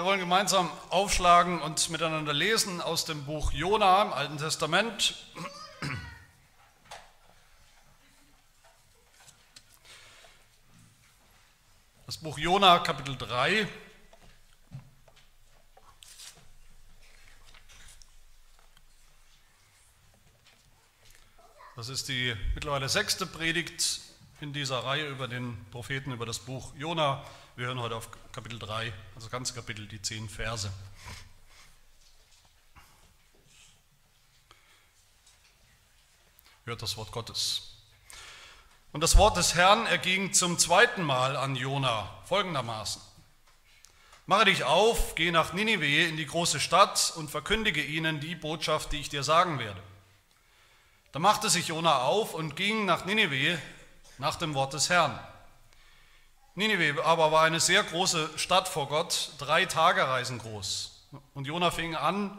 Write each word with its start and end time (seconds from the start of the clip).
Wir 0.00 0.06
wollen 0.06 0.18
gemeinsam 0.18 0.70
aufschlagen 0.88 1.60
und 1.60 1.90
miteinander 1.90 2.32
lesen 2.32 2.80
aus 2.80 3.04
dem 3.04 3.26
Buch 3.26 3.52
Jona 3.52 4.00
im 4.00 4.14
Alten 4.14 4.38
Testament. 4.38 5.26
Das 12.06 12.16
Buch 12.16 12.38
Jona, 12.38 12.78
Kapitel 12.78 13.14
3. 13.14 13.68
Das 21.76 21.90
ist 21.90 22.08
die 22.08 22.34
mittlerweile 22.54 22.88
sechste 22.88 23.26
Predigt 23.26 24.00
in 24.42 24.52
dieser 24.52 24.78
Reihe 24.84 25.06
über 25.08 25.28
den 25.28 25.56
Propheten, 25.70 26.12
über 26.12 26.24
das 26.24 26.38
Buch 26.38 26.72
Jona. 26.76 27.24
Wir 27.56 27.66
hören 27.66 27.80
heute 27.80 27.96
auf 27.96 28.08
Kapitel 28.32 28.58
3, 28.58 28.86
also 29.14 29.26
das 29.26 29.30
ganze 29.30 29.54
Kapitel, 29.54 29.86
die 29.86 30.00
zehn 30.00 30.28
Verse. 30.28 30.72
Hört 36.64 36.80
das 36.80 36.96
Wort 36.96 37.12
Gottes. 37.12 37.76
Und 38.92 39.02
das 39.02 39.16
Wort 39.16 39.36
des 39.36 39.54
Herrn 39.54 39.86
erging 39.86 40.32
zum 40.32 40.58
zweiten 40.58 41.02
Mal 41.02 41.36
an 41.36 41.54
Jona 41.54 42.10
folgendermaßen. 42.24 43.02
Mache 44.26 44.46
dich 44.46 44.64
auf, 44.64 45.14
geh 45.16 45.30
nach 45.30 45.52
Ninive 45.52 46.08
in 46.08 46.16
die 46.16 46.26
große 46.26 46.60
Stadt 46.60 47.12
und 47.16 47.30
verkündige 47.30 47.82
ihnen 47.82 48.20
die 48.20 48.36
Botschaft, 48.36 48.92
die 48.92 49.00
ich 49.00 49.08
dir 49.08 49.22
sagen 49.22 49.58
werde. 49.58 49.82
Da 51.12 51.18
machte 51.18 51.50
sich 51.50 51.68
Jona 51.68 52.02
auf 52.02 52.34
und 52.34 52.56
ging 52.56 52.84
nach 52.84 53.04
Ninive 53.04 53.60
nach 54.20 54.36
dem 54.36 54.54
Wort 54.54 54.74
des 54.74 54.90
Herrn. 54.90 55.18
Ninive 56.54 57.04
aber 57.04 57.32
war 57.32 57.42
eine 57.42 57.58
sehr 57.58 57.82
große 57.82 58.30
Stadt 58.36 58.68
vor 58.68 58.86
Gott, 58.88 59.32
drei 59.38 59.64
Tagereisen 59.64 60.38
groß. 60.38 61.08
Und 61.34 61.46
Jona 61.46 61.70
fing 61.70 61.96
an, 61.96 62.38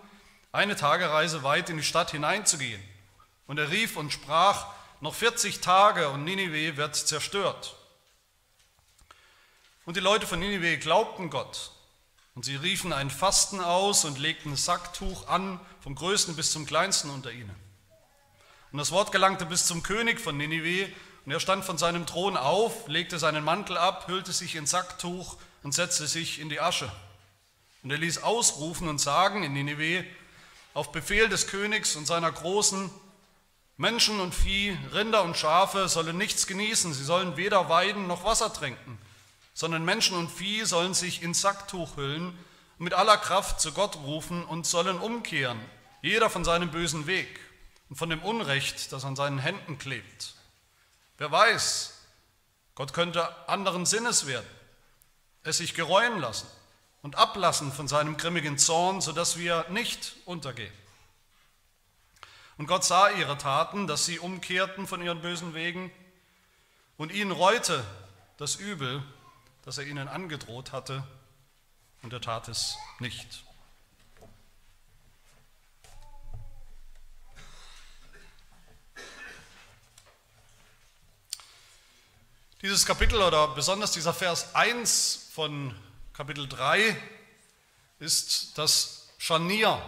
eine 0.51 0.75
Tagereise 0.75 1.41
weit 1.43 1.69
in 1.71 1.77
die 1.77 1.83
Stadt 1.83 2.11
hineinzugehen. 2.11 2.81
Und 3.47 3.57
er 3.57 3.71
rief 3.71 3.97
und 3.97 4.13
sprach, 4.13 4.67
noch 5.01 5.15
40 5.15 5.59
Tage 5.61 6.09
und 6.09 6.23
Ninive 6.23 6.77
wird 6.77 6.95
zerstört. 6.95 7.75
Und 9.85 9.97
die 9.97 10.01
Leute 10.01 10.27
von 10.27 10.39
Ninive 10.39 10.77
glaubten 10.77 11.31
Gott. 11.31 11.71
Und 12.35 12.45
sie 12.45 12.55
riefen 12.55 12.93
ein 12.93 13.09
Fasten 13.09 13.59
aus 13.59 14.05
und 14.05 14.19
legten 14.19 14.51
ein 14.51 14.55
Sacktuch 14.55 15.27
an, 15.27 15.59
vom 15.81 15.95
größten 15.95 16.35
bis 16.35 16.51
zum 16.51 16.67
kleinsten 16.67 17.09
unter 17.09 17.31
ihnen. 17.31 17.55
Und 18.71 18.77
das 18.77 18.91
Wort 18.91 19.11
gelangte 19.11 19.47
bis 19.47 19.65
zum 19.65 19.81
König 19.81 20.21
von 20.21 20.37
Ninive 20.37 20.93
und 21.25 21.31
er 21.31 21.39
stand 21.39 21.63
von 21.63 21.77
seinem 21.77 22.05
Thron 22.05 22.37
auf, 22.37 22.87
legte 22.87 23.19
seinen 23.19 23.43
Mantel 23.43 23.77
ab, 23.77 24.07
hüllte 24.07 24.31
sich 24.31 24.55
in 24.55 24.65
Sacktuch 24.65 25.37
und 25.63 25.73
setzte 25.73 26.07
sich 26.07 26.39
in 26.39 26.49
die 26.49 26.59
Asche. 26.59 26.91
Und 27.83 27.91
er 27.91 27.97
ließ 27.97 28.23
ausrufen 28.23 28.87
und 28.87 28.99
sagen 28.99 29.43
in 29.43 29.53
Nineveh, 29.53 30.03
auf 30.73 30.91
Befehl 30.91 31.29
des 31.29 31.47
Königs 31.47 31.95
und 31.95 32.07
seiner 32.07 32.31
Großen, 32.31 32.89
Menschen 33.77 34.19
und 34.19 34.33
Vieh, 34.33 34.77
Rinder 34.93 35.23
und 35.23 35.35
Schafe 35.35 35.89
sollen 35.89 36.17
nichts 36.17 36.47
genießen, 36.47 36.93
sie 36.93 37.03
sollen 37.03 37.37
weder 37.37 37.67
weiden 37.69 38.07
noch 38.07 38.23
Wasser 38.23 38.53
trinken, 38.53 38.97
sondern 39.53 39.83
Menschen 39.83 40.15
und 40.17 40.29
Vieh 40.29 40.65
sollen 40.65 40.93
sich 40.93 41.23
in 41.23 41.33
Sacktuch 41.33 41.97
hüllen 41.97 42.37
mit 42.77 42.93
aller 42.93 43.17
Kraft 43.17 43.59
zu 43.61 43.73
Gott 43.73 43.95
rufen 43.97 44.43
und 44.43 44.65
sollen 44.65 44.99
umkehren, 44.99 45.59
jeder 46.01 46.29
von 46.29 46.43
seinem 46.43 46.71
bösen 46.71 47.05
Weg 47.05 47.39
und 47.89 47.95
von 47.95 48.09
dem 48.09 48.23
Unrecht, 48.23 48.91
das 48.91 49.03
an 49.03 49.15
seinen 49.15 49.39
Händen 49.39 49.77
klebt. 49.77 50.35
Wer 51.21 51.31
weiß, 51.31 51.93
Gott 52.73 52.93
könnte 52.93 53.47
anderen 53.47 53.85
Sinnes 53.85 54.25
werden, 54.25 54.49
es 55.43 55.57
sich 55.57 55.75
gereuen 55.75 56.19
lassen 56.19 56.47
und 57.03 57.15
ablassen 57.15 57.71
von 57.71 57.87
seinem 57.87 58.17
grimmigen 58.17 58.57
Zorn, 58.57 59.01
sodass 59.01 59.37
wir 59.37 59.67
nicht 59.69 60.15
untergehen. 60.25 60.73
Und 62.57 62.65
Gott 62.65 62.83
sah 62.83 63.11
ihre 63.11 63.37
Taten, 63.37 63.85
dass 63.85 64.07
sie 64.07 64.17
umkehrten 64.17 64.87
von 64.87 64.99
ihren 65.03 65.21
bösen 65.21 65.53
Wegen 65.53 65.91
und 66.97 67.11
ihnen 67.11 67.29
reute 67.29 67.85
das 68.37 68.55
Übel, 68.55 69.03
das 69.63 69.77
er 69.77 69.85
ihnen 69.85 70.07
angedroht 70.07 70.71
hatte, 70.71 71.03
und 72.01 72.11
er 72.13 72.21
tat 72.21 72.47
es 72.47 72.77
nicht. 72.97 73.43
Dieses 82.61 82.85
Kapitel 82.85 83.19
oder 83.19 83.47
besonders 83.47 83.91
dieser 83.91 84.13
Vers 84.13 84.53
1 84.53 85.29
von 85.33 85.73
Kapitel 86.13 86.47
3 86.47 86.95
ist 87.97 88.55
das 88.55 89.09
Scharnier 89.17 89.81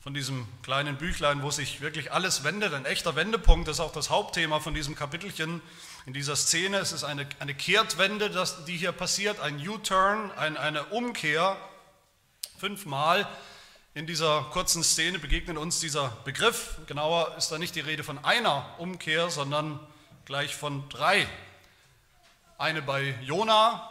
von 0.00 0.12
diesem 0.12 0.46
kleinen 0.62 0.98
Büchlein, 0.98 1.42
wo 1.42 1.50
sich 1.50 1.80
wirklich 1.80 2.12
alles 2.12 2.44
wendet. 2.44 2.74
Ein 2.74 2.84
echter 2.84 3.16
Wendepunkt 3.16 3.68
ist 3.68 3.80
auch 3.80 3.92
das 3.92 4.10
Hauptthema 4.10 4.60
von 4.60 4.74
diesem 4.74 4.94
Kapitelchen 4.94 5.62
in 6.04 6.12
dieser 6.12 6.36
Szene. 6.36 6.76
Es 6.76 6.92
ist 6.92 7.04
eine, 7.04 7.26
eine 7.38 7.54
Kehrtwende, 7.54 8.28
das, 8.28 8.66
die 8.66 8.76
hier 8.76 8.92
passiert, 8.92 9.40
ein 9.40 9.66
U-Turn, 9.66 10.30
ein, 10.32 10.58
eine 10.58 10.84
Umkehr. 10.88 11.56
Fünfmal 12.58 13.26
in 13.94 14.06
dieser 14.06 14.42
kurzen 14.52 14.84
Szene 14.84 15.18
begegnet 15.18 15.56
uns 15.56 15.80
dieser 15.80 16.08
Begriff. 16.26 16.76
Genauer 16.86 17.34
ist 17.38 17.48
da 17.48 17.56
nicht 17.56 17.74
die 17.76 17.80
Rede 17.80 18.04
von 18.04 18.22
einer 18.22 18.74
Umkehr, 18.76 19.30
sondern 19.30 19.80
gleich 20.24 20.54
von 20.54 20.88
drei. 20.88 21.26
Eine 22.58 22.82
bei 22.82 23.14
Jona, 23.22 23.88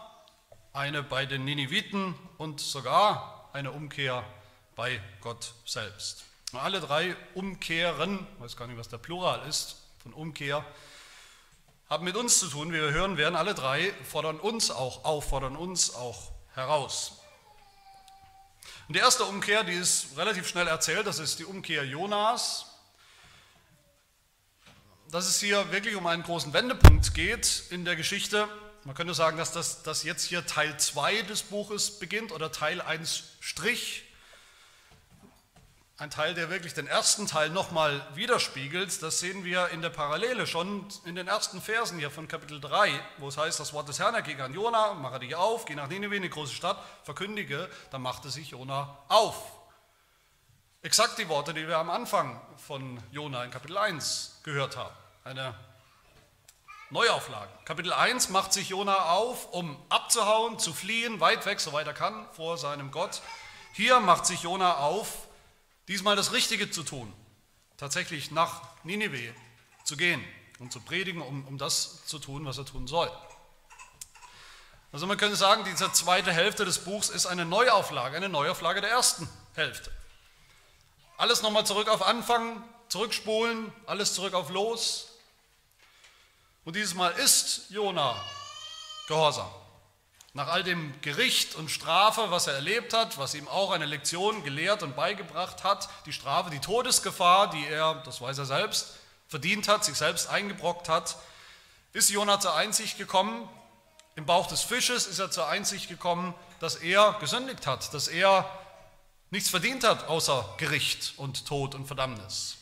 eine 0.73 1.03
bei 1.03 1.25
den 1.25 1.45
Niniviten 1.45 2.15
und 2.37 2.59
sogar 2.59 3.49
eine 3.53 3.71
Umkehr 3.71 4.23
bei 4.75 5.01
Gott 5.21 5.53
selbst. 5.65 6.23
Alle 6.53 6.79
drei 6.79 7.15
Umkehren, 7.35 8.25
ich 8.35 8.43
weiß 8.43 8.57
gar 8.57 8.67
nicht, 8.67 8.77
was 8.77 8.89
der 8.89 8.97
Plural 8.97 9.47
ist 9.47 9.77
von 10.01 10.13
Umkehr, 10.13 10.65
haben 11.89 12.05
mit 12.05 12.15
uns 12.15 12.39
zu 12.39 12.47
tun, 12.47 12.69
wie 12.71 12.81
wir 12.81 12.91
hören 12.91 13.17
werden. 13.17 13.35
Alle 13.35 13.55
drei 13.55 13.91
fordern 14.03 14.39
uns 14.39 14.71
auch 14.71 15.05
auf, 15.05 15.29
fordern 15.29 15.55
uns 15.55 15.93
auch 15.93 16.31
heraus. 16.53 17.13
Und 18.87 18.95
die 18.95 18.99
erste 18.99 19.25
Umkehr, 19.25 19.63
die 19.63 19.73
ist 19.73 20.17
relativ 20.17 20.47
schnell 20.47 20.67
erzählt, 20.67 21.05
das 21.05 21.19
ist 21.19 21.39
die 21.39 21.45
Umkehr 21.45 21.85
Jonas 21.85 22.68
dass 25.11 25.27
es 25.27 25.39
hier 25.39 25.71
wirklich 25.71 25.95
um 25.95 26.05
einen 26.05 26.23
großen 26.23 26.53
Wendepunkt 26.53 27.13
geht 27.15 27.63
in 27.71 27.83
der 27.83 27.95
Geschichte. 27.95 28.47
Man 28.83 28.95
könnte 28.95 29.13
sagen, 29.13 29.37
dass 29.37 29.51
das 29.51 29.81
dass 29.81 30.03
jetzt 30.03 30.23
hier 30.23 30.45
Teil 30.45 30.77
2 30.77 31.23
des 31.23 31.41
Buches 31.43 31.97
beginnt 31.99 32.31
oder 32.31 32.51
Teil 32.51 32.81
1 32.81 33.23
Strich. 33.39 34.03
Ein 35.97 36.11
Teil, 36.11 36.33
der 36.33 36.49
wirklich 36.49 36.73
den 36.73 36.87
ersten 36.87 37.27
Teil 37.27 37.49
nochmal 37.49 38.05
widerspiegelt. 38.13 39.01
Das 39.01 39.19
sehen 39.19 39.43
wir 39.43 39.69
in 39.69 39.81
der 39.81 39.89
Parallele 39.89 40.47
schon 40.47 40.87
in 41.05 41.15
den 41.15 41.27
ersten 41.27 41.59
Versen 41.59 41.97
hier 41.99 42.11
von 42.11 42.27
Kapitel 42.27 42.61
3, 42.61 42.91
wo 43.17 43.27
es 43.27 43.37
heißt, 43.37 43.59
das 43.59 43.73
Wort 43.73 43.89
des 43.89 43.99
Herrn 43.99 44.15
erging 44.15 44.39
an 44.39 44.53
Jona, 44.53 44.93
mache 44.93 45.19
dich 45.19 45.35
auf, 45.35 45.65
geh 45.65 45.75
nach 45.75 45.89
Nineveh, 45.89 46.15
eine 46.15 46.29
große 46.29 46.53
Stadt, 46.53 46.81
verkündige, 47.03 47.67
da 47.91 47.97
machte 47.97 48.29
sich 48.29 48.51
Jona 48.51 48.97
auf. 49.09 49.58
Exakt 50.81 51.17
die 51.17 51.27
Worte, 51.27 51.53
die 51.53 51.67
wir 51.67 51.77
am 51.77 51.89
Anfang 51.89 52.39
von 52.55 53.03
Jona 53.11 53.43
in 53.43 53.51
Kapitel 53.51 53.77
1 53.77 54.39
gehört 54.43 54.77
haben. 54.77 54.95
Eine 55.25 55.53
Neuauflage. 56.89 57.51
Kapitel 57.65 57.91
1 57.91 58.29
macht 58.29 58.53
sich 58.53 58.69
Jona 58.69 59.09
auf, 59.09 59.51
um 59.51 59.77
abzuhauen, 59.89 60.57
zu 60.57 60.73
fliehen, 60.73 61.19
weit 61.19 61.45
weg, 61.45 61.59
soweit 61.59 61.85
er 61.85 61.93
kann, 61.93 62.25
vor 62.31 62.57
seinem 62.57 62.91
Gott. 62.91 63.21
Hier 63.73 63.99
macht 63.99 64.25
sich 64.25 64.43
Jona 64.43 64.77
auf, 64.77 65.27
diesmal 65.89 66.15
das 66.15 66.31
Richtige 66.31 66.71
zu 66.71 66.83
tun, 66.83 67.13
tatsächlich 67.75 68.31
nach 68.31 68.61
Ninive 68.85 69.35
zu 69.83 69.97
gehen 69.97 70.23
und 70.59 70.71
zu 70.71 70.79
predigen, 70.79 71.21
um, 71.21 71.45
um 71.45 71.57
das 71.57 72.05
zu 72.05 72.19
tun, 72.19 72.45
was 72.45 72.57
er 72.57 72.65
tun 72.65 72.87
soll. 72.87 73.11
Also 74.93 75.07
man 75.07 75.17
könnte 75.17 75.35
sagen, 75.35 75.65
diese 75.65 75.91
zweite 75.91 76.31
Hälfte 76.31 76.63
des 76.63 76.79
Buchs 76.85 77.09
ist 77.09 77.25
eine 77.25 77.43
Neuauflage, 77.43 78.15
eine 78.15 78.29
Neuauflage 78.29 78.79
der 78.79 78.91
ersten 78.91 79.27
Hälfte. 79.55 79.91
Alles 81.19 81.41
nochmal 81.41 81.65
zurück 81.65 81.89
auf 81.89 82.01
Anfang, 82.01 82.63
zurückspulen, 82.87 83.73
alles 83.87 84.13
zurück 84.13 84.33
auf 84.33 84.49
Los. 84.51 85.09
Und 86.63 86.77
dieses 86.77 86.93
Mal 86.93 87.09
ist 87.11 87.69
Jona 87.69 88.15
gehorsam. 89.09 89.49
Nach 90.31 90.47
all 90.47 90.63
dem 90.63 90.93
Gericht 91.01 91.55
und 91.55 91.69
Strafe, 91.69 92.31
was 92.31 92.47
er 92.47 92.53
erlebt 92.53 92.93
hat, 92.93 93.17
was 93.17 93.33
ihm 93.33 93.49
auch 93.49 93.71
eine 93.71 93.85
Lektion 93.85 94.45
gelehrt 94.45 94.81
und 94.81 94.95
beigebracht 94.95 95.65
hat, 95.65 95.89
die 96.05 96.13
Strafe, 96.13 96.51
die 96.51 96.59
Todesgefahr, 96.59 97.49
die 97.49 97.67
er, 97.67 97.95
das 98.05 98.21
weiß 98.21 98.37
er 98.37 98.45
selbst, 98.45 98.95
verdient 99.27 99.67
hat, 99.67 99.83
sich 99.83 99.95
selbst 99.95 100.29
eingebrockt 100.29 100.87
hat, 100.87 101.17
ist 101.91 102.09
Jona 102.09 102.39
zur 102.39 102.55
Einsicht 102.55 102.97
gekommen, 102.97 103.45
im 104.15 104.25
Bauch 104.25 104.47
des 104.47 104.61
Fisches 104.61 105.05
ist 105.05 105.19
er 105.19 105.31
zur 105.31 105.49
Einsicht 105.49 105.89
gekommen, 105.89 106.33
dass 106.61 106.75
er 106.75 107.17
gesündigt 107.19 107.67
hat, 107.67 107.93
dass 107.93 108.07
er 108.07 108.49
nichts 109.29 109.49
verdient 109.49 109.83
hat 109.83 110.07
außer 110.07 110.55
Gericht 110.57 111.13
und 111.17 111.45
Tod 111.45 111.75
und 111.75 111.85
Verdammnis. 111.85 112.57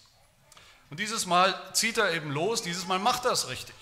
Und 0.90 1.00
dieses 1.00 1.26
Mal 1.26 1.54
zieht 1.74 1.98
er 1.98 2.14
eben 2.14 2.32
los, 2.32 2.62
dieses 2.62 2.88
Mal 2.88 3.00
macht 3.00 3.26
er 3.26 3.32
es 3.32 3.50
richtig. 3.50 3.76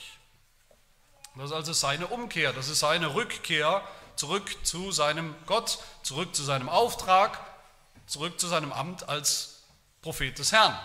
Das 1.35 1.45
ist 1.45 1.51
also 1.51 1.73
seine 1.73 2.07
Umkehr, 2.07 2.53
das 2.53 2.69
ist 2.69 2.79
seine 2.79 3.13
Rückkehr 3.13 3.81
zurück 4.15 4.55
zu 4.63 4.91
seinem 4.91 5.35
Gott, 5.45 5.79
zurück 6.01 6.35
zu 6.35 6.43
seinem 6.43 6.69
Auftrag, 6.69 7.39
zurück 8.07 8.39
zu 8.39 8.47
seinem 8.47 8.71
Amt 8.71 9.09
als 9.09 9.63
Prophet 10.01 10.37
des 10.39 10.51
Herrn. 10.51 10.77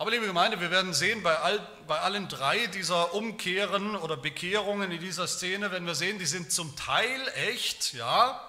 Aber 0.00 0.12
liebe 0.12 0.24
Gemeinde, 0.24 0.62
wir 0.62 0.70
werden 0.70 0.94
sehen, 0.94 1.22
bei, 1.22 1.38
all, 1.40 1.58
bei 1.86 2.00
allen 2.00 2.26
drei 2.26 2.68
dieser 2.68 3.12
Umkehren 3.12 3.96
oder 3.96 4.16
Bekehrungen 4.16 4.90
in 4.90 4.98
dieser 4.98 5.28
Szene, 5.28 5.72
wenn 5.72 5.84
wir 5.84 5.94
sehen, 5.94 6.18
die 6.18 6.24
sind 6.24 6.50
zum 6.50 6.74
Teil 6.74 7.28
echt, 7.34 7.92
ja, 7.92 8.40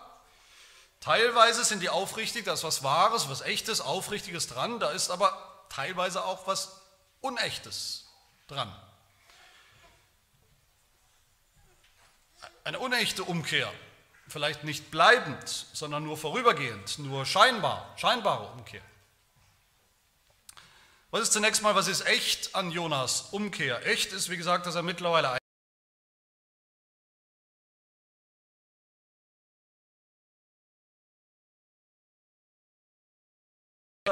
teilweise 1.02 1.66
sind 1.66 1.82
die 1.82 1.90
aufrichtig, 1.90 2.46
da 2.46 2.54
ist 2.54 2.64
was 2.64 2.84
Wahres, 2.84 3.28
was 3.28 3.42
Echtes, 3.42 3.82
Aufrichtiges 3.82 4.48
dran, 4.48 4.80
da 4.80 4.92
ist 4.92 5.10
aber 5.10 5.66
teilweise 5.68 6.24
auch 6.24 6.48
was 6.48 6.82
Unechtes 7.20 8.06
dran. 8.48 8.74
Eine 12.64 12.80
unechte 12.80 13.26
Umkehr, 13.26 13.70
vielleicht 14.30 14.64
nicht 14.64 14.90
bleibend, 14.90 15.50
sondern 15.74 16.06
nur 16.06 16.18
vorübergehend, 16.18 17.00
nur 17.00 17.26
scheinbar, 17.26 17.94
scheinbare 17.98 18.54
Umkehr. 18.54 18.82
Was 21.12 21.24
ist 21.24 21.34
zunächst 21.34 21.62
mal, 21.62 21.76
was 21.76 21.90
ist 21.90 22.06
echt 22.08 22.56
an 22.56 22.72
Jonas 22.72 23.34
Umkehr? 23.34 23.86
Echt 23.86 24.14
ist, 24.14 24.30
wie 24.30 24.38
gesagt, 24.38 24.66
dass 24.66 24.76
er 24.76 24.82
mittlerweile 24.82 25.38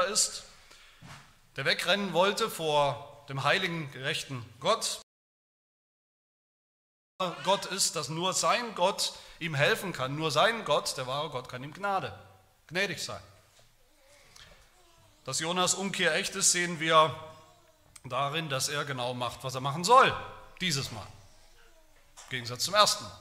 ist, 0.10 0.44
der 1.56 1.66
wegrennen 1.66 2.14
wollte 2.14 2.50
vor 2.50 3.26
dem 3.30 3.44
heiligen, 3.44 3.92
gerechten 3.92 4.46
Gott. 4.60 5.02
Gott 7.44 7.66
ist, 7.66 7.96
dass 7.96 8.10
nur 8.10 8.34
sein 8.34 8.76
Gott 8.76 9.14
ihm 9.40 9.56
helfen 9.56 9.94
kann. 9.94 10.16
Nur 10.16 10.32
sein 10.32 10.64
Gott, 10.66 10.96
der 10.98 11.06
wahre 11.06 11.30
Gott, 11.30 11.50
kann 11.50 11.64
ihm 11.64 11.74
Gnade, 11.74 12.18
gnädig 12.68 13.04
sein. 13.04 13.22
Dass 15.30 15.38
Jonas 15.38 15.76
Umkehr 15.76 16.16
echt 16.16 16.34
ist, 16.34 16.54
sehen 16.54 16.80
wir 16.80 17.14
darin, 18.04 18.50
dass 18.50 18.68
er 18.68 18.84
genau 18.84 19.14
macht, 19.14 19.44
was 19.44 19.54
er 19.54 19.62
machen 19.62 19.84
soll, 19.84 20.12
dieses 20.60 20.92
Mal. 20.92 21.06
Im 22.24 22.30
Gegensatz 22.32 22.64
zum 22.64 22.74
ersten 22.74 23.04
Mal. 23.04 23.16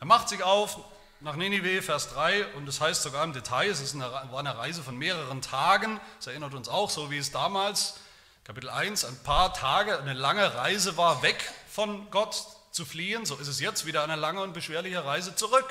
Er 0.00 0.06
macht 0.06 0.28
sich 0.28 0.42
auf 0.42 0.80
nach 1.20 1.36
Ninive, 1.36 1.80
Vers 1.80 2.08
3, 2.08 2.54
und 2.54 2.68
es 2.68 2.78
das 2.78 2.88
heißt 2.88 3.02
sogar 3.04 3.22
im 3.22 3.32
Detail, 3.32 3.70
es 3.70 3.94
eine, 3.94 4.10
war 4.10 4.40
eine 4.40 4.58
Reise 4.58 4.82
von 4.82 4.96
mehreren 4.96 5.40
Tagen, 5.42 6.00
das 6.18 6.26
erinnert 6.26 6.54
uns 6.54 6.68
auch, 6.68 6.90
so 6.90 7.08
wie 7.08 7.18
es 7.18 7.30
damals, 7.30 8.00
Kapitel 8.42 8.68
1, 8.68 9.04
ein 9.04 9.22
paar 9.22 9.54
Tage, 9.54 9.96
eine 9.96 10.14
lange 10.14 10.56
Reise 10.56 10.96
war, 10.96 11.22
weg 11.22 11.52
von 11.70 12.10
Gott 12.10 12.34
zu 12.72 12.84
fliehen, 12.84 13.24
so 13.26 13.36
ist 13.36 13.46
es 13.46 13.60
jetzt 13.60 13.86
wieder 13.86 14.02
eine 14.02 14.16
lange 14.16 14.42
und 14.42 14.54
beschwerliche 14.54 15.04
Reise 15.04 15.36
zurück 15.36 15.68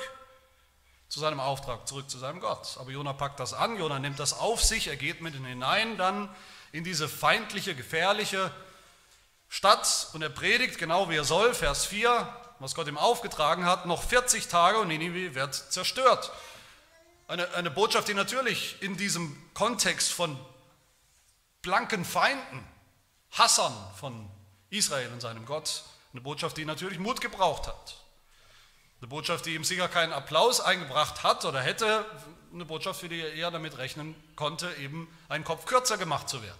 zu 1.10 1.18
seinem 1.18 1.40
Auftrag, 1.40 1.86
zurück 1.88 2.08
zu 2.08 2.18
seinem 2.18 2.40
Gott. 2.40 2.76
Aber 2.78 2.90
Jona 2.90 3.12
packt 3.12 3.40
das 3.40 3.52
an, 3.52 3.76
Jona 3.76 3.98
nimmt 3.98 4.20
das 4.20 4.32
auf 4.32 4.62
sich, 4.64 4.86
er 4.86 4.96
geht 4.96 5.20
mit 5.20 5.34
hinein 5.34 5.98
dann 5.98 6.34
in 6.72 6.84
diese 6.84 7.08
feindliche, 7.08 7.74
gefährliche 7.74 8.50
Stadt 9.48 10.08
und 10.12 10.22
er 10.22 10.28
predigt 10.30 10.78
genau 10.78 11.10
wie 11.10 11.16
er 11.16 11.24
soll, 11.24 11.52
Vers 11.52 11.84
4, 11.84 12.32
was 12.60 12.76
Gott 12.76 12.86
ihm 12.86 12.96
aufgetragen 12.96 13.66
hat, 13.66 13.86
noch 13.86 14.04
40 14.04 14.46
Tage 14.46 14.78
und 14.78 14.86
Ninive 14.86 15.34
wird 15.34 15.54
zerstört. 15.54 16.30
Eine, 17.26 17.52
eine 17.54 17.72
Botschaft, 17.72 18.06
die 18.06 18.14
natürlich 18.14 18.80
in 18.80 18.96
diesem 18.96 19.36
Kontext 19.52 20.12
von 20.12 20.38
blanken 21.60 22.04
Feinden, 22.04 22.64
Hassern 23.32 23.74
von 23.98 24.30
Israel 24.70 25.12
und 25.12 25.20
seinem 25.20 25.44
Gott, 25.44 25.82
eine 26.12 26.20
Botschaft, 26.20 26.56
die 26.56 26.64
natürlich 26.64 27.00
Mut 27.00 27.20
gebraucht 27.20 27.66
hat. 27.66 27.99
Eine 29.00 29.08
Botschaft, 29.08 29.46
die 29.46 29.54
ihm 29.54 29.64
sicher 29.64 29.88
keinen 29.88 30.12
Applaus 30.12 30.60
eingebracht 30.60 31.22
hat 31.22 31.44
oder 31.46 31.60
hätte, 31.60 32.04
eine 32.52 32.66
Botschaft, 32.66 33.00
für 33.00 33.08
die 33.08 33.20
er 33.20 33.32
eher 33.32 33.50
damit 33.50 33.78
rechnen 33.78 34.14
konnte, 34.36 34.72
eben 34.74 35.08
einen 35.28 35.44
Kopf 35.44 35.64
kürzer 35.64 35.96
gemacht 35.96 36.28
zu 36.28 36.42
werden. 36.42 36.58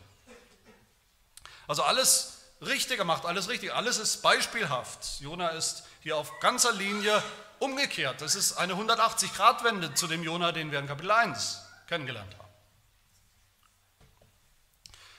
Also 1.66 1.82
alles 1.82 2.38
richtig 2.62 2.96
gemacht, 2.96 3.26
alles 3.26 3.48
richtig, 3.48 3.74
alles 3.74 3.98
ist 3.98 4.22
beispielhaft. 4.22 5.20
Jona 5.20 5.48
ist 5.48 5.84
hier 6.00 6.16
auf 6.16 6.40
ganzer 6.40 6.72
Linie 6.72 7.22
umgekehrt. 7.58 8.22
Das 8.22 8.34
ist 8.34 8.54
eine 8.54 8.72
180-Grad-Wende 8.72 9.94
zu 9.94 10.06
dem 10.06 10.22
Jona, 10.22 10.52
den 10.52 10.72
wir 10.72 10.78
in 10.78 10.86
Kapitel 10.86 11.10
1 11.10 11.62
kennengelernt 11.88 12.34
haben. 12.38 12.48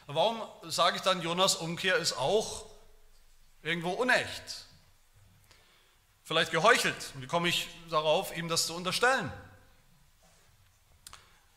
Warum 0.07 0.41
sage 0.63 0.97
ich 0.97 1.01
dann, 1.03 1.21
Jonas 1.21 1.55
Umkehr 1.55 1.97
ist 1.97 2.13
auch 2.13 2.65
irgendwo 3.61 3.91
unecht? 3.91 4.65
Vielleicht 6.31 6.51
geheuchelt. 6.53 6.95
Wie 7.15 7.27
komme 7.27 7.49
ich 7.49 7.67
darauf, 7.89 8.33
ihm 8.37 8.47
das 8.47 8.65
zu 8.65 8.73
unterstellen? 8.73 9.29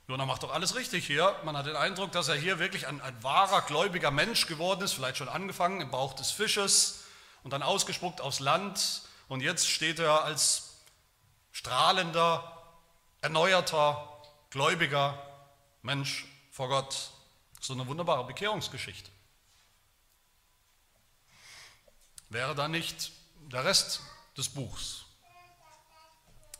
Jona 0.08 0.26
macht 0.26 0.42
doch 0.42 0.52
alles 0.52 0.74
richtig 0.74 1.06
hier. 1.06 1.32
Man 1.44 1.56
hat 1.56 1.66
den 1.66 1.76
Eindruck, 1.76 2.10
dass 2.10 2.26
er 2.26 2.34
hier 2.34 2.58
wirklich 2.58 2.88
ein, 2.88 3.00
ein, 3.00 3.22
wahrer 3.22 3.62
gläubiger 3.62 4.10
Mensch 4.10 4.48
geworden 4.48 4.82
ist, 4.82 4.94
vielleicht 4.94 5.18
schon 5.18 5.28
angefangen 5.28 5.80
im 5.80 5.92
Bauch 5.92 6.12
des 6.14 6.32
Fisches 6.32 7.04
und 7.44 7.52
dann 7.52 7.62
ausgespuckt 7.62 8.20
aufs 8.20 8.40
Land. 8.40 9.02
Und 9.28 9.42
jetzt 9.42 9.70
steht 9.70 10.00
er 10.00 10.24
als 10.24 10.80
strahlender, 11.52 12.60
erneuerter, 13.20 14.24
gläubiger 14.50 15.16
Mensch 15.82 16.26
vor 16.50 16.68
Gott. 16.68 17.12
So 17.60 17.74
eine 17.74 17.86
wunderbare 17.86 18.24
Bekehrungsgeschichte. 18.24 19.08
Wäre 22.28 22.56
da 22.56 22.66
nicht 22.66 23.12
der 23.52 23.64
Rest 23.64 24.00
des 24.36 24.48
Buchs. 24.48 25.04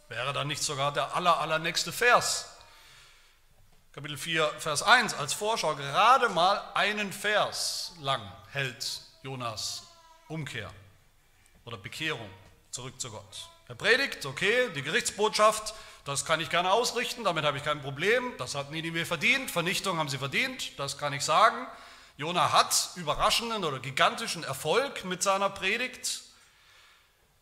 Wäre 0.09 0.33
dann 0.33 0.49
nicht 0.49 0.63
sogar 0.63 0.93
der 0.93 1.15
aller, 1.15 1.39
allernächste 1.39 1.93
Vers, 1.93 2.47
Kapitel 3.95 4.19
4, 4.19 4.49
Vers 4.59 4.83
1, 4.83 5.15
als 5.15 5.35
Vorschau 5.35 5.77
gerade 5.77 6.29
mal 6.29 6.61
einen 6.75 7.13
Vers 7.13 7.93
lang 8.01 8.21
hält 8.51 9.03
Jonas 9.23 9.85
Umkehr 10.27 10.69
oder 11.65 11.77
Bekehrung 11.77 12.29
zurück 12.73 13.01
zu 13.01 13.13
Gott. 13.13 13.49
Er 13.69 13.77
predigt, 13.77 14.27
okay, 14.27 14.69
die 14.75 14.83
Gerichtsbotschaft, 14.83 15.75
das 16.05 16.25
kann 16.25 16.41
ich 16.41 16.51
gerne 16.51 16.73
ausrichten, 16.73 17.23
damit 17.23 17.45
habe 17.45 17.57
ich 17.57 17.63
kein 17.63 17.83
Problem, 17.83 18.33
das 18.37 18.57
hat 18.57 18.73
Ninive 18.73 19.07
verdient, 19.07 19.49
Vernichtung 19.49 19.97
haben 19.97 20.09
sie 20.09 20.19
verdient, 20.19 20.77
das 20.77 20.99
kann 20.99 21.13
ich 21.13 21.23
sagen. 21.23 21.65
Jona 22.17 22.51
hat 22.51 22.91
überraschenden 22.97 23.65
oder 23.65 23.79
gigantischen 23.79 24.43
Erfolg 24.43 25.05
mit 25.05 25.23
seiner 25.23 25.51
Predigt. 25.51 26.24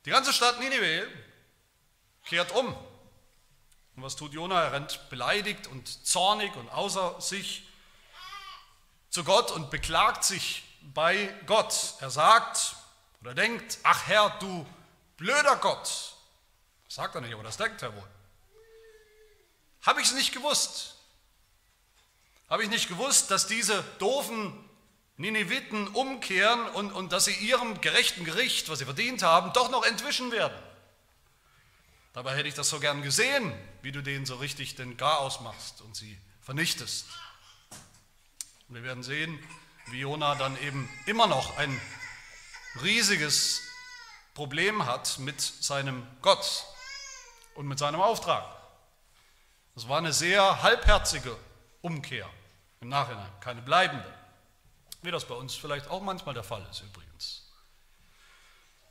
Die 0.04 0.10
ganze 0.10 0.32
Stadt 0.32 0.58
Ninive 0.58 1.06
kehrt 2.24 2.50
um. 2.52 2.74
Und 3.94 4.02
was 4.02 4.16
tut 4.16 4.32
Jona? 4.32 4.62
Er 4.62 4.72
rennt 4.72 5.08
beleidigt 5.10 5.66
und 5.68 6.06
zornig 6.06 6.54
und 6.56 6.68
außer 6.70 7.20
sich 7.20 7.68
zu 9.10 9.22
Gott 9.22 9.50
und 9.50 9.70
beklagt 9.70 10.24
sich 10.24 10.64
bei 10.94 11.32
Gott. 11.46 11.94
Er 12.00 12.10
sagt 12.10 12.74
oder 13.20 13.34
denkt, 13.34 13.78
ach 13.84 14.06
Herr, 14.06 14.30
du 14.40 14.66
blöder 15.16 15.56
Gott. 15.56 16.14
Das 16.86 16.94
sagt 16.96 17.14
er 17.14 17.20
nicht, 17.20 17.34
aber 17.34 17.44
das 17.44 17.56
denkt 17.56 17.82
er 17.82 17.94
wohl. 17.94 18.08
Habe 19.82 20.00
ich 20.00 20.08
es 20.08 20.14
nicht 20.14 20.32
gewusst? 20.32 20.96
Habe 22.48 22.64
ich 22.64 22.70
nicht 22.70 22.88
gewusst, 22.88 23.30
dass 23.30 23.46
diese 23.46 23.82
doofen 23.98 24.68
Nineviten 25.22 25.86
umkehren 25.88 26.68
und, 26.70 26.92
und 26.92 27.12
dass 27.12 27.26
sie 27.26 27.34
ihrem 27.34 27.80
gerechten 27.80 28.24
Gericht, 28.24 28.68
was 28.68 28.80
sie 28.80 28.84
verdient 28.84 29.22
haben, 29.22 29.52
doch 29.52 29.70
noch 29.70 29.84
entwischen 29.84 30.32
werden. 30.32 30.56
Dabei 32.12 32.36
hätte 32.36 32.48
ich 32.48 32.54
das 32.54 32.68
so 32.68 32.80
gern 32.80 33.02
gesehen, 33.02 33.54
wie 33.82 33.92
du 33.92 34.02
denen 34.02 34.26
so 34.26 34.36
richtig 34.36 34.74
den 34.74 34.96
Garaus 34.96 35.40
machst 35.40 35.80
und 35.80 35.96
sie 35.96 36.18
vernichtest. 36.42 37.06
Und 38.68 38.74
wir 38.74 38.82
werden 38.82 39.04
sehen, 39.04 39.38
wie 39.86 40.00
Jona 40.00 40.34
dann 40.34 40.60
eben 40.60 40.88
immer 41.06 41.28
noch 41.28 41.56
ein 41.56 41.80
riesiges 42.82 43.62
Problem 44.34 44.86
hat 44.86 45.20
mit 45.20 45.40
seinem 45.40 46.04
Gott 46.20 46.64
und 47.54 47.68
mit 47.68 47.78
seinem 47.78 48.00
Auftrag. 48.00 48.44
Das 49.76 49.88
war 49.88 49.98
eine 49.98 50.12
sehr 50.12 50.62
halbherzige 50.62 51.36
Umkehr 51.80 52.28
im 52.80 52.88
Nachhinein, 52.88 53.30
keine 53.40 53.62
bleibende. 53.62 54.21
Wie 55.02 55.10
das 55.10 55.26
bei 55.26 55.34
uns 55.34 55.54
vielleicht 55.54 55.88
auch 55.90 56.00
manchmal 56.00 56.34
der 56.34 56.44
Fall 56.44 56.66
ist 56.70 56.80
übrigens. 56.80 57.42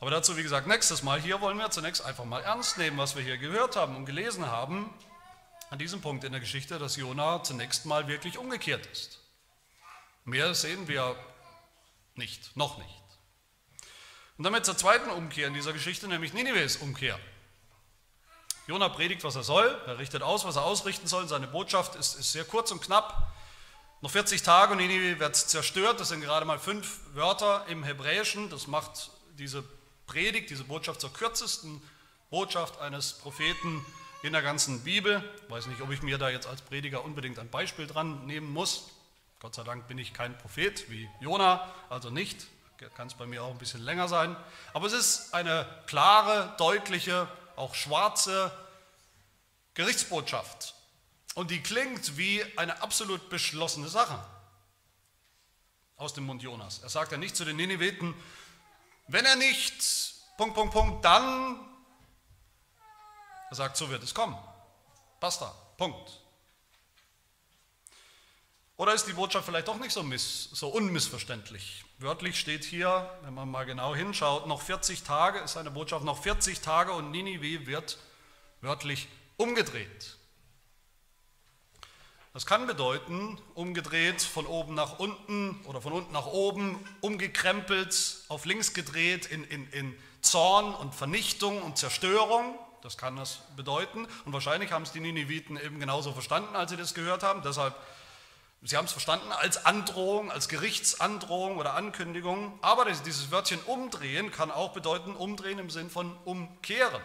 Aber 0.01 0.11
dazu, 0.11 0.35
wie 0.35 0.43
gesagt, 0.43 0.67
nächstes 0.67 1.03
Mal. 1.03 1.21
Hier 1.21 1.41
wollen 1.41 1.57
wir 1.57 1.69
zunächst 1.69 2.03
einfach 2.03 2.25
mal 2.25 2.41
ernst 2.41 2.77
nehmen, 2.77 2.97
was 2.97 3.15
wir 3.15 3.23
hier 3.23 3.37
gehört 3.37 3.75
haben 3.75 3.95
und 3.95 4.05
gelesen 4.05 4.47
haben, 4.47 4.91
an 5.69 5.79
diesem 5.79 6.01
Punkt 6.01 6.23
in 6.23 6.31
der 6.31 6.41
Geschichte, 6.41 6.79
dass 6.79 6.97
Jona 6.97 7.43
zunächst 7.43 7.85
mal 7.85 8.07
wirklich 8.07 8.37
umgekehrt 8.37 8.85
ist. 8.87 9.19
Mehr 10.25 10.53
sehen 10.53 10.87
wir 10.87 11.15
nicht, 12.15 12.57
noch 12.57 12.77
nicht. 12.77 13.03
Und 14.37 14.43
damit 14.43 14.65
zur 14.65 14.77
zweiten 14.77 15.09
Umkehr 15.11 15.47
in 15.47 15.53
dieser 15.53 15.71
Geschichte, 15.71 16.07
nämlich 16.07 16.33
Ninives 16.33 16.77
Umkehr. 16.77 17.17
Jona 18.67 18.89
predigt, 18.89 19.23
was 19.23 19.35
er 19.35 19.43
soll, 19.43 19.81
er 19.85 19.97
richtet 19.99 20.23
aus, 20.23 20.45
was 20.45 20.55
er 20.55 20.63
ausrichten 20.63 21.07
soll. 21.07 21.27
Seine 21.27 21.47
Botschaft 21.47 21.95
ist, 21.95 22.15
ist 22.15 22.31
sehr 22.31 22.43
kurz 22.43 22.71
und 22.71 22.81
knapp. 22.81 23.31
Noch 24.03 24.09
40 24.09 24.41
Tage 24.41 24.71
und 24.71 24.79
Ninive 24.79 25.19
wird 25.19 25.35
zerstört. 25.35 25.99
Das 25.99 26.09
sind 26.09 26.21
gerade 26.21 26.43
mal 26.43 26.57
fünf 26.57 27.01
Wörter 27.13 27.65
im 27.67 27.83
Hebräischen. 27.83 28.49
Das 28.49 28.65
macht 28.65 29.11
diese 29.37 29.63
Predigt, 30.07 30.49
diese 30.49 30.63
Botschaft 30.63 31.01
zur 31.01 31.13
kürzesten 31.13 31.79
Botschaft 32.31 32.81
eines 32.81 33.13
Propheten 33.13 33.85
in 34.23 34.33
der 34.33 34.41
ganzen 34.41 34.83
Bibel. 34.83 35.23
Ich 35.43 35.51
weiß 35.51 35.67
nicht, 35.67 35.81
ob 35.81 35.91
ich 35.91 36.01
mir 36.01 36.17
da 36.17 36.29
jetzt 36.29 36.47
als 36.47 36.63
Prediger 36.63 37.05
unbedingt 37.05 37.37
ein 37.37 37.49
Beispiel 37.49 37.85
dran 37.85 38.25
nehmen 38.25 38.51
muss. 38.51 38.89
Gott 39.39 39.53
sei 39.53 39.61
Dank 39.61 39.87
bin 39.87 39.99
ich 39.99 40.13
kein 40.13 40.35
Prophet 40.35 40.89
wie 40.89 41.07
Jona, 41.19 41.71
also 41.89 42.09
nicht. 42.09 42.47
Kann 42.95 43.05
es 43.05 43.13
bei 43.13 43.27
mir 43.27 43.43
auch 43.43 43.51
ein 43.51 43.59
bisschen 43.59 43.83
länger 43.83 44.07
sein. 44.07 44.35
Aber 44.73 44.87
es 44.87 44.93
ist 44.93 45.35
eine 45.35 45.67
klare, 45.85 46.55
deutliche, 46.57 47.27
auch 47.55 47.75
schwarze 47.75 48.51
Gerichtsbotschaft. 49.75 50.73
Und 51.35 51.51
die 51.51 51.61
klingt 51.61 52.17
wie 52.17 52.43
eine 52.57 52.81
absolut 52.81 53.29
beschlossene 53.29 53.87
Sache 53.87 54.23
aus 55.95 56.13
dem 56.13 56.25
Mund 56.25 56.41
Jonas. 56.41 56.79
Er 56.79 56.89
sagt 56.89 57.11
ja 57.11 57.17
nicht 57.17 57.35
zu 57.35 57.45
den 57.45 57.55
Nineviten, 57.55 58.13
wenn 59.07 59.25
er 59.25 59.35
nicht, 59.35 59.83
Punkt, 60.37 60.55
Punkt, 60.55 60.73
Punkt, 60.73 61.05
dann, 61.05 61.59
er 63.49 63.55
sagt, 63.55 63.77
so 63.77 63.89
wird 63.89 64.03
es 64.03 64.13
kommen. 64.13 64.37
Basta, 65.19 65.53
Punkt. 65.77 66.21
Oder 68.77 68.95
ist 68.95 69.05
die 69.05 69.13
Botschaft 69.13 69.45
vielleicht 69.45 69.67
doch 69.67 69.77
nicht 69.77 69.91
so, 69.91 70.01
miss, 70.01 70.45
so 70.45 70.69
unmissverständlich? 70.69 71.85
Wörtlich 71.99 72.39
steht 72.39 72.63
hier, 72.63 73.15
wenn 73.21 73.35
man 73.35 73.51
mal 73.51 73.65
genau 73.65 73.93
hinschaut, 73.93 74.47
noch 74.47 74.61
40 74.61 75.03
Tage 75.03 75.37
ist 75.39 75.55
eine 75.55 75.69
Botschaft, 75.69 76.03
noch 76.03 76.23
40 76.23 76.61
Tage 76.61 76.91
und 76.93 77.11
Ninive 77.11 77.67
wird 77.67 77.99
wörtlich 78.61 79.07
umgedreht. 79.37 80.17
Das 82.33 82.45
kann 82.45 82.65
bedeuten, 82.65 83.37
umgedreht 83.55 84.21
von 84.21 84.45
oben 84.45 84.73
nach 84.73 84.99
unten 84.99 85.59
oder 85.65 85.81
von 85.81 85.91
unten 85.91 86.13
nach 86.13 86.27
oben, 86.27 86.79
umgekrempelt, 87.01 88.23
auf 88.29 88.45
links 88.45 88.73
gedreht 88.73 89.25
in, 89.25 89.43
in, 89.43 89.69
in 89.71 89.99
Zorn 90.21 90.73
und 90.73 90.95
Vernichtung 90.95 91.61
und 91.61 91.77
Zerstörung. 91.77 92.57
Das 92.83 92.97
kann 92.97 93.17
das 93.17 93.39
bedeuten. 93.57 94.07
Und 94.23 94.31
wahrscheinlich 94.31 94.71
haben 94.71 94.83
es 94.83 94.93
die 94.93 95.01
Nineviten 95.01 95.57
eben 95.57 95.81
genauso 95.81 96.13
verstanden, 96.13 96.55
als 96.55 96.71
sie 96.71 96.77
das 96.77 96.93
gehört 96.93 97.21
haben. 97.21 97.41
Deshalb, 97.41 97.75
sie 98.61 98.77
haben 98.77 98.85
es 98.85 98.93
verstanden 98.93 99.33
als 99.33 99.65
Androhung, 99.65 100.31
als 100.31 100.47
Gerichtsandrohung 100.47 101.57
oder 101.57 101.73
Ankündigung. 101.73 102.57
Aber 102.61 102.85
dieses 102.85 103.29
Wörtchen 103.31 103.59
umdrehen 103.63 104.31
kann 104.31 104.51
auch 104.51 104.71
bedeuten, 104.71 105.17
umdrehen 105.17 105.59
im 105.59 105.69
Sinn 105.69 105.89
von 105.89 106.17
umkehren. 106.23 107.01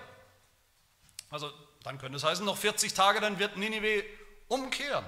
Also 1.30 1.50
dann 1.82 1.98
könnte 1.98 2.16
es 2.16 2.24
heißen, 2.24 2.44
noch 2.44 2.56
40 2.56 2.94
Tage, 2.94 3.20
dann 3.20 3.40
wird 3.40 3.56
Ninive 3.56 4.04
umkehren 4.48 5.04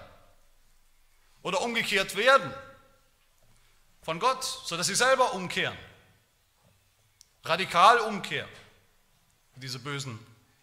oder 1.43 1.61
umgekehrt 1.63 2.17
werden 2.17 2.53
von 4.03 4.19
Gott, 4.19 4.45
sodass 4.45 4.87
sie 4.87 4.95
selber 4.95 5.35
umkehren. 5.35 5.77
Radikal 7.45 8.01
umkehren. 8.01 8.51
Diese 9.57 9.79
bösen 9.79 10.19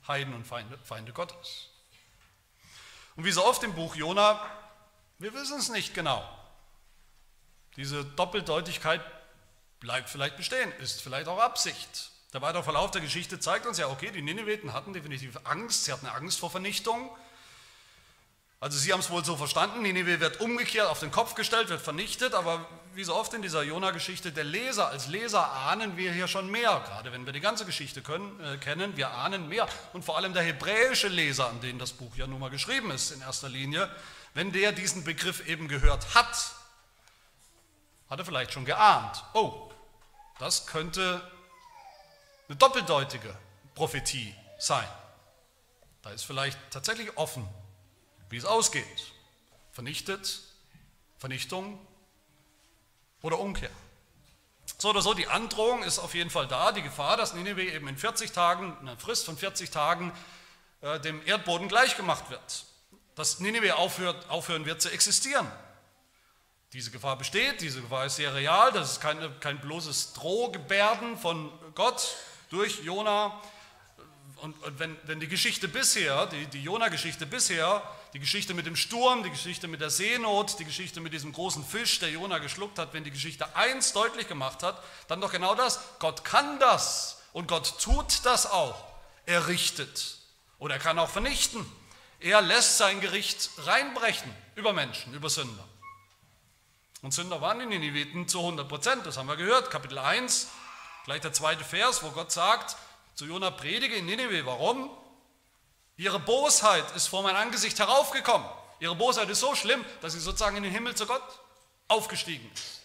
Heiden 0.07 0.33
und 0.33 0.45
Feinde, 0.45 0.77
Feinde 0.83 1.13
Gottes. 1.13 1.69
Und 3.15 3.25
wie 3.25 3.31
so 3.31 3.45
oft 3.45 3.63
im 3.63 3.73
Buch 3.73 3.95
Jona, 3.95 4.39
wir 5.19 5.33
wissen 5.33 5.59
es 5.59 5.69
nicht 5.69 5.93
genau. 5.93 6.27
Diese 7.75 8.05
Doppeldeutigkeit 8.05 9.01
bleibt 9.79 10.09
vielleicht 10.09 10.37
bestehen, 10.37 10.71
ist 10.79 11.01
vielleicht 11.01 11.27
auch 11.27 11.39
Absicht. 11.39 12.11
Der 12.33 12.41
weitere 12.41 12.63
Verlauf 12.63 12.91
der 12.91 13.01
Geschichte 13.01 13.39
zeigt 13.39 13.65
uns 13.65 13.77
ja, 13.77 13.87
okay, 13.87 14.11
die 14.11 14.21
Nineviten 14.21 14.73
hatten 14.73 14.93
definitiv 14.93 15.37
Angst, 15.43 15.85
sie 15.85 15.93
hatten 15.93 16.07
Angst 16.07 16.39
vor 16.39 16.49
Vernichtung, 16.49 17.15
also 18.65 18.79
sie 18.79 18.91
haben 18.91 18.99
es 19.01 19.11
wohl 19.11 19.23
so 19.23 19.37
verstanden, 19.37 19.83
Nineveh 19.83 20.19
wird 20.19 20.41
umgekehrt 20.41 20.89
auf 20.89 20.99
den 20.99 21.11
Kopf 21.11 21.35
gestellt, 21.35 21.69
wird 21.69 21.81
vernichtet, 21.81 22.33
aber 22.33 22.65
wie 22.95 23.03
so 23.03 23.13
oft 23.13 23.31
in 23.35 23.43
dieser 23.43 23.61
Jona-Geschichte, 23.61 24.31
der 24.31 24.43
Leser, 24.43 24.87
als 24.87 25.05
Leser 25.05 25.51
ahnen 25.51 25.97
wir 25.97 26.11
hier 26.11 26.27
schon 26.27 26.49
mehr, 26.49 26.81
gerade 26.83 27.11
wenn 27.11 27.27
wir 27.27 27.31
die 27.31 27.41
ganze 27.41 27.67
Geschichte 27.67 28.01
können, 28.01 28.43
äh, 28.43 28.57
kennen, 28.57 28.97
wir 28.97 29.11
ahnen 29.11 29.49
mehr. 29.49 29.67
Und 29.93 30.03
vor 30.03 30.17
allem 30.17 30.33
der 30.33 30.41
hebräische 30.41 31.09
Leser, 31.09 31.47
an 31.47 31.61
den 31.61 31.77
das 31.77 31.93
Buch 31.93 32.15
ja 32.15 32.25
nun 32.25 32.39
mal 32.39 32.49
geschrieben 32.49 32.89
ist 32.89 33.11
in 33.11 33.21
erster 33.21 33.49
Linie, 33.49 33.87
wenn 34.33 34.51
der 34.51 34.71
diesen 34.71 35.03
Begriff 35.03 35.47
eben 35.47 35.67
gehört 35.67 36.15
hat, 36.15 36.35
hat 38.09 38.17
er 38.17 38.25
vielleicht 38.25 38.51
schon 38.51 38.65
geahnt, 38.65 39.23
oh, 39.33 39.69
das 40.39 40.65
könnte 40.65 41.21
eine 42.49 42.57
doppeldeutige 42.57 43.37
Prophetie 43.75 44.33
sein. 44.57 44.87
Da 46.01 46.09
ist 46.09 46.23
vielleicht 46.23 46.57
tatsächlich 46.71 47.15
offen 47.15 47.47
wie 48.35 48.39
es 48.39 48.43
ausgeht. 48.43 49.13
Vernichtet, 49.71 50.41
Vernichtung 51.17 51.79
oder 53.21 53.39
Umkehr. 53.39 53.69
So 54.77 54.89
oder 54.89 55.01
so, 55.01 55.13
die 55.13 55.27
Androhung 55.27 55.83
ist 55.83 55.99
auf 55.99 56.13
jeden 56.13 56.29
Fall 56.29 56.45
da, 56.45 56.73
die 56.73 56.81
Gefahr, 56.81 57.15
dass 57.15 57.33
Nineveh 57.33 57.73
eben 57.73 57.87
in 57.87 57.95
40 57.95 58.33
Tagen, 58.33 58.75
in 58.81 58.89
einer 58.89 58.97
Frist 58.97 59.23
von 59.25 59.37
40 59.37 59.69
Tagen, 59.69 60.11
äh, 60.81 60.99
dem 60.99 61.25
Erdboden 61.25 61.69
gleichgemacht 61.69 62.29
wird. 62.29 62.65
Dass 63.15 63.39
Nineveh 63.39 63.71
aufhört, 63.71 64.29
aufhören 64.29 64.65
wird 64.65 64.81
zu 64.81 64.91
existieren. 64.91 65.49
Diese 66.73 66.91
Gefahr 66.91 67.17
besteht, 67.17 67.61
diese 67.61 67.81
Gefahr 67.81 68.07
ist 68.07 68.17
sehr 68.17 68.35
real, 68.35 68.73
das 68.73 68.91
ist 68.91 68.99
keine, 68.99 69.29
kein 69.39 69.61
bloßes 69.61 70.11
Drohgebärden 70.11 71.17
von 71.17 71.53
Gott 71.73 72.17
durch 72.49 72.83
Jona. 72.83 73.41
Und, 74.37 74.61
und 74.63 74.79
wenn, 74.79 74.97
wenn 75.03 75.19
die 75.19 75.27
Geschichte 75.27 75.67
bisher, 75.67 76.25
die, 76.27 76.45
die 76.47 76.61
Jona-Geschichte 76.61 77.25
bisher 77.25 77.81
die 78.15 78.19
Geschichte 78.19 78.53
mit 78.53 78.65
dem 78.65 78.77
Sturm, 78.77 79.23
die 79.23 79.29
Geschichte 79.29 79.67
mit 79.67 79.81
der 79.81 79.89
Seenot, 79.89 80.57
die 80.57 80.63
Geschichte 80.63 81.01
mit 81.01 81.11
diesem 81.11 81.33
großen 81.33 81.65
Fisch, 81.65 81.99
der 81.99 82.09
Jona 82.09 82.37
geschluckt 82.37 82.79
hat, 82.79 82.93
wenn 82.93 83.03
die 83.03 83.11
Geschichte 83.11 83.53
eins 83.57 83.91
deutlich 83.91 84.29
gemacht 84.29 84.63
hat, 84.63 84.81
dann 85.09 85.19
doch 85.19 85.33
genau 85.33 85.53
das. 85.53 85.81
Gott 85.99 86.23
kann 86.23 86.57
das 86.59 87.21
und 87.33 87.49
Gott 87.49 87.77
tut 87.81 88.23
das 88.23 88.49
auch. 88.49 88.85
Er 89.25 89.47
richtet 89.47 90.17
oder 90.59 90.75
er 90.75 90.79
kann 90.79 90.97
auch 90.97 91.09
vernichten. 91.09 91.65
Er 92.21 92.41
lässt 92.41 92.77
sein 92.77 93.01
Gericht 93.01 93.49
reinbrechen 93.65 94.33
über 94.55 94.71
Menschen, 94.71 95.13
über 95.13 95.29
Sünder. 95.29 95.65
Und 97.01 97.13
Sünder 97.13 97.41
waren 97.41 97.59
die 97.59 97.65
Nineviten 97.65 98.29
zu 98.29 98.39
100 98.39 98.69
Prozent, 98.69 99.05
das 99.05 99.17
haben 99.17 99.27
wir 99.27 99.35
gehört, 99.35 99.69
Kapitel 99.71 99.97
1, 99.97 100.47
gleich 101.03 101.19
der 101.19 101.33
zweite 101.33 101.65
Vers, 101.65 102.01
wo 102.01 102.11
Gott 102.11 102.31
sagt, 102.31 102.77
zu 103.15 103.25
Jona 103.25 103.49
predige 103.51 103.95
in 103.95 104.05
Nineveh. 104.05 104.45
Warum? 104.45 104.89
Ihre 105.97 106.19
Bosheit 106.19 106.85
ist 106.95 107.07
vor 107.07 107.23
mein 107.23 107.35
Angesicht 107.35 107.79
heraufgekommen. 107.79 108.47
Ihre 108.79 108.95
Bosheit 108.95 109.29
ist 109.29 109.39
so 109.39 109.55
schlimm, 109.55 109.83
dass 110.01 110.13
sie 110.13 110.19
sozusagen 110.19 110.57
in 110.57 110.63
den 110.63 110.71
Himmel 110.71 110.95
zu 110.95 111.05
Gott 111.05 111.23
aufgestiegen 111.87 112.51
ist. 112.53 112.81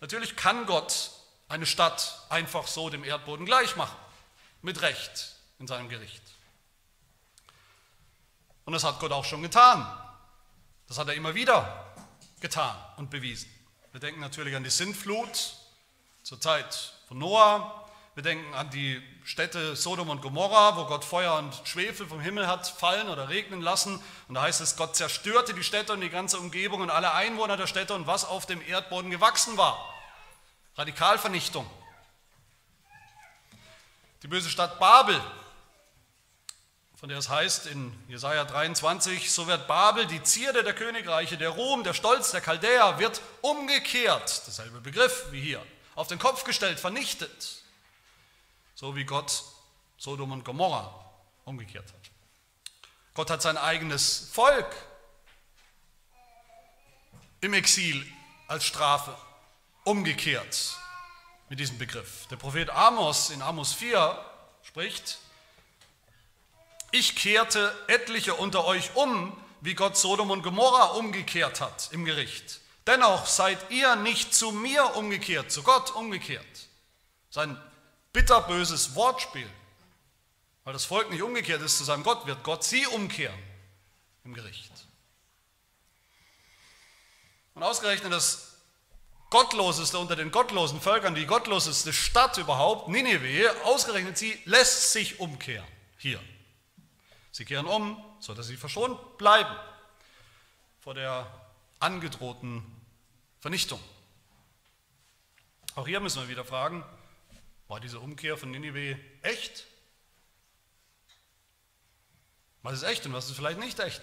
Natürlich 0.00 0.36
kann 0.36 0.66
Gott 0.66 1.12
eine 1.48 1.64
Stadt 1.64 2.26
einfach 2.28 2.66
so 2.66 2.90
dem 2.90 3.04
Erdboden 3.04 3.46
gleich 3.46 3.74
machen, 3.76 3.96
mit 4.60 4.82
Recht 4.82 5.34
in 5.58 5.66
seinem 5.66 5.88
Gericht. 5.88 6.22
Und 8.66 8.74
das 8.74 8.84
hat 8.84 9.00
Gott 9.00 9.12
auch 9.12 9.24
schon 9.24 9.42
getan. 9.42 9.86
Das 10.88 10.98
hat 10.98 11.08
er 11.08 11.14
immer 11.14 11.34
wieder 11.34 11.94
getan 12.40 12.76
und 12.96 13.08
bewiesen. 13.08 13.48
Wir 13.92 14.00
denken 14.00 14.20
natürlich 14.20 14.54
an 14.54 14.64
die 14.64 14.70
Sintflut 14.70 15.54
zur 16.22 16.40
Zeit 16.40 16.92
von 17.08 17.18
Noah, 17.18 17.83
wir 18.14 18.22
denken 18.22 18.54
an 18.54 18.70
die 18.70 19.02
Städte 19.24 19.74
Sodom 19.74 20.08
und 20.08 20.22
Gomorra, 20.22 20.76
wo 20.76 20.84
Gott 20.84 21.04
Feuer 21.04 21.34
und 21.34 21.52
Schwefel 21.64 22.06
vom 22.06 22.20
Himmel 22.20 22.46
hat 22.46 22.68
fallen 22.68 23.08
oder 23.08 23.28
regnen 23.28 23.60
lassen. 23.60 24.00
Und 24.28 24.36
da 24.36 24.42
heißt 24.42 24.60
es, 24.60 24.76
Gott 24.76 24.94
zerstörte 24.94 25.52
die 25.52 25.64
Städte 25.64 25.92
und 25.92 26.00
die 26.00 26.10
ganze 26.10 26.38
Umgebung 26.38 26.80
und 26.80 26.90
alle 26.90 27.12
Einwohner 27.12 27.56
der 27.56 27.66
Städte 27.66 27.94
und 27.94 28.06
was 28.06 28.24
auf 28.24 28.46
dem 28.46 28.62
Erdboden 28.64 29.10
gewachsen 29.10 29.56
war. 29.56 29.92
Radikalvernichtung. 30.76 31.68
Die 34.22 34.28
böse 34.28 34.48
Stadt 34.48 34.78
Babel, 34.78 35.20
von 36.94 37.08
der 37.08 37.18
es 37.18 37.28
heißt 37.28 37.66
in 37.66 37.92
Jesaja 38.08 38.44
23, 38.44 39.32
so 39.32 39.48
wird 39.48 39.66
Babel, 39.66 40.06
die 40.06 40.22
Zierde 40.22 40.62
der 40.62 40.72
Königreiche, 40.72 41.36
der 41.36 41.50
Ruhm, 41.50 41.82
der 41.82 41.94
Stolz 41.94 42.30
der 42.30 42.40
Chaldäer, 42.40 42.98
wird 43.00 43.20
umgekehrt, 43.40 44.42
dasselbe 44.46 44.80
Begriff 44.80 45.26
wie 45.32 45.40
hier, 45.40 45.60
auf 45.96 46.06
den 46.06 46.18
Kopf 46.20 46.44
gestellt, 46.44 46.78
vernichtet 46.78 47.63
so 48.74 48.96
wie 48.96 49.04
Gott 49.04 49.44
Sodom 49.96 50.32
und 50.32 50.44
Gomorra 50.44 51.12
umgekehrt 51.44 51.86
hat. 51.86 52.10
Gott 53.14 53.30
hat 53.30 53.42
sein 53.42 53.56
eigenes 53.56 54.30
Volk 54.32 54.74
im 57.40 57.54
Exil 57.54 58.04
als 58.48 58.64
Strafe 58.64 59.16
umgekehrt 59.84 60.76
mit 61.48 61.60
diesem 61.60 61.78
Begriff. 61.78 62.26
Der 62.30 62.36
Prophet 62.36 62.70
Amos 62.70 63.30
in 63.30 63.42
Amos 63.42 63.72
4 63.72 64.18
spricht, 64.62 65.18
ich 66.90 67.16
kehrte 67.16 67.76
etliche 67.86 68.34
unter 68.34 68.64
euch 68.64 68.94
um, 68.94 69.36
wie 69.60 69.74
Gott 69.74 69.96
Sodom 69.96 70.30
und 70.30 70.42
Gomorra 70.42 70.92
umgekehrt 70.96 71.60
hat 71.60 71.90
im 71.92 72.04
Gericht. 72.04 72.60
Dennoch 72.86 73.26
seid 73.26 73.70
ihr 73.70 73.96
nicht 73.96 74.34
zu 74.34 74.52
mir 74.52 74.96
umgekehrt, 74.96 75.50
zu 75.50 75.62
Gott 75.62 75.90
umgekehrt. 75.92 76.68
Sein 77.30 77.60
bitterböses 78.14 78.94
Wortspiel. 78.94 79.50
Weil 80.64 80.72
das 80.72 80.86
Volk 80.86 81.10
nicht 81.10 81.22
umgekehrt 81.22 81.60
ist 81.60 81.76
zu 81.76 81.84
seinem 81.84 82.02
Gott, 82.02 82.26
wird 82.26 82.42
Gott 82.42 82.64
sie 82.64 82.86
umkehren 82.86 83.38
im 84.24 84.32
Gericht. 84.32 84.72
Und 87.54 87.62
ausgerechnet 87.62 88.10
das 88.10 88.54
gottloseste 89.28 89.98
unter 89.98 90.16
den 90.16 90.30
gottlosen 90.30 90.80
Völkern, 90.80 91.14
die 91.14 91.26
gottloseste 91.26 91.92
Stadt 91.92 92.38
überhaupt, 92.38 92.88
Nineveh, 92.88 93.48
ausgerechnet 93.64 94.16
sie, 94.16 94.40
lässt 94.44 94.92
sich 94.92 95.20
umkehren. 95.20 95.66
Hier. 95.98 96.20
Sie 97.30 97.44
kehren 97.44 97.66
um, 97.66 98.02
sodass 98.20 98.46
sie 98.46 98.56
verschont 98.56 99.18
bleiben 99.18 99.54
vor 100.80 100.94
der 100.94 101.26
angedrohten 101.80 102.64
Vernichtung. 103.40 103.80
Auch 105.74 105.86
hier 105.86 106.00
müssen 106.00 106.22
wir 106.22 106.28
wieder 106.28 106.44
fragen, 106.44 106.84
war 107.74 107.80
diese 107.80 107.98
Umkehr 107.98 108.36
von 108.36 108.52
Ninive 108.52 108.96
echt? 109.22 109.66
Was 112.62 112.74
ist 112.74 112.82
echt 112.84 113.04
und 113.04 113.12
was 113.12 113.28
ist 113.28 113.34
vielleicht 113.34 113.58
nicht 113.58 113.80
echt? 113.80 114.00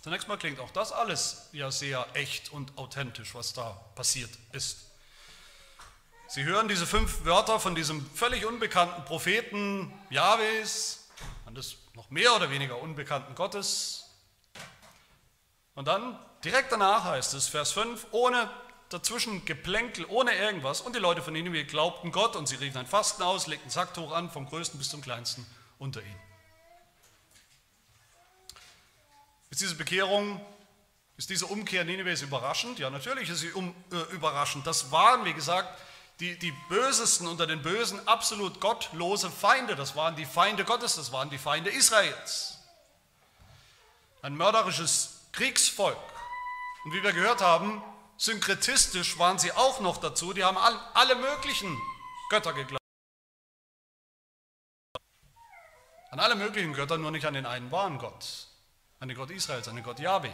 Zunächst 0.00 0.28
mal 0.28 0.36
klingt 0.36 0.60
auch 0.60 0.70
das 0.70 0.92
alles 0.92 1.48
ja 1.50 1.72
sehr 1.72 2.06
echt 2.14 2.52
und 2.52 2.78
authentisch, 2.78 3.34
was 3.34 3.54
da 3.54 3.72
passiert 3.96 4.30
ist. 4.52 4.86
Sie 6.28 6.44
hören 6.44 6.68
diese 6.68 6.86
fünf 6.86 7.24
Wörter 7.24 7.58
von 7.58 7.74
diesem 7.74 8.08
völlig 8.14 8.46
unbekannten 8.46 9.04
Propheten 9.04 9.92
Jahwes, 10.10 11.08
eines 11.44 11.78
noch 11.94 12.08
mehr 12.08 12.36
oder 12.36 12.50
weniger 12.50 12.80
unbekannten 12.80 13.34
Gottes. 13.34 14.04
Und 15.74 15.88
dann 15.88 16.24
direkt 16.44 16.70
danach 16.70 17.02
heißt 17.02 17.34
es, 17.34 17.48
Vers 17.48 17.72
5, 17.72 18.06
ohne 18.12 18.48
dazwischen 18.88 19.44
Geplänkel, 19.44 20.06
ohne 20.06 20.32
irgendwas. 20.34 20.80
Und 20.80 20.94
die 20.94 21.00
Leute 21.00 21.22
von 21.22 21.32
Nineveh 21.32 21.64
glaubten 21.64 22.12
Gott 22.12 22.36
und 22.36 22.46
sie 22.48 22.56
riefen 22.56 22.78
ein 22.78 22.86
Fasten 22.86 23.22
aus, 23.22 23.46
legten 23.46 23.70
Sacktuch 23.70 24.12
an, 24.12 24.30
vom 24.30 24.46
Größten 24.46 24.78
bis 24.78 24.90
zum 24.90 25.00
Kleinsten 25.00 25.46
unter 25.78 26.00
ihnen. 26.00 26.20
Ist 29.50 29.60
diese 29.60 29.76
Bekehrung, 29.76 30.40
ist 31.16 31.30
diese 31.30 31.46
Umkehr 31.46 31.84
Ninevehs 31.84 32.22
überraschend? 32.22 32.78
Ja, 32.78 32.90
natürlich 32.90 33.28
ist 33.28 33.40
sie 33.40 33.52
um, 33.52 33.74
äh, 33.92 34.14
überraschend. 34.14 34.66
Das 34.66 34.90
waren, 34.90 35.24
wie 35.24 35.32
gesagt, 35.32 35.80
die, 36.20 36.38
die 36.38 36.52
Bösesten 36.68 37.26
unter 37.26 37.46
den 37.46 37.62
Bösen, 37.62 38.06
absolut 38.06 38.60
gottlose 38.60 39.30
Feinde. 39.30 39.76
Das 39.76 39.96
waren 39.96 40.16
die 40.16 40.26
Feinde 40.26 40.64
Gottes, 40.64 40.96
das 40.96 41.12
waren 41.12 41.30
die 41.30 41.38
Feinde 41.38 41.70
Israels. 41.70 42.58
Ein 44.22 44.36
mörderisches 44.36 45.20
Kriegsvolk. 45.32 45.98
Und 46.84 46.92
wie 46.92 47.02
wir 47.02 47.12
gehört 47.12 47.40
haben, 47.40 47.82
synkretistisch 48.16 49.18
waren 49.18 49.38
sie 49.38 49.52
auch 49.52 49.80
noch 49.80 49.98
dazu. 49.98 50.32
Die 50.32 50.44
haben 50.44 50.56
alle 50.58 51.14
möglichen 51.16 51.80
Götter 52.30 52.52
geglaubt. 52.52 52.80
An 56.10 56.20
alle 56.20 56.36
möglichen 56.36 56.74
Götter, 56.74 56.96
nur 56.96 57.10
nicht 57.10 57.26
an 57.26 57.34
den 57.34 57.46
einen 57.46 57.70
wahren 57.72 57.98
Gott. 57.98 58.46
An 59.00 59.08
den 59.08 59.16
Gott 59.16 59.30
Israels, 59.30 59.66
an 59.68 59.74
den 59.74 59.84
Gott 59.84 59.98
Yahweh. 59.98 60.32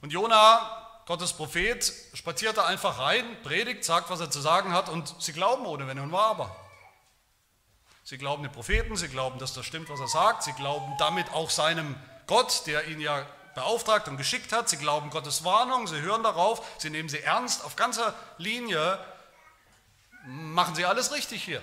Und 0.00 0.12
Jona, 0.12 1.02
Gottes 1.06 1.32
Prophet, 1.32 1.92
spazierte 2.14 2.64
einfach 2.64 2.98
rein, 2.98 3.24
predigt, 3.42 3.84
sagt, 3.84 4.10
was 4.10 4.20
er 4.20 4.30
zu 4.30 4.40
sagen 4.40 4.72
hat 4.72 4.88
und 4.88 5.14
sie 5.22 5.32
glauben 5.32 5.66
ohne 5.66 5.86
Wenn 5.86 5.98
und 5.98 6.14
aber. 6.14 6.56
Sie 8.04 8.18
glauben 8.18 8.42
den 8.42 8.50
Propheten, 8.50 8.96
sie 8.96 9.08
glauben, 9.08 9.38
dass 9.38 9.54
das 9.54 9.64
stimmt, 9.64 9.88
was 9.88 10.00
er 10.00 10.08
sagt, 10.08 10.42
sie 10.42 10.52
glauben 10.54 10.92
damit 10.98 11.30
auch 11.32 11.50
seinem 11.50 11.94
Gott, 12.26 12.62
der 12.66 12.88
ihn 12.88 13.00
ja 13.00 13.24
beauftragt 13.54 14.08
und 14.08 14.16
geschickt 14.16 14.52
hat. 14.52 14.68
Sie 14.68 14.76
glauben 14.76 15.10
Gottes 15.10 15.44
Warnung, 15.44 15.86
sie 15.86 16.00
hören 16.00 16.22
darauf, 16.22 16.66
sie 16.78 16.90
nehmen 16.90 17.08
sie 17.08 17.20
ernst. 17.20 17.64
Auf 17.64 17.76
ganzer 17.76 18.14
Linie 18.38 18.98
machen 20.24 20.74
sie 20.74 20.84
alles 20.84 21.12
richtig 21.12 21.42
hier. 21.42 21.62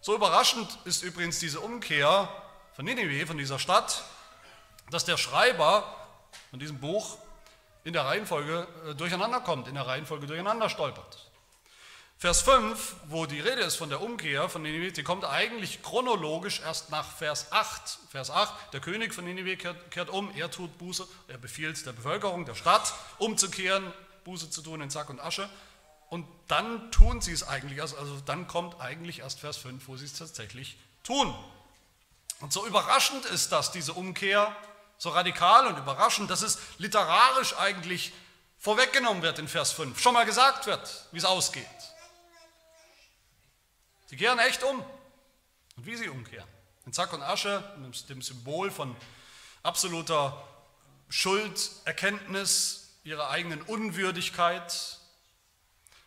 So 0.00 0.14
überraschend 0.14 0.78
ist 0.84 1.02
übrigens 1.02 1.40
diese 1.40 1.60
Umkehr 1.60 2.28
von 2.74 2.84
Nineveh, 2.84 3.26
von 3.26 3.38
dieser 3.38 3.58
Stadt, 3.58 4.04
dass 4.90 5.04
der 5.04 5.16
Schreiber 5.16 5.84
von 6.50 6.60
diesem 6.60 6.78
Buch 6.78 7.18
in 7.82 7.92
der 7.92 8.04
Reihenfolge 8.04 8.68
äh, 8.88 8.94
durcheinander 8.94 9.40
kommt, 9.40 9.68
in 9.68 9.74
der 9.74 9.86
Reihenfolge 9.86 10.26
durcheinander 10.26 10.68
stolpert. 10.68 11.25
Vers 12.18 12.40
5, 12.40 12.94
wo 13.08 13.26
die 13.26 13.40
Rede 13.40 13.60
ist 13.60 13.76
von 13.76 13.90
der 13.90 14.00
Umkehr 14.00 14.48
von 14.48 14.62
Nineveh, 14.62 14.90
die 14.90 15.02
kommt 15.02 15.26
eigentlich 15.26 15.82
chronologisch 15.82 16.60
erst 16.60 16.88
nach 16.88 17.14
Vers 17.18 17.52
8. 17.52 17.98
Vers 18.10 18.30
8, 18.30 18.72
der 18.72 18.80
König 18.80 19.12
von 19.12 19.26
Nineveh 19.26 19.56
kehrt, 19.56 19.90
kehrt 19.90 20.08
um, 20.08 20.34
er 20.34 20.50
tut 20.50 20.78
Buße, 20.78 21.06
er 21.28 21.36
befiehlt 21.36 21.84
der 21.84 21.92
Bevölkerung 21.92 22.46
der 22.46 22.54
Stadt 22.54 22.94
umzukehren, 23.18 23.92
Buße 24.24 24.48
zu 24.48 24.62
tun 24.62 24.80
in 24.80 24.88
Sack 24.88 25.10
und 25.10 25.20
Asche. 25.20 25.46
Und 26.08 26.26
dann 26.48 26.90
tun 26.90 27.20
sie 27.20 27.32
es 27.32 27.46
eigentlich, 27.46 27.82
also, 27.82 27.98
also 27.98 28.18
dann 28.24 28.46
kommt 28.46 28.80
eigentlich 28.80 29.18
erst 29.18 29.40
Vers 29.40 29.58
5, 29.58 29.86
wo 29.86 29.98
sie 29.98 30.06
es 30.06 30.14
tatsächlich 30.14 30.78
tun. 31.02 31.34
Und 32.40 32.50
so 32.50 32.66
überraschend 32.66 33.26
ist 33.26 33.52
das, 33.52 33.72
diese 33.72 33.92
Umkehr, 33.92 34.56
so 34.96 35.10
radikal 35.10 35.66
und 35.66 35.76
überraschend, 35.76 36.30
dass 36.30 36.40
es 36.40 36.60
literarisch 36.78 37.54
eigentlich 37.58 38.14
vorweggenommen 38.58 39.22
wird 39.22 39.38
in 39.38 39.48
Vers 39.48 39.72
5, 39.72 40.00
schon 40.00 40.14
mal 40.14 40.24
gesagt 40.24 40.66
wird, 40.66 41.06
wie 41.12 41.18
es 41.18 41.26
ausgeht. 41.26 41.66
Sie 44.06 44.16
kehren 44.16 44.38
echt 44.38 44.62
um. 44.62 44.82
Und 45.76 45.86
wie 45.86 45.96
sie 45.96 46.08
umkehren. 46.08 46.48
In 46.86 46.92
Sack 46.92 47.12
und 47.12 47.22
Asche, 47.22 47.62
dem 48.08 48.22
Symbol 48.22 48.70
von 48.70 48.96
absoluter 49.62 50.46
Schulderkenntnis 51.08 52.98
ihrer 53.04 53.30
eigenen 53.30 53.62
Unwürdigkeit. 53.62 54.98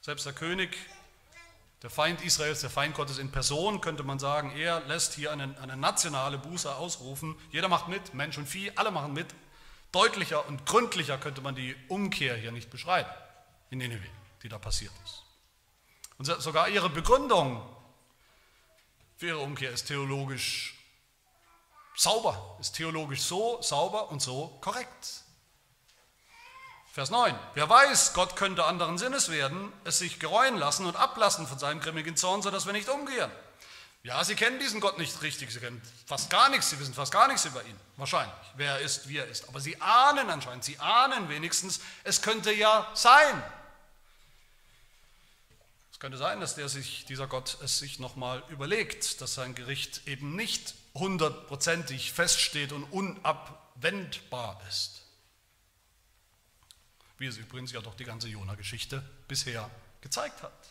Selbst 0.01 0.25
der 0.25 0.33
König, 0.33 0.77
der 1.81 1.89
Feind 1.89 2.21
Israels, 2.21 2.62
der 2.62 2.69
Feind 2.69 2.95
Gottes 2.95 3.17
in 3.17 3.31
Person, 3.31 3.81
könnte 3.81 4.03
man 4.03 4.19
sagen, 4.19 4.51
er 4.51 4.81
lässt 4.81 5.13
hier 5.13 5.31
eine, 5.31 5.57
eine 5.62 5.77
nationale 5.77 6.38
Buße 6.38 6.73
ausrufen. 6.73 7.38
Jeder 7.51 7.67
macht 7.67 7.88
mit, 7.88 8.13
Mensch 8.13 8.38
und 8.38 8.47
Vieh, 8.47 8.71
alle 8.75 8.91
machen 8.91 9.13
mit. 9.13 9.27
Deutlicher 9.91 10.47
und 10.47 10.65
gründlicher 10.65 11.17
könnte 11.17 11.41
man 11.41 11.55
die 11.55 11.75
Umkehr 11.88 12.35
hier 12.35 12.51
nicht 12.51 12.69
beschreiben, 12.69 13.09
in 13.69 13.79
Nineveh, 13.79 14.09
die 14.43 14.49
da 14.49 14.59
passiert 14.59 14.93
ist. 15.03 15.23
Und 16.17 16.25
sogar 16.25 16.69
ihre 16.69 16.89
Begründung 16.89 17.63
ihre 19.27 19.39
Umkehr 19.39 19.71
ist 19.71 19.88
theologisch 19.88 20.75
sauber, 21.95 22.58
ist 22.60 22.75
theologisch 22.75 23.21
so 23.21 23.62
sauber 23.62 24.10
und 24.10 24.21
so 24.21 24.60
korrekt. 24.62 25.23
Vers 26.91 27.12
9. 27.12 27.38
Wer 27.53 27.69
weiß, 27.69 28.13
Gott 28.13 28.36
könnte 28.36 28.65
anderen 28.65 28.97
Sinnes 28.97 29.29
werden, 29.29 29.71
es 29.84 29.99
sich 29.99 30.19
gereuen 30.19 30.58
lassen 30.58 30.86
und 30.86 30.95
ablassen 30.95 31.47
von 31.47 31.60
seinem 31.60 31.79
grimmigen 31.79 32.17
Zorn, 32.17 32.41
sodass 32.41 32.65
wir 32.65 32.73
nicht 32.73 32.89
umgehen. 32.89 33.32
Ja, 34.01 34.23
sie 34.23 34.36
kennen 34.36 34.60
diesen 34.60 34.79
Gott 34.79 34.97
nicht 34.97 35.21
richtig, 35.21 35.51
sie 35.51 35.60
kennen 35.60 35.82
fast 36.05 36.29
gar 36.29 36.49
nichts, 36.49 36.69
sie 36.69 36.79
wissen 36.79 36.93
fast 36.93 37.12
gar 37.12 37.27
nichts 37.27 37.43
über 37.43 37.63
ihn, 37.65 37.79
wahrscheinlich, 37.97 38.34
wer 38.55 38.73
er 38.73 38.79
ist, 38.79 39.10
wie 39.10 39.17
er 39.17 39.27
ist. 39.27 39.49
Aber 39.49 39.60
sie 39.60 39.79
ahnen 39.82 40.29
anscheinend, 40.29 40.63
sie 40.63 40.79
ahnen 40.79 41.27
wenigstens, 41.27 41.82
es 42.05 42.21
könnte 42.21 42.51
ja 42.51 42.89
sein, 42.93 43.43
es 45.99 46.01
könnte 46.01 46.17
sein, 46.17 46.39
dass 46.39 46.55
der 46.55 46.69
sich, 46.69 47.03
dieser 47.03 47.27
Gott 47.27 47.57
es 47.62 47.79
sich 47.79 47.99
nochmal 47.99 48.41
überlegt, 48.47 49.19
dass 49.19 49.33
sein 49.33 49.53
Gericht 49.53 50.07
eben 50.07 50.33
nicht 50.33 50.73
hundertprozentig 50.93 52.13
feststeht 52.13 52.71
und 52.71 52.85
unabwendbar 52.85 54.62
ist. 54.69 55.01
Wie 57.17 57.25
es 57.25 57.35
übrigens 57.35 57.73
ja 57.73 57.81
doch 57.81 57.95
die 57.95 58.05
ganze 58.05 58.29
Jona-Geschichte 58.29 59.03
bisher 59.27 59.69
gezeigt 59.99 60.41
hat. 60.41 60.69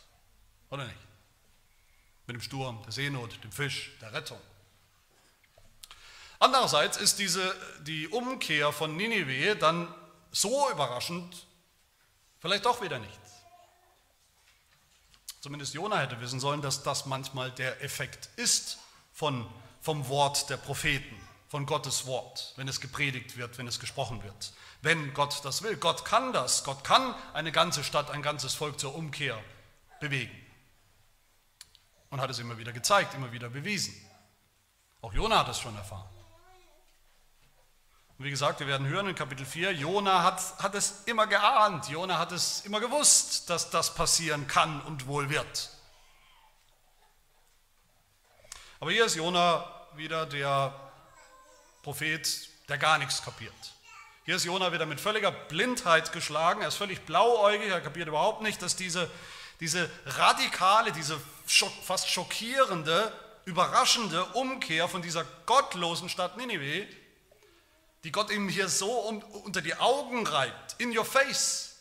Oder 0.70 0.86
nicht? 0.86 0.98
Mit 2.26 2.36
dem 2.36 2.40
Sturm, 2.40 2.82
der 2.84 2.92
Seenot, 2.92 3.44
dem 3.44 3.52
Fisch, 3.52 3.92
der 4.00 4.14
Rettung. 4.14 4.40
Andererseits 6.38 6.96
ist 6.96 7.18
diese, 7.18 7.54
die 7.82 8.08
Umkehr 8.08 8.72
von 8.72 8.96
Ninive 8.96 9.56
dann 9.56 9.94
so 10.32 10.70
überraschend, 10.70 11.46
vielleicht 12.40 12.64
doch 12.64 12.80
wieder 12.80 12.98
nicht. 12.98 13.27
Zumindest 15.48 15.72
Jona 15.72 16.00
hätte 16.00 16.20
wissen 16.20 16.40
sollen, 16.40 16.60
dass 16.60 16.82
das 16.82 17.06
manchmal 17.06 17.50
der 17.50 17.82
Effekt 17.82 18.28
ist 18.36 18.76
von, 19.14 19.48
vom 19.80 20.06
Wort 20.10 20.50
der 20.50 20.58
Propheten, 20.58 21.18
von 21.48 21.64
Gottes 21.64 22.04
Wort, 22.04 22.52
wenn 22.56 22.68
es 22.68 22.82
gepredigt 22.82 23.38
wird, 23.38 23.56
wenn 23.56 23.66
es 23.66 23.80
gesprochen 23.80 24.22
wird. 24.22 24.52
Wenn 24.82 25.14
Gott 25.14 25.42
das 25.46 25.62
will. 25.62 25.78
Gott 25.78 26.04
kann 26.04 26.34
das. 26.34 26.64
Gott 26.64 26.84
kann 26.84 27.14
eine 27.32 27.50
ganze 27.50 27.82
Stadt, 27.82 28.10
ein 28.10 28.20
ganzes 28.20 28.52
Volk 28.52 28.78
zur 28.78 28.94
Umkehr 28.94 29.42
bewegen. 30.00 30.36
Und 32.10 32.20
hat 32.20 32.28
es 32.28 32.40
immer 32.40 32.58
wieder 32.58 32.74
gezeigt, 32.74 33.14
immer 33.14 33.32
wieder 33.32 33.48
bewiesen. 33.48 33.94
Auch 35.00 35.14
Jona 35.14 35.38
hat 35.38 35.48
es 35.48 35.60
schon 35.60 35.74
erfahren. 35.74 36.17
Und 38.18 38.24
wie 38.24 38.30
gesagt, 38.30 38.58
wir 38.58 38.66
werden 38.66 38.88
hören 38.88 39.06
in 39.06 39.14
Kapitel 39.14 39.46
4, 39.46 39.72
Jona 39.74 40.24
hat, 40.24 40.42
hat 40.58 40.74
es 40.74 41.04
immer 41.06 41.28
geahnt, 41.28 41.88
Jona 41.88 42.18
hat 42.18 42.32
es 42.32 42.62
immer 42.66 42.80
gewusst, 42.80 43.48
dass 43.48 43.70
das 43.70 43.94
passieren 43.94 44.48
kann 44.48 44.80
und 44.80 45.06
wohl 45.06 45.30
wird. 45.30 45.70
Aber 48.80 48.90
hier 48.90 49.04
ist 49.04 49.14
Jona 49.14 49.64
wieder 49.94 50.26
der 50.26 50.74
Prophet, 51.84 52.48
der 52.68 52.76
gar 52.76 52.98
nichts 52.98 53.22
kapiert. 53.22 53.54
Hier 54.24 54.34
ist 54.34 54.44
Jona 54.44 54.72
wieder 54.72 54.84
mit 54.84 55.00
völliger 55.00 55.30
Blindheit 55.30 56.10
geschlagen, 56.10 56.60
er 56.60 56.68
ist 56.68 56.74
völlig 56.74 57.02
blauäugig, 57.02 57.68
er 57.68 57.80
kapiert 57.80 58.08
überhaupt 58.08 58.42
nicht, 58.42 58.60
dass 58.62 58.74
diese, 58.74 59.08
diese 59.60 59.88
radikale, 60.06 60.90
diese 60.90 61.20
fast 61.84 62.08
schockierende, 62.10 63.12
überraschende 63.44 64.24
Umkehr 64.24 64.88
von 64.88 65.02
dieser 65.02 65.24
gottlosen 65.46 66.08
Stadt 66.08 66.36
Ninive 66.36 66.88
die 68.04 68.12
Gott 68.12 68.30
ihm 68.30 68.48
hier 68.48 68.68
so 68.68 68.90
unter 68.90 69.60
die 69.60 69.74
Augen 69.74 70.26
reibt, 70.26 70.76
in 70.78 70.96
your 70.96 71.04
face. 71.04 71.76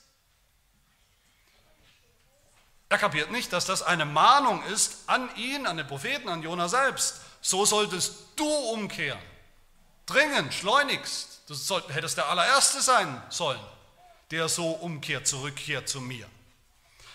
Er 2.90 2.98
kapiert 2.98 3.32
nicht, 3.32 3.52
dass 3.52 3.66
das 3.66 3.84
eine 3.84 4.06
Mahnung 4.06 4.64
ist 4.66 5.04
an 5.08 5.30
ihn, 5.36 5.68
an 5.68 5.78
den 5.78 5.88
Propheten, 5.88 6.30
an 6.30 6.42
Jona 6.42 6.70
selbst. 6.70 7.22
So 7.42 7.66
solltest 7.66 8.16
du 8.36 8.48
umkehren. 8.48 9.20
Dringend, 10.06 10.54
schleunigst. 10.54 11.42
Du 11.48 11.54
soll, 11.54 11.84
hättest 11.90 12.18
der 12.18 12.28
allererste 12.28 12.82
sein 12.82 13.22
sollen, 13.30 13.60
der 14.32 14.48
so 14.48 14.72
umkehrt, 14.72 15.28
zurückkehrt 15.28 15.88
zu 15.88 16.02
mir. 16.02 16.28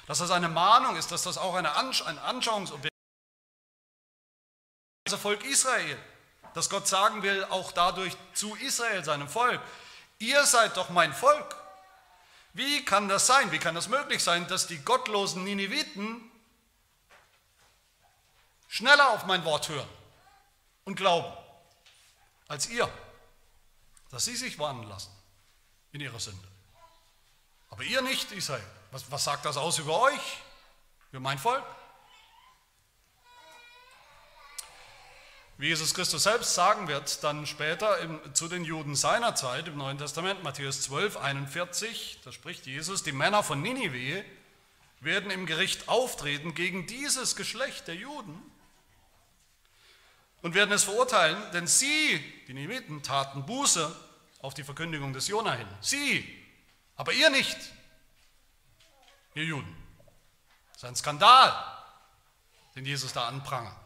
Dass 0.07 0.19
das 0.19 0.31
eine 0.31 0.49
Mahnung 0.49 0.97
ist, 0.97 1.11
dass 1.11 1.23
das 1.23 1.39
auch 1.39 1.55
eine 1.55 1.73
Ansch 1.73 2.03
ein 2.03 2.19
Anschauungsobjekt 2.19 2.93
ist. 5.07 5.15
Volk 5.17 5.45
Israel 5.45 5.99
dass 6.55 6.71
Gott 6.71 6.87
sagen 6.87 7.23
will, 7.23 7.45
auch 7.45 7.73
dadurch 7.73 8.17
zu 8.35 8.55
Israel, 8.57 9.05
seinem 9.05 9.29
Volk, 9.29 9.61
ihr 10.19 10.45
seid 10.45 10.77
doch 10.77 10.91
mein 10.91 11.13
Volk. 11.13 11.57
Wie 12.53 12.85
kann 12.85 13.09
das 13.09 13.27
sein? 13.27 13.51
Wie 13.51 13.59
kann 13.59 13.75
das 13.75 13.89
möglich 13.89 14.23
sein, 14.23 14.47
dass 14.49 14.67
die 14.67 14.79
gottlosen 14.79 15.45
Nineviten 15.45 16.31
schneller 18.69 19.11
auf 19.11 19.27
mein 19.27 19.45
Wort 19.45 19.69
hören 19.69 19.89
und 20.85 20.97
glauben 20.97 21.33
als 22.49 22.69
ihr, 22.69 22.91
dass 24.11 24.25
sie 24.27 24.37
sich 24.37 24.59
warnen 24.59 24.85
lassen 24.85 25.11
in 25.93 26.01
ihrer 26.01 26.21
Sünde. 26.21 26.47
Aber 27.71 27.83
ihr 27.83 28.03
nicht, 28.03 28.31
Israel. 28.33 28.65
Was, 28.91 29.11
was 29.11 29.25
sagt 29.25 29.47
das 29.47 29.57
aus 29.57 29.79
über 29.79 30.01
euch, 30.01 30.39
über 31.11 31.21
mein 31.21 31.39
Volk? 31.39 31.65
Wie 35.59 35.69
Jesus 35.69 35.95
Christus 35.95 36.25
selbst 36.25 36.55
sagen 36.55 36.89
wird, 36.89 37.23
dann 37.23 37.47
später 37.47 37.99
im, 37.99 38.35
zu 38.35 38.49
den 38.49 38.65
Juden 38.65 38.97
seiner 38.97 39.35
Zeit 39.35 39.69
im 39.69 39.77
Neuen 39.77 39.99
Testament, 39.99 40.43
Matthäus 40.43 40.83
12, 40.83 41.17
41, 41.19 42.21
da 42.25 42.33
spricht 42.33 42.67
Jesus, 42.67 43.03
die 43.03 43.13
Männer 43.13 43.43
von 43.43 43.61
Ninive 43.61 44.25
werden 45.01 45.31
im 45.31 45.47
Gericht 45.47 45.89
auftreten 45.89 46.55
gegen 46.55 46.87
dieses 46.87 47.37
Geschlecht 47.37 47.89
der 47.89 47.97
Juden 47.97 48.41
und 50.41 50.55
werden 50.55 50.73
es 50.73 50.85
verurteilen, 50.85 51.39
denn 51.53 51.67
sie, 51.67 52.19
die 52.49 52.55
Nineviten, 52.55 53.03
taten 53.03 53.45
Buße 53.45 53.95
auf 54.41 54.55
die 54.55 54.65
Verkündigung 54.65 55.13
des 55.13 55.29
Jona 55.29 55.55
hin. 55.55 55.69
Sie, 55.81 56.27
aber 56.97 57.13
ihr 57.13 57.31
nicht, 57.31 57.59
ihr 59.35 59.45
Juden. 59.45 59.77
Das 60.73 60.79
ist 60.79 60.89
ein 60.89 60.97
Skandal, 60.97 61.53
den 62.75 62.87
Jesus 62.87 63.13
da 63.13 63.29
anprangert 63.29 63.82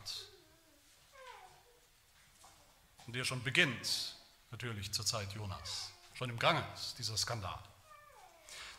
und 3.07 3.15
der 3.15 3.25
schon 3.25 3.43
beginnt, 3.43 4.17
natürlich 4.51 4.93
zur 4.93 5.07
Zeit 5.07 5.33
Jonas. 5.33 5.91
Schon 6.15 6.31
im 6.31 6.39
Gange 6.39 6.67
ist 6.75 6.99
dieser 6.99 7.17
Skandal. 7.17 7.59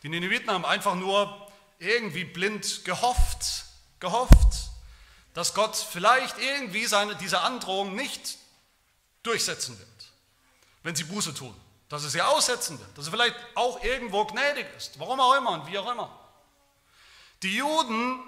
Die 0.03 0.09
Nineviten 0.09 0.49
haben 0.49 0.65
einfach 0.65 0.95
nur 0.95 1.51
irgendwie 1.79 2.25
blind 2.25 2.83
gehofft, 2.85 3.65
gehofft, 3.99 4.69
dass 5.33 5.53
Gott 5.53 5.75
vielleicht 5.75 6.37
irgendwie 6.39 6.85
seine, 6.85 7.15
diese 7.15 7.41
Androhung 7.41 7.95
nicht 7.95 8.37
durchsetzen 9.23 9.77
wird, 9.77 9.87
wenn 10.83 10.95
sie 10.95 11.03
Buße 11.03 11.33
tun. 11.33 11.55
Dass 11.89 12.03
er 12.03 12.09
sie 12.09 12.21
aussetzen 12.21 12.79
wird, 12.79 12.97
dass 12.97 13.05
er 13.05 13.11
vielleicht 13.11 13.35
auch 13.55 13.81
irgendwo 13.81 14.25
gnädig 14.25 14.67
ist, 14.75 14.99
warum 14.99 15.21
auch 15.21 15.35
immer 15.35 15.51
und 15.51 15.67
wie 15.67 15.77
auch 15.77 15.89
immer. 15.89 16.19
Die 17.43 17.55
Juden, 17.55 18.19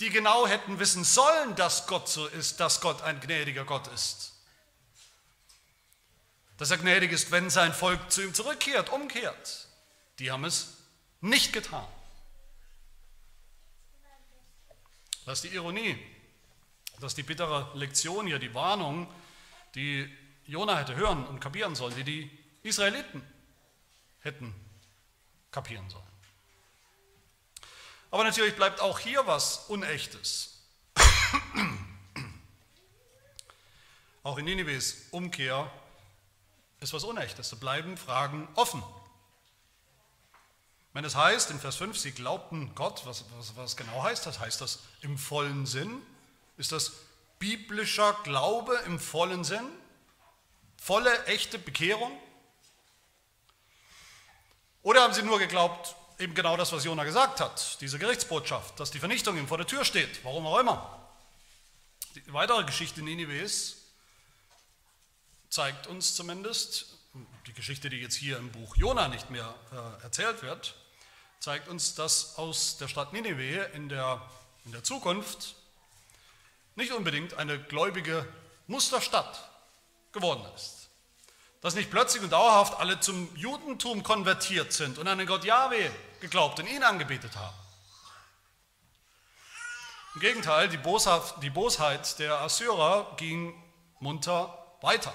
die 0.00 0.10
genau 0.10 0.46
hätten 0.48 0.80
wissen 0.80 1.04
sollen, 1.04 1.54
dass 1.54 1.86
Gott 1.86 2.08
so 2.08 2.26
ist, 2.26 2.58
dass 2.58 2.80
Gott 2.80 3.02
ein 3.02 3.20
gnädiger 3.20 3.64
Gott 3.64 3.86
ist, 3.88 4.31
dass 6.58 6.70
er 6.70 6.78
gnädig 6.78 7.12
ist, 7.12 7.30
wenn 7.30 7.50
sein 7.50 7.72
Volk 7.72 8.10
zu 8.10 8.22
ihm 8.22 8.34
zurückkehrt, 8.34 8.90
umkehrt. 8.90 9.68
Die 10.18 10.30
haben 10.30 10.44
es 10.44 10.76
nicht 11.20 11.52
getan. 11.52 11.86
Das 15.24 15.38
ist 15.38 15.50
die 15.50 15.54
Ironie, 15.54 15.96
das 17.00 17.12
ist 17.12 17.18
die 17.18 17.22
bittere 17.22 17.70
Lektion 17.74 18.26
hier, 18.26 18.38
die 18.38 18.54
Warnung, 18.54 19.08
die 19.74 20.10
Jona 20.46 20.78
hätte 20.78 20.96
hören 20.96 21.24
und 21.26 21.40
kapieren 21.40 21.74
sollen, 21.74 21.94
die 21.94 22.04
die 22.04 22.30
Israeliten 22.62 23.22
hätten 24.20 24.54
kapieren 25.50 25.88
sollen. 25.88 26.04
Aber 28.10 28.24
natürlich 28.24 28.54
bleibt 28.56 28.80
auch 28.80 28.98
hier 28.98 29.26
was 29.26 29.68
Unechtes. 29.68 30.60
auch 34.22 34.38
in 34.38 34.44
Ninives 34.44 35.08
Umkehr 35.10 35.70
ist 36.82 36.92
was 36.92 37.04
Unechtes. 37.04 37.50
Da 37.50 37.56
bleiben 37.56 37.96
Fragen 37.96 38.48
offen. 38.54 38.82
Wenn 40.92 41.04
es 41.04 41.16
heißt 41.16 41.50
in 41.50 41.58
Vers 41.58 41.76
5, 41.76 41.96
sie 41.96 42.12
glaubten 42.12 42.74
Gott, 42.74 43.06
was, 43.06 43.24
was, 43.36 43.56
was 43.56 43.76
genau 43.76 44.02
heißt 44.02 44.26
das? 44.26 44.40
Heißt 44.40 44.60
das 44.60 44.80
im 45.00 45.16
vollen 45.16 45.64
Sinn? 45.64 46.02
Ist 46.58 46.72
das 46.72 46.92
biblischer 47.38 48.14
Glaube 48.24 48.78
im 48.86 48.98
vollen 48.98 49.44
Sinn? 49.44 49.64
Volle, 50.76 51.24
echte 51.26 51.58
Bekehrung? 51.58 52.12
Oder 54.82 55.02
haben 55.02 55.14
sie 55.14 55.22
nur 55.22 55.38
geglaubt, 55.38 55.94
eben 56.18 56.34
genau 56.34 56.56
das, 56.56 56.72
was 56.72 56.84
Jona 56.84 57.04
gesagt 57.04 57.40
hat, 57.40 57.80
diese 57.80 57.98
Gerichtsbotschaft, 57.98 58.78
dass 58.78 58.90
die 58.90 58.98
Vernichtung 58.98 59.38
ihm 59.38 59.48
vor 59.48 59.58
der 59.58 59.66
Tür 59.66 59.84
steht, 59.84 60.24
warum 60.24 60.46
auch 60.46 60.58
immer. 60.58 61.08
Die 62.14 62.32
weitere 62.32 62.64
Geschichte 62.64 63.00
Ninives 63.00 63.81
zeigt 65.52 65.86
uns 65.86 66.14
zumindest, 66.14 66.86
die 67.46 67.52
Geschichte, 67.52 67.90
die 67.90 67.98
jetzt 67.98 68.14
hier 68.16 68.38
im 68.38 68.50
Buch 68.50 68.74
Jona 68.74 69.08
nicht 69.08 69.28
mehr 69.28 69.54
äh, 69.70 70.02
erzählt 70.02 70.42
wird, 70.42 70.74
zeigt 71.40 71.68
uns, 71.68 71.94
dass 71.94 72.38
aus 72.38 72.78
der 72.78 72.88
Stadt 72.88 73.12
Nineveh 73.12 73.66
in 73.74 73.90
der, 73.90 74.22
in 74.64 74.72
der 74.72 74.82
Zukunft 74.82 75.54
nicht 76.74 76.92
unbedingt 76.92 77.34
eine 77.34 77.62
gläubige 77.62 78.26
Musterstadt 78.66 79.46
geworden 80.12 80.42
ist. 80.56 80.88
Dass 81.60 81.74
nicht 81.74 81.90
plötzlich 81.90 82.22
und 82.22 82.30
dauerhaft 82.30 82.80
alle 82.80 83.00
zum 83.00 83.28
Judentum 83.36 84.02
konvertiert 84.02 84.72
sind 84.72 84.96
und 84.96 85.06
an 85.06 85.18
den 85.18 85.26
Gott 85.26 85.44
Yahweh 85.44 85.90
geglaubt 86.20 86.60
und 86.60 86.66
ihn 86.66 86.82
angebetet 86.82 87.36
haben. 87.36 87.56
Im 90.14 90.22
Gegenteil, 90.22 90.70
die, 90.70 90.78
Bosheit 90.78 92.18
der 92.18 92.40
Assyrer 92.40 93.14
ging 93.18 93.54
munter 94.00 94.76
weiter. 94.80 95.12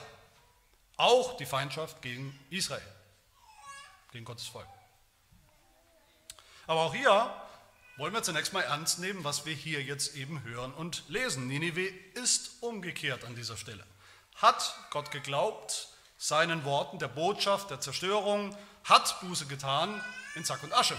Auch 0.97 1.37
die 1.37 1.45
Feindschaft 1.45 2.01
gegen 2.01 2.37
Israel, 2.49 2.81
gegen 4.11 4.25
Gottes 4.25 4.47
Volk. 4.47 4.67
Aber 6.65 6.81
auch 6.81 6.93
hier 6.93 7.33
wollen 7.97 8.13
wir 8.13 8.23
zunächst 8.23 8.53
mal 8.53 8.61
ernst 8.61 8.99
nehmen, 8.99 9.23
was 9.23 9.45
wir 9.45 9.53
hier 9.53 9.81
jetzt 9.81 10.15
eben 10.15 10.43
hören 10.43 10.73
und 10.73 11.03
lesen. 11.07 11.47
Ninive 11.47 11.87
ist 12.15 12.61
umgekehrt 12.61 13.25
an 13.25 13.35
dieser 13.35 13.57
Stelle. 13.57 13.85
Hat 14.35 14.75
Gott 14.91 15.11
geglaubt, 15.11 15.87
seinen 16.17 16.63
Worten, 16.65 16.99
der 16.99 17.07
Botschaft, 17.07 17.69
der 17.69 17.79
Zerstörung, 17.79 18.55
hat 18.83 19.19
Buße 19.21 19.45
getan 19.45 20.03
in 20.35 20.43
Sack 20.45 20.63
und 20.63 20.73
Asche. 20.73 20.97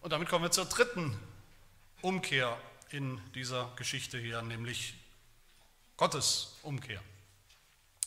Und 0.00 0.12
damit 0.12 0.28
kommen 0.28 0.44
wir 0.44 0.50
zur 0.50 0.66
dritten 0.66 1.18
Umkehr 2.02 2.58
in 2.90 3.20
dieser 3.32 3.72
Geschichte 3.76 4.18
hier, 4.18 4.42
nämlich 4.42 4.94
Gottes 5.96 6.56
Umkehr. 6.62 7.00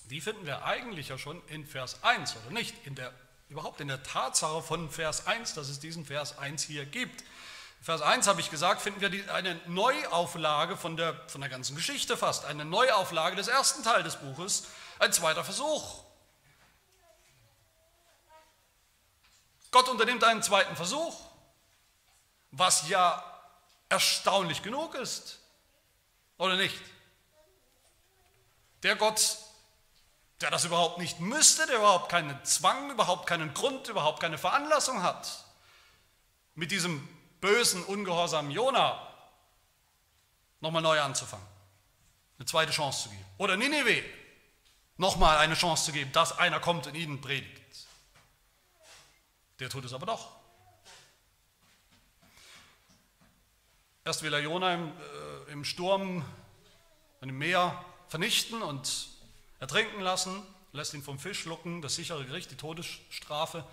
Die 0.09 0.21
finden 0.21 0.45
wir 0.45 0.65
eigentlich 0.65 1.09
ja 1.09 1.17
schon 1.17 1.41
in 1.47 1.65
Vers 1.65 2.03
1, 2.03 2.35
oder 2.37 2.51
nicht? 2.51 2.75
In 2.85 2.95
der, 2.95 3.13
überhaupt 3.49 3.81
in 3.81 3.87
der 3.87 4.03
Tatsache 4.03 4.61
von 4.61 4.89
Vers 4.89 5.27
1, 5.27 5.53
dass 5.53 5.69
es 5.69 5.79
diesen 5.79 6.05
Vers 6.05 6.37
1 6.37 6.63
hier 6.63 6.85
gibt. 6.85 7.23
Vers 7.81 8.01
1 8.01 8.27
habe 8.27 8.41
ich 8.41 8.49
gesagt, 8.49 8.81
finden 8.81 9.01
wir 9.01 9.09
die, 9.09 9.29
eine 9.29 9.59
Neuauflage 9.67 10.77
von 10.77 10.97
der, 10.97 11.13
von 11.27 11.41
der 11.41 11.49
ganzen 11.49 11.75
Geschichte 11.75 12.17
fast, 12.17 12.45
eine 12.45 12.65
Neuauflage 12.65 13.35
des 13.35 13.47
ersten 13.47 13.83
Teils 13.83 14.03
des 14.03 14.15
Buches, 14.17 14.67
ein 14.99 15.13
zweiter 15.13 15.43
Versuch. 15.43 16.03
Gott 19.71 19.89
unternimmt 19.89 20.23
einen 20.23 20.41
zweiten 20.41 20.75
Versuch, 20.75 21.19
was 22.51 22.87
ja 22.89 23.23
erstaunlich 23.89 24.63
genug 24.63 24.95
ist, 24.95 25.39
oder 26.37 26.55
nicht? 26.55 26.81
Der 28.83 28.95
Gott, 28.95 29.37
der 30.41 30.51
das 30.51 30.65
überhaupt 30.65 30.99
nicht 30.99 31.19
müsste, 31.19 31.65
der 31.65 31.77
überhaupt 31.77 32.09
keinen 32.09 32.43
Zwang, 32.45 32.91
überhaupt 32.91 33.27
keinen 33.27 33.53
Grund, 33.53 33.87
überhaupt 33.87 34.19
keine 34.19 34.37
Veranlassung 34.37 35.01
hat, 35.01 35.45
mit 36.55 36.71
diesem 36.71 37.07
bösen, 37.41 37.83
ungehorsamen 37.83 38.51
Jona 38.51 39.07
nochmal 40.59 40.81
neu 40.81 40.99
anzufangen, 41.01 41.45
eine 42.37 42.45
zweite 42.45 42.71
Chance 42.71 43.03
zu 43.03 43.09
geben. 43.09 43.25
Oder 43.37 43.57
Ninive 43.57 44.03
nochmal 44.97 45.37
eine 45.37 45.55
Chance 45.55 45.85
zu 45.85 45.91
geben, 45.91 46.11
dass 46.11 46.37
einer 46.37 46.59
kommt 46.59 46.87
und 46.87 46.95
ihnen 46.95 47.21
predigt. 47.21 47.87
Der 49.59 49.69
tut 49.69 49.85
es 49.85 49.93
aber 49.93 50.05
doch. 50.05 50.35
Erst 54.05 54.23
will 54.23 54.33
er 54.33 54.39
Jona 54.39 54.73
im, 54.73 54.87
äh, 54.87 55.51
im 55.51 55.65
Sturm, 55.65 56.23
im 57.21 57.37
Meer 57.37 57.83
vernichten 58.07 58.61
und 58.61 59.09
ertrinken 59.59 60.01
lassen, 60.01 60.41
lässt 60.71 60.93
ihn 60.93 61.03
vom 61.03 61.19
Fisch 61.19 61.41
schlucken, 61.41 61.81
das 61.81 61.95
sichere 61.95 62.25
Gericht, 62.25 62.51
die 62.51 62.55
Todesstrafe. 62.55 63.65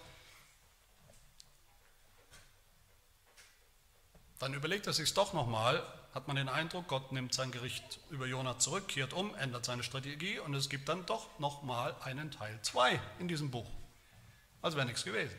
Dann 4.38 4.54
überlegt 4.54 4.86
er 4.86 4.92
sich 4.92 5.14
doch 5.14 5.32
nochmal, 5.32 5.82
hat 6.12 6.28
man 6.28 6.36
den 6.36 6.48
Eindruck, 6.48 6.88
Gott 6.88 7.12
nimmt 7.12 7.34
sein 7.34 7.50
Gericht 7.50 7.98
über 8.10 8.26
Jona 8.26 8.58
zurück, 8.58 8.88
kehrt 8.88 9.12
um, 9.12 9.34
ändert 9.36 9.64
seine 9.64 9.82
Strategie 9.82 10.38
und 10.38 10.54
es 10.54 10.68
gibt 10.68 10.88
dann 10.88 11.06
doch 11.06 11.38
nochmal 11.38 11.94
einen 12.02 12.30
Teil 12.30 12.58
2 12.62 13.00
in 13.18 13.28
diesem 13.28 13.50
Buch. 13.50 13.68
Also 14.62 14.76
wäre 14.76 14.86
nichts 14.86 15.04
gewesen. 15.04 15.34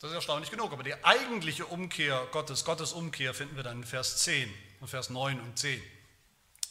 Das 0.00 0.10
ist 0.10 0.16
erstaunlich 0.16 0.50
genug, 0.50 0.72
aber 0.72 0.82
die 0.82 1.02
eigentliche 1.02 1.66
Umkehr 1.66 2.26
Gottes, 2.30 2.64
Gottes 2.64 2.92
Umkehr 2.92 3.32
finden 3.32 3.56
wir 3.56 3.62
dann 3.62 3.78
in 3.78 3.84
Vers 3.84 4.18
10 4.18 4.52
und 4.84 4.88
Vers 4.88 5.08
9 5.08 5.40
und 5.40 5.58
10. 5.58 5.82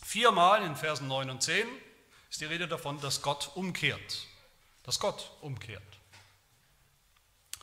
Viermal 0.05 0.63
in 0.63 0.75
Versen 0.75 1.07
9 1.07 1.31
und 1.31 1.41
10 1.41 1.67
ist 2.29 2.41
die 2.41 2.45
Rede 2.45 2.67
davon, 2.67 3.01
dass 3.01 3.23
Gott 3.23 3.49
umkehrt. 3.55 4.27
Dass 4.83 4.99
Gott 4.99 5.31
umkehrt. 5.41 5.81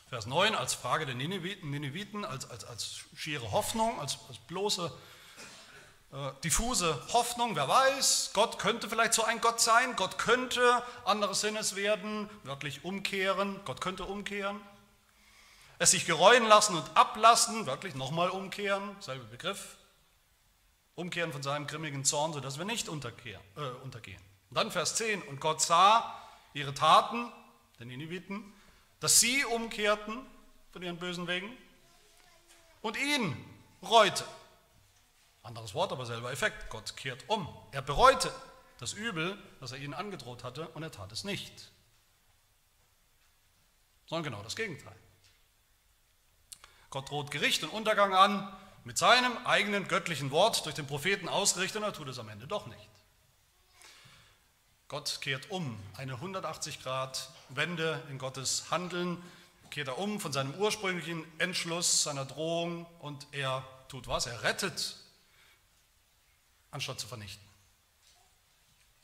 Vers 0.08 0.26
9 0.26 0.56
als 0.56 0.74
Frage 0.74 1.06
der 1.06 1.14
Nineviten, 1.14 1.70
Nineviten 1.70 2.24
als, 2.24 2.50
als, 2.50 2.64
als 2.64 3.04
schiere 3.14 3.52
Hoffnung, 3.52 4.00
als, 4.00 4.18
als 4.28 4.38
bloße, 4.48 4.92
äh, 6.12 6.32
diffuse 6.42 7.00
Hoffnung. 7.12 7.54
Wer 7.54 7.68
weiß, 7.68 8.32
Gott 8.32 8.58
könnte 8.58 8.88
vielleicht 8.88 9.14
so 9.14 9.22
ein 9.22 9.40
Gott 9.40 9.60
sein, 9.60 9.94
Gott 9.94 10.18
könnte 10.18 10.82
anderes 11.04 11.42
Sinnes 11.42 11.76
werden, 11.76 12.28
wirklich 12.42 12.84
umkehren, 12.84 13.60
Gott 13.64 13.80
könnte 13.80 14.04
umkehren. 14.04 14.60
Es 15.78 15.92
sich 15.92 16.06
gereuen 16.06 16.44
lassen 16.48 16.74
und 16.74 16.96
ablassen, 16.96 17.66
wirklich 17.66 17.94
nochmal 17.94 18.30
umkehren, 18.30 18.96
selbe 18.98 19.26
Begriff. 19.26 19.76
Umkehren 21.00 21.32
von 21.32 21.42
seinem 21.42 21.66
grimmigen 21.66 22.04
Zorn, 22.04 22.32
sodass 22.32 22.58
wir 22.58 22.66
nicht 22.66 22.88
untergehen. 22.88 23.40
Äh, 23.56 23.60
untergehen. 23.82 24.20
Und 24.50 24.56
dann 24.56 24.70
Vers 24.70 24.96
10, 24.96 25.22
und 25.22 25.40
Gott 25.40 25.62
sah 25.62 26.14
ihre 26.52 26.74
Taten, 26.74 27.32
den 27.78 27.88
Nineviten, 27.88 28.52
dass 29.00 29.18
sie 29.18 29.44
umkehrten 29.46 30.26
von 30.72 30.82
ihren 30.82 30.98
bösen 30.98 31.26
Wegen 31.26 31.50
und 32.82 32.98
ihn 32.98 33.34
reute. 33.82 34.24
Anderes 35.42 35.74
Wort, 35.74 35.90
aber 35.90 36.04
selber 36.04 36.30
Effekt. 36.30 36.68
Gott 36.68 36.96
kehrt 36.96 37.24
um. 37.28 37.48
Er 37.72 37.80
bereute 37.80 38.30
das 38.78 38.92
Übel, 38.92 39.38
das 39.60 39.72
er 39.72 39.78
ihnen 39.78 39.94
angedroht 39.94 40.44
hatte, 40.44 40.68
und 40.68 40.82
er 40.82 40.92
tat 40.92 41.10
es 41.12 41.24
nicht. 41.24 41.70
Sondern 44.06 44.24
genau 44.24 44.42
das 44.42 44.54
Gegenteil. 44.54 44.96
Gott 46.90 47.08
droht 47.08 47.30
Gericht 47.30 47.62
und 47.62 47.70
Untergang 47.70 48.14
an 48.14 48.52
mit 48.84 48.98
seinem 48.98 49.36
eigenen 49.46 49.88
göttlichen 49.88 50.30
Wort 50.30 50.64
durch 50.64 50.74
den 50.74 50.86
Propheten 50.86 51.28
ausgerichtet 51.28 51.82
und 51.82 51.88
er 51.88 51.92
tut 51.92 52.08
es 52.08 52.18
am 52.18 52.28
Ende 52.28 52.46
doch 52.46 52.66
nicht. 52.66 52.88
Gott 54.88 55.20
kehrt 55.20 55.50
um, 55.50 55.80
eine 55.96 56.14
180 56.14 56.82
Grad 56.82 57.30
Wende 57.50 58.02
in 58.10 58.18
Gottes 58.18 58.70
Handeln, 58.70 59.22
kehrt 59.70 59.88
er 59.88 59.98
um 59.98 60.18
von 60.18 60.32
seinem 60.32 60.54
ursprünglichen 60.54 61.24
Entschluss, 61.38 62.02
seiner 62.02 62.24
Drohung 62.24 62.86
und 62.98 63.26
er 63.32 63.64
tut 63.88 64.08
was? 64.08 64.26
Er 64.26 64.42
rettet, 64.42 64.96
anstatt 66.70 66.98
zu 66.98 67.06
vernichten. 67.06 67.46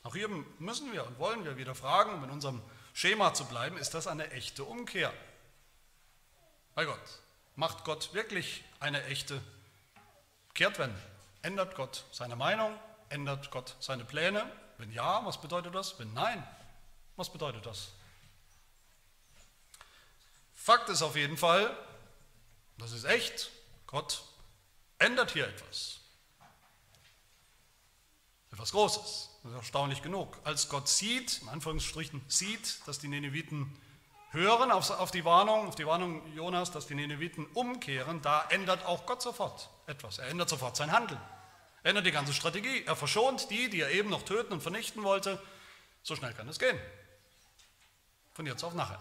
Auch 0.03 0.15
hier 0.15 0.29
müssen 0.59 0.91
wir 0.91 1.05
und 1.05 1.19
wollen 1.19 1.45
wir 1.45 1.57
wieder 1.57 1.75
fragen, 1.75 2.13
um 2.13 2.23
in 2.23 2.29
unserem 2.29 2.61
Schema 2.93 3.33
zu 3.33 3.45
bleiben, 3.45 3.77
ist 3.77 3.93
das 3.93 4.07
eine 4.07 4.31
echte 4.31 4.63
Umkehr? 4.63 5.13
Bei 6.75 6.85
Gott. 6.85 6.99
Macht 7.55 7.85
Gott 7.85 8.13
wirklich 8.13 8.63
eine 8.79 9.03
echte 9.05 9.41
Kehrtwende? 10.57 10.99
Ändert 11.43 11.75
Gott 11.75 12.03
seine 12.11 12.35
Meinung? 12.35 12.77
Ändert 13.09 13.51
Gott 13.51 13.75
seine 13.79 14.03
Pläne? 14.03 14.51
Wenn 14.79 14.91
ja, 14.91 15.23
was 15.23 15.39
bedeutet 15.39 15.75
das? 15.75 15.99
Wenn 15.99 16.11
nein, 16.13 16.45
was 17.15 17.31
bedeutet 17.31 17.63
das? 17.67 17.89
Fakt 20.55 20.89
ist 20.89 21.03
auf 21.03 21.15
jeden 21.15 21.37
Fall, 21.37 21.77
das 22.79 22.91
ist 22.91 23.03
echt, 23.03 23.51
Gott 23.85 24.23
ändert 24.97 25.31
hier 25.31 25.47
etwas. 25.47 25.99
Etwas 28.51 28.71
Großes. 28.71 29.29
Das 29.43 29.51
ist 29.51 29.57
erstaunlich 29.57 30.01
genug. 30.01 30.39
Als 30.43 30.69
Gott 30.69 30.89
sieht, 30.89 31.39
in 31.43 31.49
Anführungsstrichen 31.49 32.23
sieht, 32.27 32.85
dass 32.87 32.97
die 32.97 33.07
Neneviten 33.07 33.79
hören 34.31 34.71
auf, 34.71 35.11
die 35.11 35.23
Warnung, 35.23 35.67
auf 35.67 35.75
die 35.75 35.85
Warnung 35.85 36.33
Jonas, 36.33 36.71
dass 36.71 36.87
die 36.87 36.95
Neneviten 36.95 37.45
umkehren, 37.53 38.23
da 38.23 38.47
ändert 38.49 38.83
auch 38.85 39.05
Gott 39.05 39.21
sofort 39.21 39.69
etwas. 39.87 40.19
Er 40.19 40.27
ändert 40.27 40.49
sofort 40.49 40.77
sein 40.77 40.91
Handeln 40.91 41.19
ändert 41.87 42.05
die 42.05 42.11
ganze 42.11 42.33
Strategie. 42.33 42.83
Er 42.85 42.95
verschont 42.95 43.49
die, 43.49 43.69
die 43.69 43.81
er 43.81 43.91
eben 43.91 44.09
noch 44.09 44.23
töten 44.23 44.53
und 44.53 44.61
vernichten 44.61 45.03
wollte. 45.03 45.41
So 46.03 46.15
schnell 46.15 46.33
kann 46.33 46.47
es 46.49 46.59
gehen. 46.59 46.77
Von 48.33 48.45
jetzt 48.45 48.63
auf 48.63 48.73
nachher. 48.73 48.99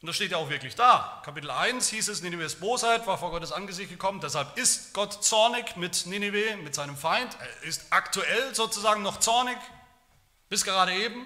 Und 0.00 0.08
das 0.08 0.16
steht 0.16 0.32
ja 0.32 0.38
auch 0.38 0.48
wirklich 0.48 0.74
da. 0.74 1.22
Kapitel 1.24 1.50
1 1.50 1.90
hieß 1.90 2.08
es, 2.08 2.22
Ninives 2.22 2.56
Bosheit 2.56 3.06
war 3.06 3.18
vor 3.18 3.30
Gottes 3.30 3.52
Angesicht 3.52 3.88
gekommen, 3.88 4.20
deshalb 4.20 4.56
ist 4.58 4.94
Gott 4.94 5.22
zornig 5.22 5.76
mit 5.76 6.06
Ninive, 6.06 6.56
mit 6.56 6.74
seinem 6.74 6.96
Feind. 6.96 7.36
Er 7.38 7.62
ist 7.62 7.84
aktuell 7.90 8.52
sozusagen 8.52 9.02
noch 9.02 9.20
zornig, 9.20 9.56
bis 10.48 10.64
gerade 10.64 10.92
eben. 10.92 11.24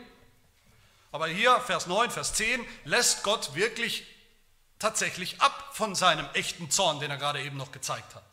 Aber 1.10 1.28
hier, 1.28 1.58
Vers 1.60 1.86
9, 1.86 2.10
Vers 2.10 2.34
10, 2.34 2.66
lässt 2.84 3.22
Gott 3.22 3.54
wirklich 3.54 4.04
tatsächlich 4.78 5.40
ab 5.40 5.70
von 5.72 5.94
seinem 5.94 6.28
echten 6.34 6.70
Zorn, 6.70 7.00
den 7.00 7.10
er 7.10 7.16
gerade 7.16 7.42
eben 7.42 7.56
noch 7.56 7.72
gezeigt 7.72 8.14
hat. 8.14 8.24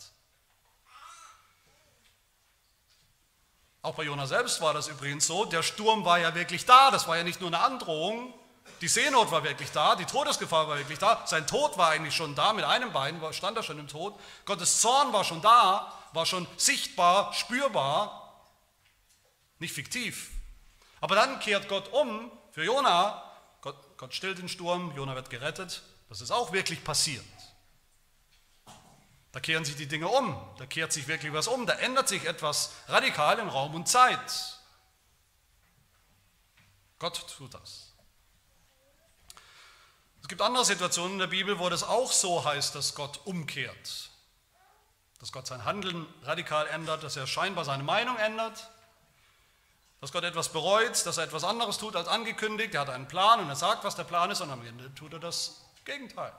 Auch 3.84 3.96
bei 3.96 4.04
Jona 4.04 4.26
selbst 4.28 4.62
war 4.62 4.74
das 4.74 4.88
übrigens 4.88 5.28
so. 5.28 5.44
Der 5.44 5.62
Sturm 5.62 6.06
war 6.06 6.18
ja 6.18 6.34
wirklich 6.36 6.66
da. 6.66 6.90
Das 6.90 7.08
war 7.08 7.18
ja 7.18 7.24
nicht 7.24 7.42
nur 7.42 7.50
eine 7.50 7.60
Androhung. 7.60 8.34
Die 8.80 8.88
Seenot 8.88 9.30
war 9.30 9.44
wirklich 9.44 9.72
da. 9.72 9.98
Die 9.98 10.06
Todesgefahr 10.06 10.70
war 10.70 10.78
wirklich 10.78 11.00
da. 11.00 11.22
Sein 11.28 11.46
Tod 11.46 11.78
war 11.78 11.90
eigentlich 11.90 12.16
schon 12.16 12.34
da. 12.34 12.54
Mit 12.54 12.64
einem 12.64 12.94
Bein 12.94 13.22
stand 13.34 13.58
er 13.58 13.64
schon 13.64 13.80
im 13.80 13.90
Tod. 13.90 14.18
Gottes 14.46 14.80
Zorn 14.80 15.12
war 15.12 15.26
schon 15.26 15.42
da. 15.42 15.92
War 16.14 16.26
schon 16.26 16.48
sichtbar, 16.56 17.34
spürbar. 17.34 18.42
Nicht 19.60 19.74
fiktiv. 19.74 20.30
Aber 21.02 21.16
dann 21.16 21.42
kehrt 21.42 21.68
Gott 21.68 21.92
um 21.92 22.32
für 22.52 22.64
Jona. 22.64 23.22
Gott, 23.60 23.76
Gott 23.98 24.14
stillt 24.14 24.38
den 24.38 24.48
Sturm. 24.48 24.96
Jona 24.96 25.14
wird 25.16 25.30
gerettet. 25.30 25.82
Das 26.14 26.22
ist 26.22 26.30
auch 26.30 26.52
wirklich 26.52 26.84
passiert. 26.84 27.26
Da 29.32 29.40
kehren 29.40 29.66
sich 29.66 29.76
die 29.76 29.88
Dinge 29.88 30.08
um, 30.08 30.40
da 30.60 30.68
kehrt 30.68 30.94
sich 30.94 31.08
wirklich 31.08 31.34
was 31.34 31.48
um, 31.48 31.66
da 31.66 31.74
ändert 31.74 32.08
sich 32.08 32.26
etwas 32.26 32.72
radikal 32.88 33.40
in 33.40 33.50
Raum 33.50 33.74
und 33.74 33.88
Zeit. 33.88 34.60
Gott 37.00 37.26
tut 37.36 37.56
das. 37.56 37.94
Es 40.22 40.28
gibt 40.28 40.44
andere 40.44 40.64
Situationen 40.64 41.14
in 41.14 41.20
der 41.20 41.26
Bibel, 41.26 41.58
wo 41.58 41.68
das 41.68 41.82
auch 41.82 42.12
so 42.12 42.46
heißt, 42.46 42.76
dass 42.76 42.94
Gott 42.94 43.22
umkehrt. 43.26 44.12
Dass 45.18 45.32
Gott 45.32 45.48
sein 45.48 45.66
Handeln 45.66 46.06
radikal 46.22 46.68
ändert, 46.68 47.02
dass 47.02 47.18
er 47.18 47.26
scheinbar 47.26 47.66
seine 47.66 47.82
Meinung 47.82 48.18
ändert, 48.18 48.70
dass 50.00 50.12
Gott 50.12 50.26
etwas 50.26 50.50
bereut, 50.50 51.08
dass 51.08 51.18
er 51.18 51.24
etwas 51.24 51.44
anderes 51.44 51.80
tut 51.80 51.96
als 51.96 52.08
angekündigt. 52.08 52.76
Er 52.76 52.82
hat 52.82 52.92
einen 52.92 53.08
Plan 53.08 53.40
und 53.40 53.50
er 53.50 53.56
sagt, 53.56 53.84
was 53.84 53.96
der 53.96 54.04
Plan 54.04 54.30
ist 54.30 54.42
und 54.42 54.52
am 54.52 54.64
Ende 54.64 54.94
tut 54.94 55.14
er 55.14 55.20
das 55.20 55.64
Gegenteil. 55.86 56.34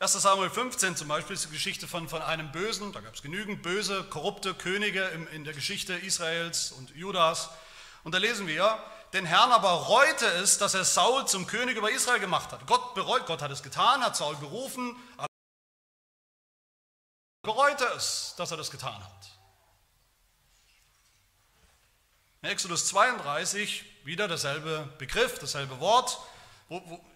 1 0.00 0.12
Samuel 0.14 0.50
15 0.50 0.96
zum 0.96 1.06
Beispiel 1.06 1.34
ist 1.34 1.44
die 1.44 1.52
Geschichte 1.52 1.86
von, 1.86 2.08
von 2.08 2.22
einem 2.22 2.50
Bösen, 2.50 2.92
da 2.92 3.00
gab 3.00 3.14
es 3.14 3.22
genügend 3.22 3.62
böse, 3.62 4.02
korrupte 4.02 4.52
Könige 4.52 5.04
in, 5.08 5.28
in 5.28 5.44
der 5.44 5.54
Geschichte 5.54 5.94
Israels 5.94 6.72
und 6.72 6.90
Judas. 6.96 7.50
Und 8.02 8.12
da 8.12 8.18
lesen 8.18 8.48
wir, 8.48 8.82
den 9.12 9.26
Herrn 9.26 9.52
aber 9.52 9.70
reute 9.70 10.26
es, 10.26 10.58
dass 10.58 10.74
er 10.74 10.84
Saul 10.84 11.28
zum 11.28 11.46
König 11.46 11.76
über 11.76 11.88
Israel 11.92 12.18
gemacht 12.18 12.50
hat. 12.50 12.66
Gott 12.66 12.94
bereut, 12.94 13.26
Gott 13.26 13.42
hat 13.42 13.52
es 13.52 13.62
getan, 13.62 14.02
hat 14.02 14.16
Saul 14.16 14.34
berufen, 14.36 14.96
aber 15.16 15.28
bereute 17.42 17.84
es, 17.96 18.34
dass 18.36 18.50
er 18.50 18.56
das 18.56 18.72
getan 18.72 19.04
hat. 19.04 19.30
In 22.40 22.48
Exodus 22.48 22.88
32 22.88 23.84
wieder 24.04 24.26
derselbe 24.26 24.92
Begriff, 24.98 25.38
dasselbe 25.38 25.78
Wort, 25.78 26.18
wo, 26.68 26.82
wo, 26.86 27.11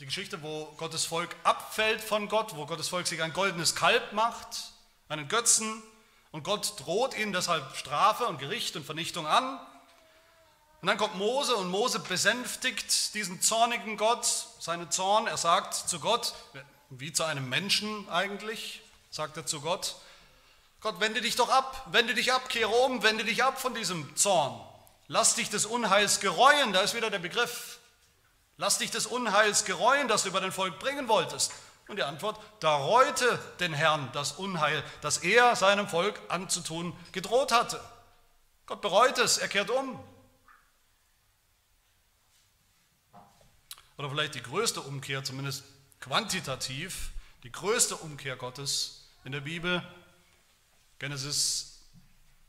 die 0.00 0.06
Geschichte, 0.06 0.42
wo 0.42 0.66
Gottes 0.76 1.06
Volk 1.06 1.34
abfällt 1.42 2.02
von 2.02 2.28
Gott, 2.28 2.54
wo 2.56 2.66
Gottes 2.66 2.88
Volk 2.88 3.06
sich 3.06 3.22
ein 3.22 3.32
goldenes 3.32 3.74
Kalb 3.74 4.12
macht, 4.12 4.72
einen 5.08 5.28
Götzen, 5.28 5.82
und 6.32 6.42
Gott 6.42 6.74
droht 6.84 7.16
ihnen 7.16 7.32
deshalb 7.32 7.76
Strafe 7.76 8.26
und 8.26 8.38
Gericht 8.38 8.76
und 8.76 8.84
Vernichtung 8.84 9.26
an. 9.26 9.58
Und 10.82 10.88
dann 10.88 10.98
kommt 10.98 11.14
Mose 11.14 11.56
und 11.56 11.70
Mose 11.70 11.98
besänftigt 11.98 13.14
diesen 13.14 13.40
zornigen 13.40 13.96
Gott, 13.96 14.26
seinen 14.60 14.90
Zorn. 14.90 15.28
Er 15.28 15.38
sagt 15.38 15.72
zu 15.72 15.98
Gott, 15.98 16.34
wie 16.90 17.10
zu 17.10 17.24
einem 17.24 17.48
Menschen 17.48 18.06
eigentlich, 18.10 18.82
sagt 19.10 19.38
er 19.38 19.46
zu 19.46 19.62
Gott, 19.62 19.96
Gott, 20.80 21.00
wende 21.00 21.22
dich 21.22 21.36
doch 21.36 21.48
ab, 21.48 21.86
wende 21.90 22.12
dich 22.12 22.34
ab, 22.34 22.50
kehre 22.50 22.68
um, 22.68 23.02
wende 23.02 23.24
dich 23.24 23.42
ab 23.42 23.58
von 23.58 23.74
diesem 23.74 24.14
Zorn. 24.14 24.60
Lass 25.08 25.36
dich 25.36 25.48
des 25.48 25.64
Unheils 25.64 26.20
gereuen, 26.20 26.74
da 26.74 26.80
ist 26.82 26.94
wieder 26.94 27.08
der 27.08 27.18
Begriff 27.18 27.78
Lass 28.58 28.78
dich 28.78 28.90
des 28.90 29.06
Unheils 29.06 29.64
gereuen, 29.64 30.08
das 30.08 30.22
du 30.22 30.30
über 30.30 30.40
dein 30.40 30.52
Volk 30.52 30.78
bringen 30.78 31.08
wolltest. 31.08 31.52
Und 31.88 31.96
die 31.96 32.02
Antwort, 32.02 32.40
da 32.60 32.74
reute 32.74 33.38
den 33.60 33.72
Herrn 33.72 34.10
das 34.12 34.32
Unheil, 34.32 34.82
das 35.02 35.18
er 35.18 35.54
seinem 35.54 35.88
Volk 35.88 36.20
anzutun 36.28 36.96
gedroht 37.12 37.52
hatte. 37.52 37.80
Gott 38.66 38.80
bereut 38.80 39.18
es, 39.18 39.38
er 39.38 39.48
kehrt 39.48 39.70
um. 39.70 40.02
Oder 43.98 44.10
vielleicht 44.10 44.34
die 44.34 44.42
größte 44.42 44.80
Umkehr, 44.80 45.22
zumindest 45.22 45.64
quantitativ, 46.00 47.10
die 47.44 47.52
größte 47.52 47.96
Umkehr 47.96 48.36
Gottes 48.36 49.08
in 49.24 49.32
der 49.32 49.40
Bibel, 49.40 49.82
Genesis 50.98 51.80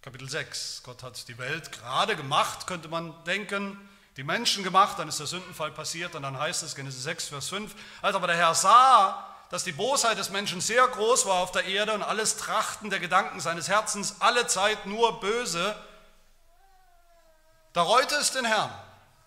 Kapitel 0.02 0.30
6. 0.30 0.84
Gott 0.84 1.04
hat 1.04 1.28
die 1.28 1.38
Welt 1.38 1.72
gerade 1.72 2.16
gemacht, 2.16 2.66
könnte 2.66 2.88
man 2.88 3.14
denken, 3.26 3.78
die 4.18 4.24
Menschen 4.24 4.64
gemacht, 4.64 4.98
dann 4.98 5.08
ist 5.08 5.20
der 5.20 5.28
Sündenfall 5.28 5.72
passiert 5.72 6.16
und 6.16 6.24
dann 6.24 6.38
heißt 6.38 6.64
es, 6.64 6.76
Genesis 6.76 7.04
6, 7.04 7.28
Vers 7.30 7.50
5, 7.50 7.76
als 8.02 8.16
aber 8.16 8.26
der 8.26 8.36
Herr 8.36 8.56
sah, 8.56 9.36
dass 9.52 9.64
die 9.64 9.72
Bosheit 9.72 10.18
des 10.18 10.32
Menschen 10.32 10.60
sehr 10.60 10.86
groß 10.88 11.28
war 11.28 11.36
auf 11.36 11.52
der 11.52 11.66
Erde 11.66 11.94
und 11.94 12.02
alles 12.02 12.36
Trachten 12.36 12.90
der 12.90 13.00
Gedanken 13.00 13.40
seines 13.40 13.70
Herzens 13.70 14.20
alle 14.20 14.48
Zeit 14.48 14.88
nur 14.88 15.20
böse, 15.20 15.76
da 17.74 17.84
reute 17.84 18.16
es 18.16 18.32
den 18.32 18.44
Herrn, 18.44 18.74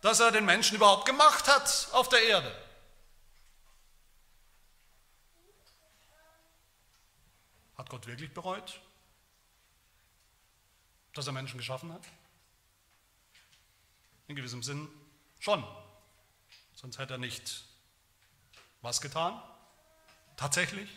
dass 0.01 0.19
er 0.19 0.33
den 0.33 0.45
Menschen 0.45 0.77
überhaupt 0.77 1.07
gemacht 1.07 1.47
hat 1.47 1.89
auf 1.93 2.09
der 2.09 2.25
Erde. 2.25 2.53
Hat 7.79 7.89
Gott 7.89 8.09
wirklich 8.09 8.35
bereut, 8.35 8.81
dass 11.15 11.29
er 11.29 11.33
Menschen 11.33 11.59
geschaffen 11.59 11.93
hat? 11.93 12.03
In 14.31 14.37
gewissem 14.37 14.63
Sinn 14.63 14.87
schon. 15.41 15.65
Sonst 16.77 17.01
hätte 17.01 17.15
er 17.15 17.19
nicht 17.19 17.65
was 18.81 19.01
getan? 19.01 19.43
Tatsächlich? 20.37 20.89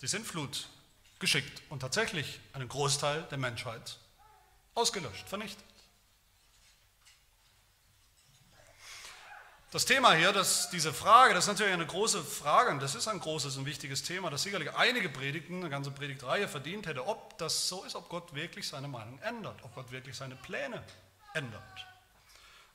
Die 0.00 0.06
Sintflut 0.06 0.70
geschickt 1.18 1.60
und 1.68 1.80
tatsächlich 1.80 2.40
einen 2.54 2.66
Großteil 2.66 3.24
der 3.24 3.36
Menschheit 3.36 3.98
ausgelöscht, 4.72 5.28
vernichtet. 5.28 5.66
Das 9.70 9.84
Thema 9.84 10.14
hier, 10.14 10.32
das, 10.32 10.70
diese 10.70 10.94
Frage, 10.94 11.34
das 11.34 11.44
ist 11.44 11.48
natürlich 11.48 11.74
eine 11.74 11.84
große 11.84 12.24
Frage 12.24 12.70
und 12.70 12.80
das 12.80 12.94
ist 12.94 13.06
ein 13.06 13.20
großes 13.20 13.58
und 13.58 13.66
wichtiges 13.66 14.02
Thema, 14.02 14.30
das 14.30 14.44
sicherlich 14.44 14.72
einige 14.72 15.10
Predigten, 15.10 15.60
eine 15.60 15.68
ganze 15.68 15.90
Predigtreihe 15.90 16.48
verdient 16.48 16.86
hätte, 16.86 17.06
ob 17.06 17.36
das 17.36 17.68
so 17.68 17.84
ist, 17.84 17.96
ob 17.96 18.08
Gott 18.08 18.34
wirklich 18.34 18.66
seine 18.66 18.88
Meinung 18.88 19.18
ändert, 19.18 19.62
ob 19.62 19.74
Gott 19.74 19.90
wirklich 19.90 20.16
seine 20.16 20.36
Pläne 20.36 20.82
ändert. 21.34 21.62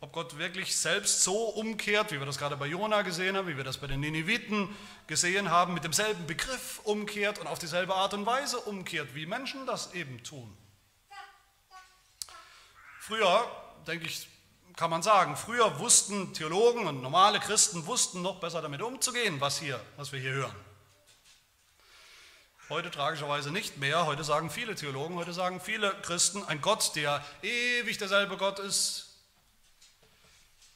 Ob 0.02 0.14
Gott 0.14 0.38
wirklich 0.38 0.78
selbst 0.78 1.24
so 1.24 1.50
umkehrt, 1.50 2.12
wie 2.12 2.20
wir 2.20 2.26
das 2.26 2.38
gerade 2.38 2.56
bei 2.56 2.68
Jona 2.68 3.02
gesehen 3.02 3.36
haben, 3.36 3.48
wie 3.48 3.58
wir 3.58 3.66
das 3.66 3.80
bei 3.80 3.88
den 3.88 4.00
Nineviten 4.00 4.74
gesehen 5.08 5.50
haben, 5.50 5.74
mit 5.74 5.84
demselben 5.84 6.26
Begriff 6.26 6.80
umkehrt 6.86 7.40
und 7.40 7.48
auf 7.48 7.60
dieselbe 7.60 7.94
Art 7.96 8.14
und 8.14 8.26
Weise 8.26 8.60
umkehrt, 8.60 9.14
wie 9.14 9.26
Menschen 9.26 9.66
das 9.66 9.94
eben 9.94 10.24
tun. 10.24 10.56
Früher, 13.02 13.46
denke 13.88 14.06
ich, 14.06 14.30
kann 14.78 14.90
man 14.90 15.04
sagen, 15.04 15.36
früher 15.36 15.80
wussten 15.80 16.34
Theologen 16.34 16.88
und 16.88 17.02
normale 17.02 17.42
Christen 17.42 17.86
wussten 17.86 18.22
noch 18.22 18.40
besser 18.40 18.62
damit 18.62 18.82
umzugehen, 18.82 19.42
was, 19.42 19.60
hier, 19.60 19.82
was 19.98 20.14
wir 20.14 20.22
hier 20.22 20.32
hören. 20.32 20.69
Heute 22.70 22.92
tragischerweise 22.92 23.50
nicht 23.50 23.78
mehr. 23.78 24.06
Heute 24.06 24.24
sagen 24.24 24.52
viele 24.52 24.76
Theologen, 24.76 25.16
heute 25.16 25.34
sagen 25.34 25.60
viele 25.60 25.90
Christen, 26.04 26.44
ein 26.44 26.62
Gott, 26.62 26.96
der 26.96 27.26
ewig 27.42 27.98
derselbe 27.98 28.38
Gott 28.38 28.60
ist, 28.60 29.08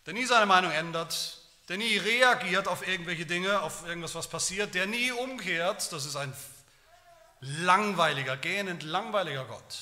der 0.08 0.16
nie 0.16 0.26
seine 0.26 0.48
Meinung 0.48 0.72
ändert, 0.72 1.38
der 1.70 1.78
nie 1.78 1.98
reagiert 1.98 2.68
auf 2.68 2.88
irgendwelche 2.88 3.28
Dinge, 3.28 3.62
auf 3.62 3.88
irgendwas, 3.88 4.16
was 4.16 4.28
passiert, 4.28 4.74
der 4.74 4.88
nie 4.88 5.12
umkehrt, 5.12 5.92
das 5.92 6.08
ist 6.08 6.16
ein 6.16 6.34
langweiliger, 7.42 8.38
gähnend 8.38 8.82
langweiliger 8.82 9.46
Gott. 9.46 9.78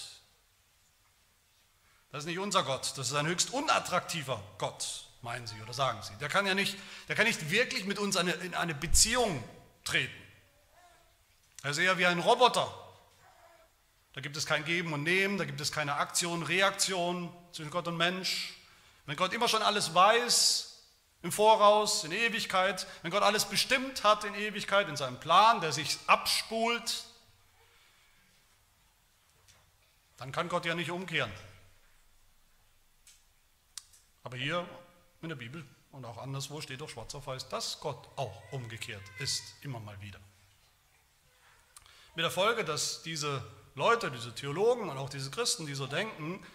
Das 2.11 2.23
ist 2.23 2.25
nicht 2.25 2.39
unser 2.39 2.63
Gott, 2.63 2.91
das 2.97 3.07
ist 3.07 3.15
ein 3.15 3.25
höchst 3.25 3.53
unattraktiver 3.53 4.43
Gott, 4.57 5.05
meinen 5.21 5.47
Sie 5.47 5.55
oder 5.61 5.71
sagen 5.71 6.03
Sie. 6.03 6.13
Der 6.19 6.27
kann 6.27 6.45
ja 6.45 6.55
nicht, 6.55 6.77
der 7.07 7.15
kann 7.15 7.25
nicht 7.25 7.49
wirklich 7.51 7.85
mit 7.85 7.99
uns 7.99 8.17
in 8.17 8.53
eine 8.53 8.75
Beziehung 8.75 9.41
treten. 9.85 10.20
Er 11.63 11.71
ist 11.71 11.77
eher 11.77 11.97
wie 11.97 12.05
ein 12.05 12.19
Roboter. 12.19 12.73
Da 14.13 14.21
gibt 14.21 14.35
es 14.35 14.45
kein 14.45 14.65
Geben 14.65 14.93
und 14.93 15.03
Nehmen, 15.03 15.37
da 15.37 15.45
gibt 15.45 15.61
es 15.61 15.71
keine 15.71 15.95
Aktion, 15.95 16.43
Reaktion 16.43 17.33
zwischen 17.53 17.71
Gott 17.71 17.87
und 17.87 17.97
Mensch. 17.97 18.53
Wenn 19.05 19.15
Gott 19.15 19.33
immer 19.33 19.47
schon 19.47 19.61
alles 19.61 19.93
weiß, 19.93 20.71
im 21.21 21.31
Voraus, 21.31 22.03
in 22.03 22.11
Ewigkeit, 22.11 22.87
wenn 23.03 23.11
Gott 23.11 23.23
alles 23.23 23.45
bestimmt 23.45 24.03
hat 24.03 24.23
in 24.23 24.33
Ewigkeit, 24.33 24.89
in 24.89 24.97
seinem 24.97 25.19
Plan, 25.19 25.61
der 25.61 25.71
sich 25.71 25.97
abspult, 26.07 27.05
dann 30.17 30.31
kann 30.31 30.49
Gott 30.49 30.65
ja 30.65 30.75
nicht 30.75 30.91
umkehren. 30.91 31.31
Aber 34.23 34.37
hier 34.37 34.67
in 35.21 35.29
der 35.29 35.35
Bibel 35.35 35.65
und 35.91 36.05
auch 36.05 36.17
anderswo 36.17 36.61
steht 36.61 36.81
doch 36.81 36.89
schwarz 36.89 37.13
auf 37.15 37.27
weiß, 37.27 37.49
dass 37.49 37.79
Gott 37.79 38.07
auch 38.17 38.51
umgekehrt 38.51 39.03
ist, 39.19 39.43
immer 39.61 39.79
mal 39.79 39.99
wieder. 40.01 40.19
Mit 42.15 42.23
der 42.23 42.31
Folge, 42.31 42.65
dass 42.65 43.03
diese 43.03 43.43
Leute, 43.75 44.11
diese 44.11 44.35
Theologen 44.35 44.89
und 44.89 44.97
auch 44.97 45.09
diese 45.09 45.31
Christen, 45.31 45.65
die 45.65 45.75
so 45.75 45.87
denken, 45.87 46.45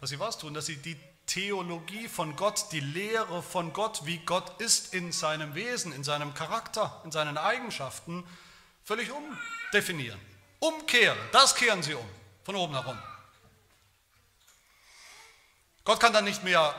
dass 0.00 0.10
sie 0.10 0.20
was 0.20 0.36
tun, 0.36 0.52
dass 0.52 0.66
sie 0.66 0.76
die 0.76 0.96
Theologie 1.26 2.06
von 2.06 2.36
Gott, 2.36 2.66
die 2.70 2.80
Lehre 2.80 3.42
von 3.42 3.72
Gott, 3.72 4.02
wie 4.04 4.18
Gott 4.18 4.60
ist 4.60 4.94
in 4.94 5.12
seinem 5.12 5.54
Wesen, 5.54 5.92
in 5.92 6.04
seinem 6.04 6.34
Charakter, 6.34 7.00
in 7.04 7.10
seinen 7.10 7.38
Eigenschaften, 7.38 8.24
völlig 8.84 9.10
umdefinieren. 9.10 10.20
Umkehren, 10.60 11.18
das 11.32 11.54
kehren 11.54 11.82
sie 11.82 11.94
um, 11.94 12.08
von 12.44 12.54
oben 12.54 12.74
herum. 12.74 12.98
Gott 15.84 15.98
kann 15.98 16.12
dann 16.12 16.24
nicht 16.24 16.44
mehr 16.44 16.74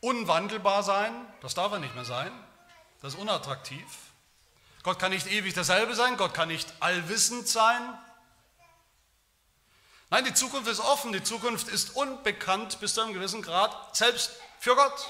unwandelbar 0.00 0.82
sein, 0.82 1.12
das 1.40 1.54
darf 1.54 1.72
er 1.72 1.78
nicht 1.78 1.94
mehr 1.94 2.04
sein, 2.04 2.32
das 3.00 3.14
ist 3.14 3.20
unattraktiv. 3.20 3.86
Gott 4.82 4.98
kann 4.98 5.12
nicht 5.12 5.26
ewig 5.28 5.54
derselbe 5.54 5.94
sein, 5.94 6.16
Gott 6.16 6.34
kann 6.34 6.48
nicht 6.48 6.72
allwissend 6.80 7.46
sein. 7.46 7.80
Nein, 10.10 10.24
die 10.24 10.34
Zukunft 10.34 10.68
ist 10.68 10.80
offen, 10.80 11.12
die 11.12 11.22
Zukunft 11.22 11.68
ist 11.68 11.96
unbekannt 11.96 12.80
bis 12.80 12.94
zu 12.94 13.00
einem 13.00 13.14
gewissen 13.14 13.42
Grad, 13.42 13.96
selbst 13.96 14.32
für 14.58 14.74
Gott. 14.74 15.08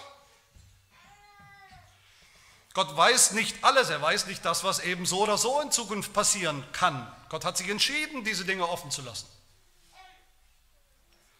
Gott 2.74 2.96
weiß 2.96 3.32
nicht 3.32 3.64
alles, 3.64 3.90
er 3.90 4.00
weiß 4.00 4.26
nicht 4.26 4.44
das, 4.44 4.64
was 4.64 4.78
eben 4.78 5.04
so 5.04 5.22
oder 5.22 5.36
so 5.36 5.60
in 5.60 5.70
Zukunft 5.70 6.12
passieren 6.12 6.64
kann. 6.72 7.10
Gott 7.28 7.44
hat 7.44 7.56
sich 7.56 7.68
entschieden, 7.68 8.24
diese 8.24 8.44
Dinge 8.44 8.68
offen 8.68 8.90
zu 8.90 9.02
lassen. 9.02 9.26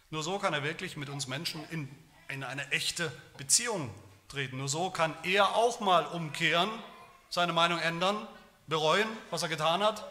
Nur 0.09 0.21
so 0.21 0.37
kann 0.37 0.53
er 0.53 0.63
wirklich 0.63 0.95
mit 0.95 1.09
uns 1.09 1.27
Menschen 1.27 1.67
in, 1.69 1.89
in 2.27 2.43
eine 2.43 2.69
echte 2.71 3.11
Beziehung 3.37 3.93
treten. 4.27 4.57
Nur 4.57 4.69
so 4.69 4.91
kann 4.91 5.15
er 5.23 5.55
auch 5.55 5.79
mal 5.79 6.05
umkehren 6.05 6.69
seine 7.33 7.51
Meinung 7.51 7.79
ändern, 7.79 8.27
bereuen, 8.67 9.07
was 9.31 9.41
er 9.41 9.49
getan 9.49 9.81
hat. 9.81 10.05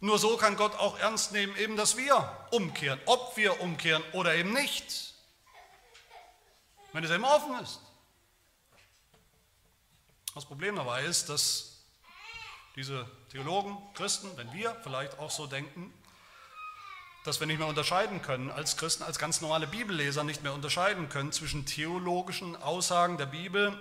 Nur 0.00 0.18
so 0.18 0.36
kann 0.36 0.56
Gott 0.56 0.74
auch 0.74 0.98
ernst 0.98 1.32
nehmen, 1.32 1.56
eben, 1.56 1.78
dass 1.78 1.96
wir 1.96 2.30
umkehren, 2.50 3.00
ob 3.06 3.34
wir 3.38 3.58
umkehren 3.62 4.02
oder 4.12 4.34
eben 4.34 4.52
nicht. 4.52 5.14
Wenn 6.92 7.02
es 7.02 7.10
eben 7.10 7.24
offen 7.24 7.58
ist. 7.60 7.80
Das 10.34 10.44
Problem 10.44 10.76
dabei 10.76 11.04
ist, 11.04 11.30
dass 11.30 11.78
diese 12.76 13.08
Theologen, 13.30 13.78
Christen, 13.94 14.28
wenn 14.36 14.52
wir 14.52 14.76
vielleicht 14.82 15.18
auch 15.18 15.30
so 15.30 15.46
denken, 15.46 15.90
dass 17.24 17.40
wir 17.40 17.46
nicht 17.46 17.58
mehr 17.58 17.68
unterscheiden 17.68 18.20
können, 18.20 18.50
als 18.50 18.76
Christen, 18.76 19.04
als 19.04 19.18
ganz 19.18 19.40
normale 19.40 19.66
Bibelleser 19.66 20.22
nicht 20.22 20.42
mehr 20.42 20.52
unterscheiden 20.52 21.08
können 21.08 21.32
zwischen 21.32 21.64
theologischen 21.64 22.56
Aussagen 22.56 23.16
der 23.16 23.26
Bibel 23.26 23.80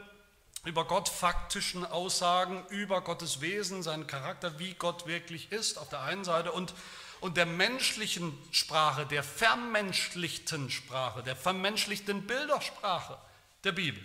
über 0.64 0.86
Gott 0.86 1.10
faktischen 1.10 1.86
Aussagen 1.86 2.66
über 2.70 3.02
Gottes 3.02 3.42
Wesen, 3.42 3.82
seinen 3.82 4.06
Charakter, 4.06 4.60
wie 4.60 4.74
Gott 4.76 5.08
wirklich 5.08 5.52
ist 5.52 5.78
auf 5.78 5.90
der 5.90 6.02
einen 6.02 6.24
Seite 6.24 6.52
und, 6.52 6.74
und 7.20 7.36
der 7.36 7.48
menschlichen 7.48 8.38
Sprache, 8.52 9.06
der 9.08 9.24
vermenschlichten 9.24 10.70
Sprache, 10.70 11.24
der 11.24 11.36
vermenschlichten 11.36 12.28
Bildersprache 12.28 13.18
der 13.64 13.72
Bibel. 13.72 14.04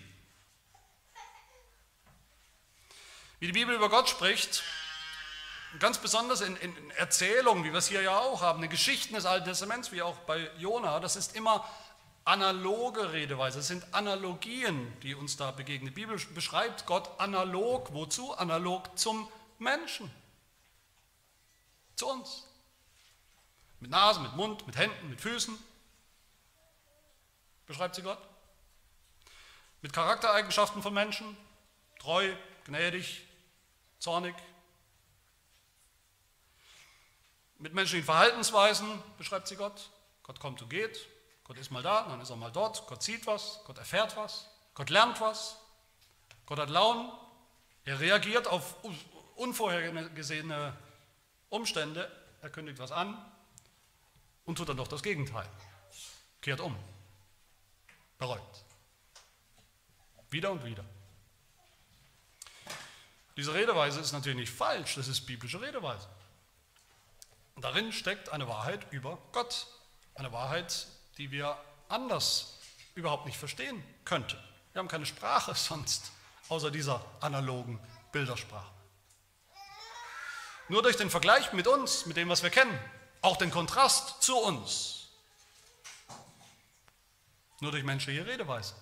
Wie 3.39 3.47
die 3.47 3.53
Bibel 3.53 3.75
über 3.75 3.91
Gott 3.91 4.09
spricht, 4.09 4.63
ganz 5.79 5.99
besonders 5.99 6.41
in, 6.41 6.57
in 6.57 6.91
Erzählungen, 6.93 7.65
wie 7.65 7.73
wir 7.73 7.79
es 7.79 7.89
hier 7.89 8.01
ja 8.01 8.19
auch 8.19 8.41
haben, 8.41 8.63
in 8.63 8.71
Geschichten 8.71 9.13
des 9.13 9.27
Alten 9.27 9.45
Testaments, 9.45 9.93
wie 9.93 10.01
auch 10.01 10.17
bei 10.21 10.51
Jona, 10.57 11.01
das 11.01 11.17
ist 11.17 11.37
immer 11.37 11.69
analoge 12.27 13.13
Redeweise, 13.13 13.61
es 13.61 13.69
sind 13.69 13.95
Analogien, 13.95 14.93
die 15.01 15.15
uns 15.15 15.37
da 15.37 15.53
begegnen. 15.53 15.95
Die 15.95 15.95
Bibel 15.95 16.19
beschreibt 16.35 16.85
Gott 16.85 17.09
analog, 17.21 17.93
wozu? 17.95 18.35
Analog 18.35 18.99
zum 18.99 19.29
Menschen, 19.59 20.11
zu 21.95 22.09
uns. 22.09 22.47
Mit 23.79 23.91
Nase, 23.91 24.21
mit 24.21 24.35
Mund, 24.35 24.67
mit 24.67 24.77
Händen, 24.77 25.09
mit 25.09 25.21
Füßen. 25.21 25.57
Beschreibt 27.67 27.95
sie 27.95 28.03
Gott. 28.03 28.19
Mit 29.81 29.93
Charaktereigenschaften 29.93 30.83
von 30.83 30.93
Menschen, 30.93 31.37
treu, 32.01 32.35
gnädig, 32.65 33.23
zornig. 34.01 34.35
Mit 37.59 37.73
menschlichen 37.73 38.05
Verhaltensweisen 38.05 39.01
beschreibt 39.17 39.47
sie 39.47 39.57
Gott. 39.57 39.91
Gott 40.25 40.41
kommt 40.41 40.61
und 40.61 40.71
geht. 40.71 41.07
Gott 41.47 41.59
ist 41.59 41.71
mal 41.71 41.83
da, 41.83 42.03
dann 42.09 42.21
ist 42.21 42.31
er 42.31 42.37
mal 42.37 42.51
dort. 42.51 42.87
Gott 42.89 43.03
sieht 43.03 43.27
was, 43.27 43.61
Gott 43.65 43.79
erfährt 43.79 44.17
was, 44.17 44.49
Gott 44.75 44.91
lernt 44.91 45.21
was. 45.21 45.57
Gott 46.45 46.59
hat 46.59 46.71
Launen. 46.71 47.11
Er 47.85 48.01
reagiert 48.01 48.47
auf 48.47 48.77
unvorhergesehene 49.37 50.77
Umstände. 51.49 52.11
Er 52.43 52.51
kündigt 52.51 52.79
was 52.79 52.93
an 52.93 53.17
und 54.45 54.57
tut 54.57 54.69
dann 54.69 54.77
doch 54.77 54.89
das 54.89 55.03
Gegenteil. 55.03 55.49
Kehrt 56.41 56.61
um. 56.61 56.77
Bereut. 58.19 58.41
Wieder 60.31 60.53
und 60.53 60.65
wieder. 60.65 60.85
Diese 63.37 63.53
Redeweise 63.53 64.01
ist 64.01 64.13
natürlich 64.13 64.39
nicht 64.39 64.53
falsch, 64.53 64.95
das 64.95 65.09
ist 65.09 65.27
biblische 65.27 65.61
Redeweise. 65.61 66.09
Und 67.55 67.65
darin 67.65 67.93
steckt 67.93 68.31
eine 68.31 68.49
Wahrheit 68.49 68.93
über 68.93 69.19
Gott. 69.33 69.67
Eine 70.15 70.33
Wahrheit, 70.33 70.87
die 71.19 71.31
wir 71.31 71.57
anders 71.89 72.59
überhaupt 72.95 73.27
nicht 73.27 73.39
verstehen 73.39 73.83
könnten. 74.05 74.39
Wir 74.73 74.81
haben 74.81 74.89
keine 74.89 75.07
Sprache 75.07 75.55
sonst, 75.57 76.13
außer 76.49 76.71
dieser 76.71 77.05
analogen 77.21 77.81
Bildersprache. 78.13 78.71
Nur 80.69 80.83
durch 80.83 80.97
den 80.97 81.11
Vergleich 81.11 81.53
mit 81.53 81.67
uns, 81.67 82.07
mit 82.07 82.17
dem, 82.17 82.29
was 82.29 82.43
wir 82.43 82.51
kennen, 82.51 82.77
auch 83.23 83.37
den 83.37 83.51
Kontrast 83.51 84.23
zu 84.23 84.37
uns, 84.37 85.09
nur 87.61 87.71
durch 87.71 87.85
menschliche 87.85 88.27
Redeweise 88.27 88.75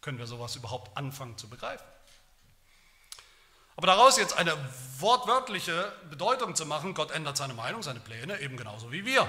können 0.00 0.18
wir 0.18 0.26
sowas 0.26 0.56
überhaupt 0.56 0.96
anfangen 0.96 1.36
zu 1.36 1.48
begreifen. 1.48 1.86
Aber 3.76 3.86
daraus 3.86 4.16
jetzt 4.18 4.36
eine 4.36 4.56
wortwörtliche 4.98 5.92
Bedeutung 6.10 6.54
zu 6.54 6.66
machen, 6.66 6.94
Gott 6.94 7.10
ändert 7.10 7.36
seine 7.36 7.54
Meinung, 7.54 7.82
seine 7.82 8.00
Pläne, 8.00 8.40
eben 8.40 8.56
genauso 8.56 8.92
wie 8.92 9.04
wir. 9.04 9.28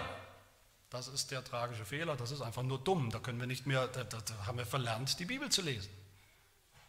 Das 0.92 1.08
ist 1.08 1.32
der 1.32 1.42
tragische 1.42 1.86
Fehler, 1.86 2.18
das 2.18 2.32
ist 2.32 2.42
einfach 2.42 2.64
nur 2.64 2.78
dumm. 2.78 3.12
Da 3.12 3.20
können 3.20 3.40
wir 3.40 3.48
nicht 3.48 3.66
mehr, 3.66 3.88
da, 3.88 4.04
da, 4.04 4.20
da 4.20 4.46
haben 4.46 4.58
wir 4.58 4.66
verlernt, 4.66 5.18
die 5.20 5.26
Bibel 5.26 5.50
zu 5.50 5.62
lesen, 5.62 5.90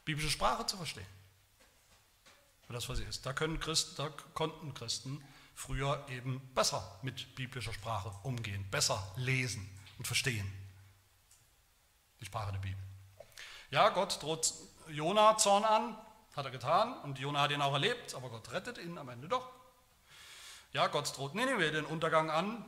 biblische 0.05 0.31
Sprache 0.31 0.67
zu 0.67 0.77
verstehen. 0.77 1.07
Für 2.67 2.73
das, 2.73 2.89
was 2.89 2.99
sie 2.99 3.05
ist. 3.05 3.25
Da, 3.25 3.33
können 3.33 3.61
Christen, 3.61 3.95
da 3.97 4.11
konnten 4.35 4.75
Christen 4.75 5.25
früher 5.55 6.05
eben 6.09 6.41
besser 6.53 6.99
mit 7.03 7.37
biblischer 7.37 7.73
Sprache 7.73 8.13
umgehen, 8.25 8.69
besser 8.73 9.01
lesen 9.15 9.71
und 9.99 10.07
verstehen. 10.07 10.53
Die 12.21 12.27
Sprache 12.27 12.51
der 12.51 12.59
Bibel. 12.59 12.83
Ja, 13.71 13.89
Gott 13.91 14.21
droht 14.21 14.53
Jona 14.89 15.37
Zorn 15.39 15.65
an, 15.65 15.97
hat 16.35 16.45
er 16.45 16.51
getan 16.51 17.01
und 17.03 17.21
Jona 17.21 17.43
hat 17.43 17.53
ihn 17.53 17.63
auch 17.63 17.73
erlebt, 17.73 18.17
aber 18.17 18.31
Gott 18.31 18.51
rettet 18.51 18.79
ihn 18.79 18.99
am 18.99 19.09
Ende 19.11 19.29
doch. 19.29 19.49
Ja, 20.73 20.89
Gott 20.89 21.17
droht 21.17 21.37
Nineveh 21.37 21.71
den 21.71 21.85
Untergang 21.85 22.31
an 22.31 22.65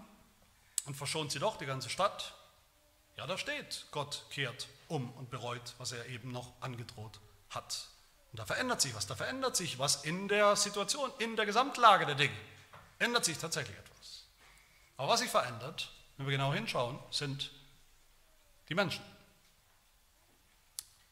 und 0.85 0.97
verschont 0.97 1.33
sie 1.33 1.39
doch, 1.39 1.57
die 1.57 1.67
ganze 1.67 1.89
Stadt. 1.89 2.35
Ja, 3.17 3.27
da 3.27 3.39
steht, 3.39 3.87
Gott 3.91 4.27
kehrt 4.31 4.69
um 4.89 5.13
und 5.13 5.31
bereut, 5.31 5.75
was 5.79 5.93
er 5.93 6.07
eben 6.07 6.33
noch 6.33 6.53
angedroht 6.61 7.21
hat. 7.51 7.89
Und 8.33 8.41
da 8.41 8.47
verändert 8.47 8.81
sich 8.81 8.95
was, 8.95 9.07
da 9.07 9.15
verändert 9.15 9.57
sich 9.57 9.79
was 9.79 10.05
in 10.05 10.29
der 10.29 10.57
Situation, 10.57 11.13
in 11.19 11.37
der 11.37 11.47
Gesamtlage 11.47 12.07
der 12.07 12.17
Dinge. 12.17 12.37
Ändert 12.99 13.25
sich 13.25 13.39
tatsächlich 13.39 13.77
etwas. 13.77 14.27
Aber 14.97 15.09
was 15.09 15.21
sich 15.21 15.31
verändert, 15.31 15.91
wenn 16.17 16.27
wir 16.27 16.33
genau 16.33 16.53
hinschauen, 16.53 16.99
sind 17.11 17.51
die 18.69 18.75
Menschen. 18.75 19.05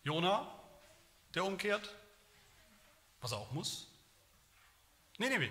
Jona, 0.05 0.53
der 1.35 1.45
umkehrt, 1.45 1.95
was 3.21 3.33
er 3.33 3.39
auch 3.39 3.53
muss. 3.53 3.87
Nineveh, 5.19 5.51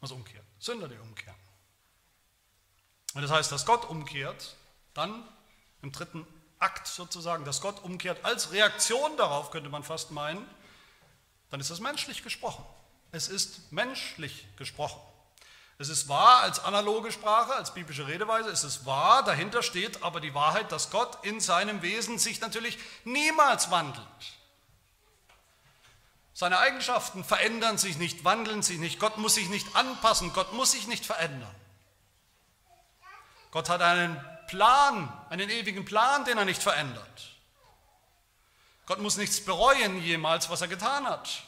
was 0.00 0.10
umkehrt. 0.10 0.44
Sünder, 0.58 0.88
die 0.88 0.96
umkehren. 0.96 1.45
Und 3.16 3.22
das 3.22 3.30
heißt, 3.30 3.50
dass 3.50 3.64
Gott 3.64 3.86
umkehrt, 3.86 4.56
dann 4.92 5.26
im 5.80 5.90
dritten 5.90 6.26
Akt 6.58 6.86
sozusagen, 6.86 7.46
dass 7.46 7.62
Gott 7.62 7.82
umkehrt 7.82 8.22
als 8.26 8.52
Reaktion 8.52 9.16
darauf, 9.16 9.50
könnte 9.50 9.70
man 9.70 9.82
fast 9.82 10.10
meinen, 10.10 10.46
dann 11.48 11.58
ist 11.58 11.70
das 11.70 11.80
menschlich 11.80 12.22
gesprochen. 12.22 12.62
Es 13.12 13.28
ist 13.28 13.72
menschlich 13.72 14.46
gesprochen. 14.58 15.00
Es 15.78 15.88
ist 15.88 16.08
wahr 16.08 16.40
als 16.40 16.60
analoge 16.60 17.10
Sprache, 17.10 17.54
als 17.54 17.72
biblische 17.72 18.06
Redeweise, 18.06 18.50
es 18.50 18.64
ist 18.64 18.84
wahr, 18.84 19.22
dahinter 19.22 19.62
steht 19.62 20.02
aber 20.02 20.20
die 20.20 20.34
Wahrheit, 20.34 20.70
dass 20.70 20.90
Gott 20.90 21.24
in 21.24 21.40
seinem 21.40 21.80
Wesen 21.80 22.18
sich 22.18 22.42
natürlich 22.42 22.78
niemals 23.04 23.70
wandelt. 23.70 24.06
Seine 26.34 26.58
Eigenschaften 26.58 27.24
verändern 27.24 27.78
sich 27.78 27.96
nicht, 27.96 28.24
wandeln 28.26 28.62
sich 28.62 28.76
nicht. 28.76 29.00
Gott 29.00 29.16
muss 29.16 29.36
sich 29.36 29.48
nicht 29.48 29.74
anpassen, 29.74 30.34
Gott 30.34 30.52
muss 30.52 30.72
sich 30.72 30.86
nicht 30.86 31.06
verändern. 31.06 31.54
Gott 33.56 33.70
hat 33.70 33.80
einen 33.80 34.20
Plan, 34.48 35.10
einen 35.30 35.48
ewigen 35.48 35.86
Plan, 35.86 36.26
den 36.26 36.36
er 36.36 36.44
nicht 36.44 36.62
verändert. 36.62 37.38
Gott 38.84 38.98
muss 38.98 39.16
nichts 39.16 39.42
bereuen 39.42 40.02
jemals, 40.02 40.50
was 40.50 40.60
er 40.60 40.68
getan 40.68 41.06
hat, 41.06 41.42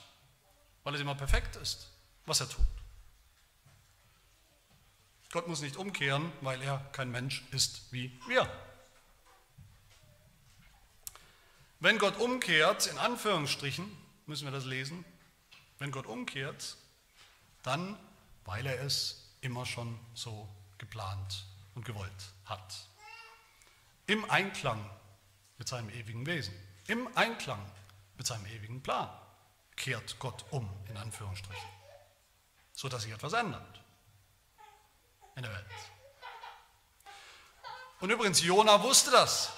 weil 0.85 0.95
es 0.95 1.03
immer 1.03 1.15
perfekt 1.15 1.57
ist, 1.57 1.91
was 2.25 2.41
er 2.41 2.49
tut. 2.49 2.65
Gott 5.33 5.49
muss 5.49 5.61
nicht 5.61 5.77
umkehren, 5.77 6.33
weil 6.41 6.63
er 6.63 6.79
kein 6.93 7.11
Mensch 7.11 7.45
ist 7.51 7.93
wie 7.93 8.19
wir. 8.27 8.51
Wenn 11.79 11.99
Gott 11.99 12.17
umkehrt, 12.17 12.87
in 12.87 12.97
Anführungsstrichen, 12.97 13.87
müssen 14.25 14.47
wir 14.47 14.53
das 14.53 14.65
lesen, 14.65 15.05
wenn 15.79 15.91
Gott 15.91 16.07
umkehrt, 16.07 16.79
dann, 17.63 17.99
weil 18.47 18.65
er 18.65 18.81
es 18.81 19.29
immer 19.43 19.67
schon 19.67 20.01
so 20.15 20.49
geplant 20.79 21.48
und 21.79 21.85
gewollt 21.85 22.33
hat. 22.45 22.74
Im 24.07 24.29
Einklang 24.29 24.85
mit 25.59 25.68
seinem 25.68 25.91
ewigen 25.91 26.26
Wesen, 26.26 26.53
im 26.89 27.09
Einklang 27.16 27.64
mit 28.16 28.26
seinem 28.26 28.47
ewigen 28.47 28.83
Plan 28.83 29.09
kehrt 29.76 30.18
Gott 30.18 30.45
um, 30.51 30.68
in 30.89 30.97
Anführungsstrichen, 30.97 31.68
sodass 32.72 33.03
sich 33.03 33.12
etwas 33.12 33.33
ändert 33.33 33.81
in 35.37 35.43
der 35.45 35.53
Welt. 35.53 35.64
Und 38.01 38.11
übrigens, 38.11 38.43
Jona 38.43 38.83
wusste 38.83 39.12
das. 39.12 39.51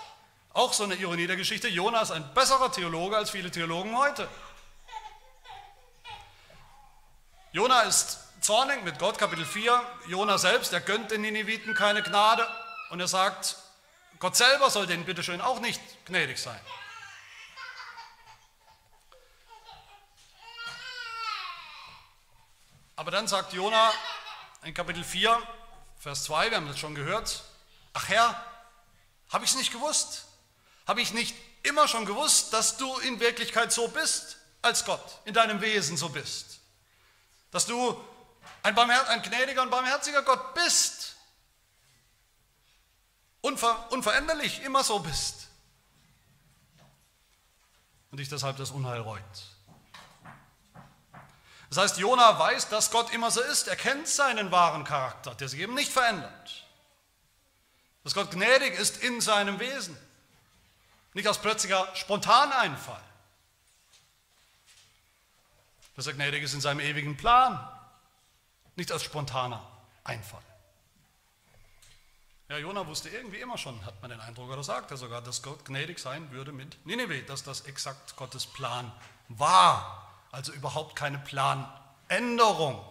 Auch 0.52 0.74
so 0.74 0.84
eine 0.84 0.96
Ironie 0.96 1.26
der 1.26 1.36
Geschichte. 1.36 1.68
Jona 1.68 2.02
ist 2.02 2.10
ein 2.10 2.34
besserer 2.34 2.70
Theologe 2.70 3.16
als 3.16 3.30
viele 3.30 3.50
Theologen 3.50 3.96
heute. 3.96 4.28
Jona 7.52 7.82
ist 7.82 8.19
zornig 8.40 8.82
mit 8.84 8.98
Gott, 8.98 9.18
Kapitel 9.18 9.44
4. 9.44 9.82
Jona 10.06 10.38
selbst, 10.38 10.72
er 10.72 10.80
gönnt 10.80 11.10
den 11.10 11.20
Nineviten 11.22 11.74
keine 11.74 12.02
Gnade 12.02 12.48
und 12.90 13.00
er 13.00 13.08
sagt, 13.08 13.56
Gott 14.18 14.36
selber 14.36 14.70
soll 14.70 14.86
denen 14.86 15.04
bitteschön 15.04 15.40
auch 15.40 15.60
nicht 15.60 15.80
gnädig 16.06 16.38
sein. 16.38 16.60
Aber 22.96 23.10
dann 23.10 23.28
sagt 23.28 23.52
Jona 23.52 23.92
in 24.62 24.74
Kapitel 24.74 25.04
4, 25.04 25.42
Vers 25.98 26.24
2, 26.24 26.50
wir 26.50 26.56
haben 26.56 26.68
das 26.68 26.78
schon 26.78 26.94
gehört. 26.94 27.44
Ach 27.94 28.08
Herr, 28.08 28.44
habe 29.30 29.44
ich 29.44 29.50
es 29.50 29.56
nicht 29.56 29.72
gewusst? 29.72 30.26
Habe 30.86 31.00
ich 31.00 31.12
nicht 31.12 31.34
immer 31.62 31.88
schon 31.88 32.04
gewusst, 32.04 32.52
dass 32.52 32.76
du 32.76 32.98
in 32.98 33.20
Wirklichkeit 33.20 33.72
so 33.72 33.88
bist 33.88 34.38
als 34.62 34.84
Gott, 34.84 35.20
in 35.24 35.34
deinem 35.34 35.60
Wesen 35.60 35.96
so 35.96 36.08
bist? 36.08 36.60
Dass 37.50 37.66
du 37.66 37.98
ein, 38.62 38.76
ein 38.78 39.22
gnädiger 39.22 39.62
und 39.62 39.70
barmherziger 39.70 40.22
Gott 40.22 40.54
bist? 40.54 41.16
Unver 43.40 43.90
unveränderlich 43.90 44.62
immer 44.62 44.84
so 44.84 44.98
bist? 44.98 45.48
Und 48.10 48.18
dich 48.18 48.28
deshalb 48.28 48.56
das 48.56 48.70
Unheil 48.70 49.00
reut. 49.00 49.22
Das 51.70 51.78
heißt, 51.78 51.98
Jona 51.98 52.36
weiß, 52.38 52.68
dass 52.68 52.90
Gott 52.90 53.12
immer 53.12 53.30
so 53.30 53.40
ist. 53.40 53.68
Er 53.68 53.76
kennt 53.76 54.08
seinen 54.08 54.50
wahren 54.50 54.82
Charakter, 54.84 55.34
der 55.36 55.48
sich 55.48 55.60
eben 55.60 55.74
nicht 55.74 55.92
verändert. 55.92 56.66
Dass 58.02 58.14
Gott 58.14 58.32
gnädig 58.32 58.74
ist 58.74 58.96
in 58.98 59.20
seinem 59.20 59.60
Wesen. 59.60 59.96
Nicht 61.14 61.28
aus 61.28 61.38
plötzlicher 61.38 61.88
Spontaneinfall. 61.94 63.02
Dass 65.94 66.08
er 66.08 66.14
gnädig 66.14 66.42
ist 66.42 66.54
in 66.54 66.60
seinem 66.60 66.80
ewigen 66.80 67.16
Plan. 67.16 67.56
Nicht 68.80 68.92
als 68.92 69.04
spontaner 69.04 69.62
Einfall. 70.04 70.40
Ja, 72.48 72.56
Jona 72.56 72.86
wusste 72.86 73.10
irgendwie 73.10 73.36
immer 73.36 73.58
schon, 73.58 73.84
hat 73.84 74.00
man 74.00 74.10
den 74.10 74.22
Eindruck, 74.22 74.48
oder 74.48 74.64
sagt 74.64 74.90
er 74.90 74.96
sogar, 74.96 75.20
dass 75.20 75.42
Gott 75.42 75.66
gnädig 75.66 75.98
sein 75.98 76.30
würde 76.30 76.50
mit 76.50 76.78
Nineveh, 76.86 77.20
dass 77.20 77.42
das 77.42 77.60
exakt 77.66 78.16
Gottes 78.16 78.46
Plan 78.46 78.90
war 79.28 80.10
also 80.32 80.52
überhaupt 80.52 80.96
keine 80.96 81.18
Planänderung. 81.18 82.82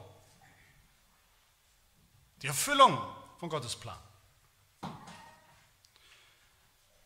Die 2.44 2.48
Erfüllung 2.48 3.02
von 3.40 3.50
Gottes 3.50 3.76
Plan. 3.76 3.98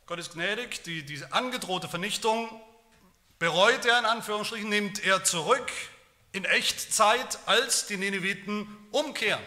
Gott 0.08 0.20
ist 0.20 0.34
gnädig, 0.34 0.84
die, 0.84 1.06
diese 1.06 1.32
angedrohte 1.32 1.88
Vernichtung 1.88 2.50
bereut 3.40 3.86
er 3.86 4.00
in 4.00 4.06
Anführungsstrichen, 4.06 4.68
nimmt 4.68 5.00
er 5.06 5.24
zurück 5.24 5.72
in 6.34 6.46
Echtzeit, 6.46 7.40
als 7.48 7.88
die 7.88 7.98
Nineviten 7.98 8.68
umkehren. 8.92 9.44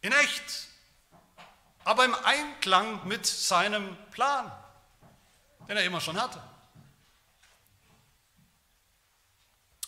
In 0.00 0.12
echt, 0.12 0.68
aber 1.84 2.04
im 2.04 2.14
Einklang 2.14 3.06
mit 3.06 3.26
seinem 3.26 3.96
Plan, 4.12 4.50
den 5.68 5.76
er 5.76 5.84
immer 5.84 6.00
schon 6.00 6.20
hatte. 6.20 6.40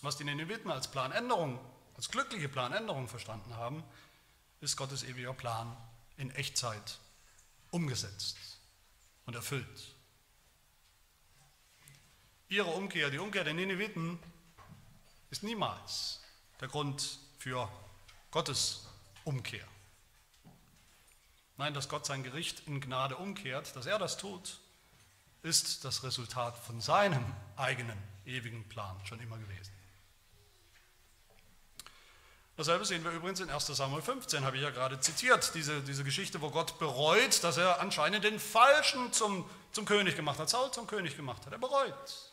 Was 0.03 0.17
die 0.17 0.25
Nineviten 0.25 0.71
als 0.71 0.89
Planänderung, 0.89 1.59
als 1.97 2.11
glückliche 2.11 2.49
Planänderung 2.49 3.09
verstanden 3.09 3.57
haben, 3.57 3.83
ist 4.61 4.77
Gottes 4.77 5.05
ewiger 5.05 5.35
Plan 5.35 5.77
in 6.17 6.31
Echtzeit 6.33 6.99
umgesetzt 7.71 8.37
und 9.27 9.35
erfüllt. 9.35 9.95
Ihre 12.49 12.71
Umkehr, 12.71 13.11
die 13.11 13.19
Umkehr 13.19 13.45
der 13.45 13.55
Nineviten, 13.55 14.19
ist 15.31 15.43
niemals 15.43 16.21
der 16.61 16.69
Grund 16.69 17.19
für 17.39 17.69
Gottes 18.31 18.87
Umkehr. 19.25 19.67
Nein, 21.57 21.75
dass 21.75 21.89
Gott 21.89 22.07
sein 22.07 22.23
Gericht 22.23 22.67
in 22.67 22.81
Gnade 22.81 23.17
umkehrt, 23.17 23.75
dass 23.75 23.87
er 23.87 23.99
das 23.99 24.17
tut, 24.17 24.59
ist 25.43 25.85
das 25.85 26.03
Resultat 26.03 26.57
von 26.57 26.81
seinem 26.81 27.25
eigenen 27.57 27.99
ewigen 28.27 28.69
Plan 28.69 28.97
schon 29.05 29.21
immer 29.21 29.39
gewesen. 29.39 29.73
Dasselbe 32.57 32.85
sehen 32.85 33.05
wir 33.05 33.13
übrigens 33.13 33.39
in 33.39 33.51
1 33.51 33.67
Samuel 33.67 34.03
15, 34.03 34.45
habe 34.45 34.57
ich 34.57 34.63
ja 34.63 34.71
gerade 34.71 34.99
zitiert, 34.99 35.55
diese, 35.55 35.81
diese 35.83 36.03
Geschichte, 36.03 36.41
wo 36.41 36.51
Gott 36.51 36.79
bereut, 36.81 37.45
dass 37.45 37.57
er 37.57 37.81
anscheinend 37.81 38.25
den 38.25 38.41
Falschen 38.41 39.13
zum, 39.13 39.49
zum 39.71 39.85
König 39.85 40.17
gemacht 40.17 40.41
hat, 40.41 40.51
Saul 40.51 40.73
zum 40.73 40.89
König 40.89 41.17
gemacht 41.17 41.47
hat. 41.47 41.53
Er 41.53 41.59
bereut. 41.59 42.28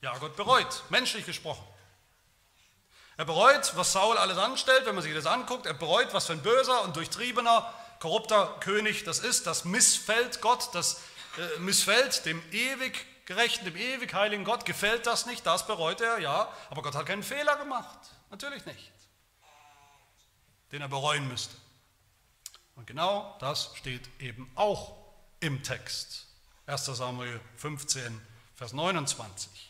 Ja, 0.00 0.16
Gott 0.18 0.36
bereut, 0.36 0.84
menschlich 0.88 1.26
gesprochen. 1.26 1.64
Er 3.16 3.24
bereut, 3.24 3.74
was 3.76 3.92
Saul 3.92 4.18
alles 4.18 4.36
anstellt, 4.36 4.84
wenn 4.84 4.94
man 4.94 5.02
sich 5.02 5.14
das 5.14 5.26
anguckt. 5.26 5.66
Er 5.66 5.74
bereut, 5.74 6.12
was 6.12 6.26
für 6.26 6.34
ein 6.34 6.42
böser 6.42 6.82
und 6.82 6.96
durchtriebener, 6.96 7.72
korrupter 7.98 8.58
König 8.60 9.04
das 9.04 9.20
ist. 9.20 9.46
Das 9.46 9.64
missfällt 9.64 10.42
Gott, 10.42 10.74
das 10.74 11.00
äh, 11.38 11.58
missfällt 11.60 12.26
dem 12.26 12.42
ewig 12.52 13.06
Gerechten, 13.26 13.64
dem 13.64 13.76
ewig 13.76 14.14
heiligen 14.14 14.44
Gott 14.44 14.64
gefällt 14.64 15.06
das 15.06 15.26
nicht, 15.26 15.44
das 15.44 15.66
bereut 15.66 16.00
er, 16.00 16.18
ja, 16.18 16.52
aber 16.70 16.82
Gott 16.82 16.94
hat 16.94 17.06
keinen 17.06 17.24
Fehler 17.24 17.56
gemacht, 17.56 17.98
natürlich 18.30 18.64
nicht, 18.66 18.92
den 20.70 20.80
er 20.80 20.88
bereuen 20.88 21.26
müsste. 21.26 21.56
Und 22.76 22.86
genau 22.86 23.36
das 23.40 23.72
steht 23.74 24.08
eben 24.20 24.50
auch 24.54 24.96
im 25.40 25.62
Text. 25.64 26.28
1 26.66 26.84
Samuel 26.86 27.40
15, 27.56 28.20
Vers 28.54 28.72
29. 28.72 29.65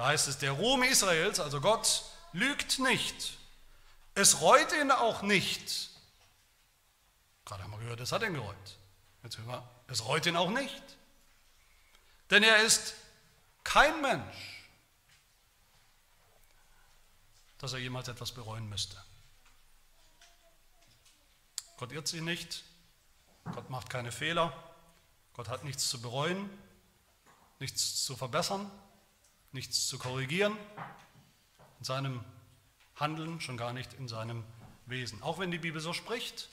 Da 0.00 0.06
heißt 0.06 0.28
es, 0.28 0.38
der 0.38 0.52
Ruhm 0.52 0.82
Israels, 0.82 1.40
also 1.40 1.60
Gott, 1.60 2.04
lügt 2.32 2.78
nicht. 2.78 3.36
Es 4.14 4.40
reut 4.40 4.72
ihn 4.72 4.90
auch 4.90 5.20
nicht. 5.20 5.90
Gerade 7.44 7.64
haben 7.64 7.72
wir 7.72 7.80
gehört, 7.80 8.00
es 8.00 8.10
hat 8.10 8.22
ihn 8.22 8.32
gereut. 8.32 8.78
Jetzt 9.22 9.36
hören 9.36 9.48
wir, 9.48 9.70
es 9.88 10.06
reut 10.06 10.24
ihn 10.24 10.36
auch 10.36 10.48
nicht. 10.48 10.82
Denn 12.30 12.42
er 12.42 12.62
ist 12.62 12.94
kein 13.62 14.00
Mensch, 14.00 14.64
dass 17.58 17.74
er 17.74 17.80
jemals 17.80 18.08
etwas 18.08 18.32
bereuen 18.32 18.70
müsste. 18.70 18.96
Gott 21.76 21.92
irrt 21.92 22.08
sich 22.08 22.22
nicht, 22.22 22.64
Gott 23.52 23.68
macht 23.68 23.90
keine 23.90 24.12
Fehler, 24.12 24.50
Gott 25.34 25.50
hat 25.50 25.62
nichts 25.62 25.90
zu 25.90 26.00
bereuen, 26.00 26.48
nichts 27.58 28.02
zu 28.02 28.16
verbessern, 28.16 28.70
nichts 29.52 29.86
zu 29.88 29.98
korrigieren 29.98 30.56
in 31.78 31.84
seinem 31.84 32.24
Handeln, 32.96 33.40
schon 33.40 33.56
gar 33.56 33.72
nicht 33.72 33.94
in 33.94 34.08
seinem 34.08 34.44
Wesen. 34.86 35.22
Auch 35.22 35.38
wenn 35.38 35.50
die 35.50 35.58
Bibel 35.58 35.80
so 35.80 35.92
spricht. 35.92 36.48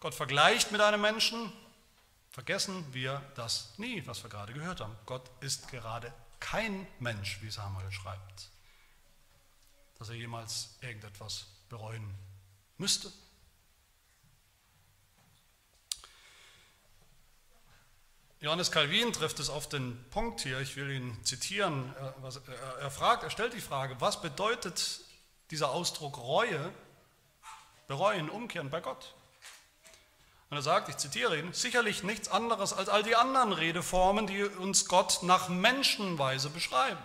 Gott 0.00 0.14
vergleicht 0.14 0.72
mit 0.72 0.80
einem 0.80 1.00
Menschen, 1.00 1.52
Vergessen 2.36 2.92
wir 2.92 3.22
das 3.34 3.72
nie, 3.78 4.06
was 4.06 4.22
wir 4.22 4.28
gerade 4.28 4.52
gehört 4.52 4.82
haben. 4.82 4.94
Gott 5.06 5.30
ist 5.40 5.68
gerade 5.68 6.12
kein 6.38 6.86
Mensch, 7.00 7.40
wie 7.40 7.50
Samuel 7.50 7.90
schreibt, 7.90 8.50
dass 9.98 10.10
er 10.10 10.16
jemals 10.16 10.76
irgendetwas 10.82 11.46
bereuen 11.70 12.14
müsste. 12.76 13.10
Johannes 18.46 18.70
Calvin 18.70 19.12
trifft 19.12 19.40
es 19.40 19.50
auf 19.50 19.68
den 19.68 19.98
Punkt 20.10 20.42
hier, 20.42 20.60
ich 20.60 20.76
will 20.76 20.88
ihn 20.88 21.18
zitieren. 21.24 21.92
Er, 22.80 22.92
fragt, 22.92 23.24
er 23.24 23.30
stellt 23.30 23.54
die 23.54 23.60
Frage, 23.60 23.96
was 23.98 24.22
bedeutet 24.22 25.00
dieser 25.50 25.70
Ausdruck 25.70 26.18
Reue, 26.18 26.72
bereuen, 27.88 28.30
umkehren 28.30 28.70
bei 28.70 28.80
Gott? 28.80 29.14
Und 30.48 30.58
er 30.58 30.62
sagt, 30.62 30.88
ich 30.88 30.96
zitiere 30.96 31.36
ihn, 31.36 31.52
sicherlich 31.54 32.04
nichts 32.04 32.28
anderes 32.28 32.72
als 32.72 32.88
all 32.88 33.02
die 33.02 33.16
anderen 33.16 33.52
Redeformen, 33.52 34.28
die 34.28 34.44
uns 34.44 34.86
Gott 34.86 35.24
nach 35.24 35.48
Menschenweise 35.48 36.48
beschreiben. 36.48 37.02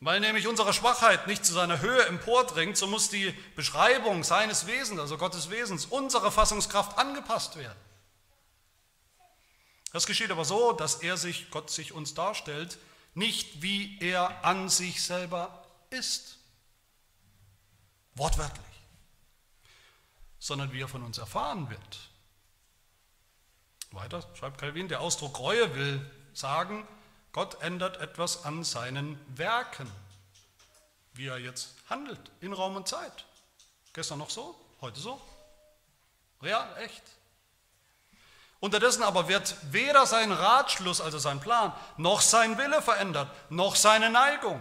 Weil 0.00 0.20
nämlich 0.20 0.48
unsere 0.48 0.72
Schwachheit 0.72 1.26
nicht 1.26 1.44
zu 1.44 1.52
seiner 1.52 1.80
Höhe 1.80 2.06
empordringt, 2.06 2.78
so 2.78 2.86
muss 2.86 3.10
die 3.10 3.34
Beschreibung 3.54 4.24
seines 4.24 4.66
Wesens, 4.66 4.98
also 4.98 5.18
Gottes 5.18 5.50
Wesens, 5.50 5.84
unserer 5.84 6.32
Fassungskraft 6.32 6.96
angepasst 6.96 7.56
werden. 7.58 7.83
Das 9.94 10.04
geschieht 10.04 10.30
aber 10.30 10.44
so, 10.44 10.72
dass 10.72 10.96
er 10.96 11.16
sich, 11.16 11.50
Gott 11.50 11.70
sich 11.70 11.92
uns 11.92 12.12
darstellt, 12.12 12.76
nicht 13.14 13.62
wie 13.62 13.98
er 14.00 14.44
an 14.44 14.68
sich 14.68 15.02
selber 15.02 15.64
ist. 15.88 16.36
Wortwörtlich 18.14 18.74
sondern 20.44 20.72
wie 20.72 20.82
er 20.82 20.88
von 20.88 21.02
uns 21.02 21.16
erfahren 21.16 21.70
wird. 21.70 22.10
Weiter 23.92 24.22
schreibt 24.34 24.58
Calvin, 24.58 24.88
der 24.88 25.00
Ausdruck 25.00 25.38
Reue 25.38 25.74
will 25.74 26.10
sagen, 26.34 26.86
Gott 27.32 27.62
ändert 27.62 27.96
etwas 27.96 28.44
an 28.44 28.62
seinen 28.62 29.18
Werken, 29.38 29.90
wie 31.14 31.28
er 31.28 31.38
jetzt 31.38 31.72
handelt, 31.88 32.20
in 32.42 32.52
Raum 32.52 32.76
und 32.76 32.86
Zeit. 32.86 33.24
Gestern 33.94 34.18
noch 34.18 34.28
so, 34.28 34.54
heute 34.82 35.00
so. 35.00 35.18
Real, 36.42 36.76
echt. 36.76 37.02
Unterdessen 38.64 39.02
aber 39.02 39.28
wird 39.28 39.56
weder 39.70 40.06
sein 40.06 40.32
Ratschluss, 40.32 41.00
also 41.00 41.18
sein 41.18 41.40
Plan, 41.40 41.72
noch 41.96 42.20
sein 42.20 42.56
Wille 42.56 42.80
verändert, 42.80 43.28
noch 43.50 43.76
seine 43.76 44.10
Neigung 44.10 44.60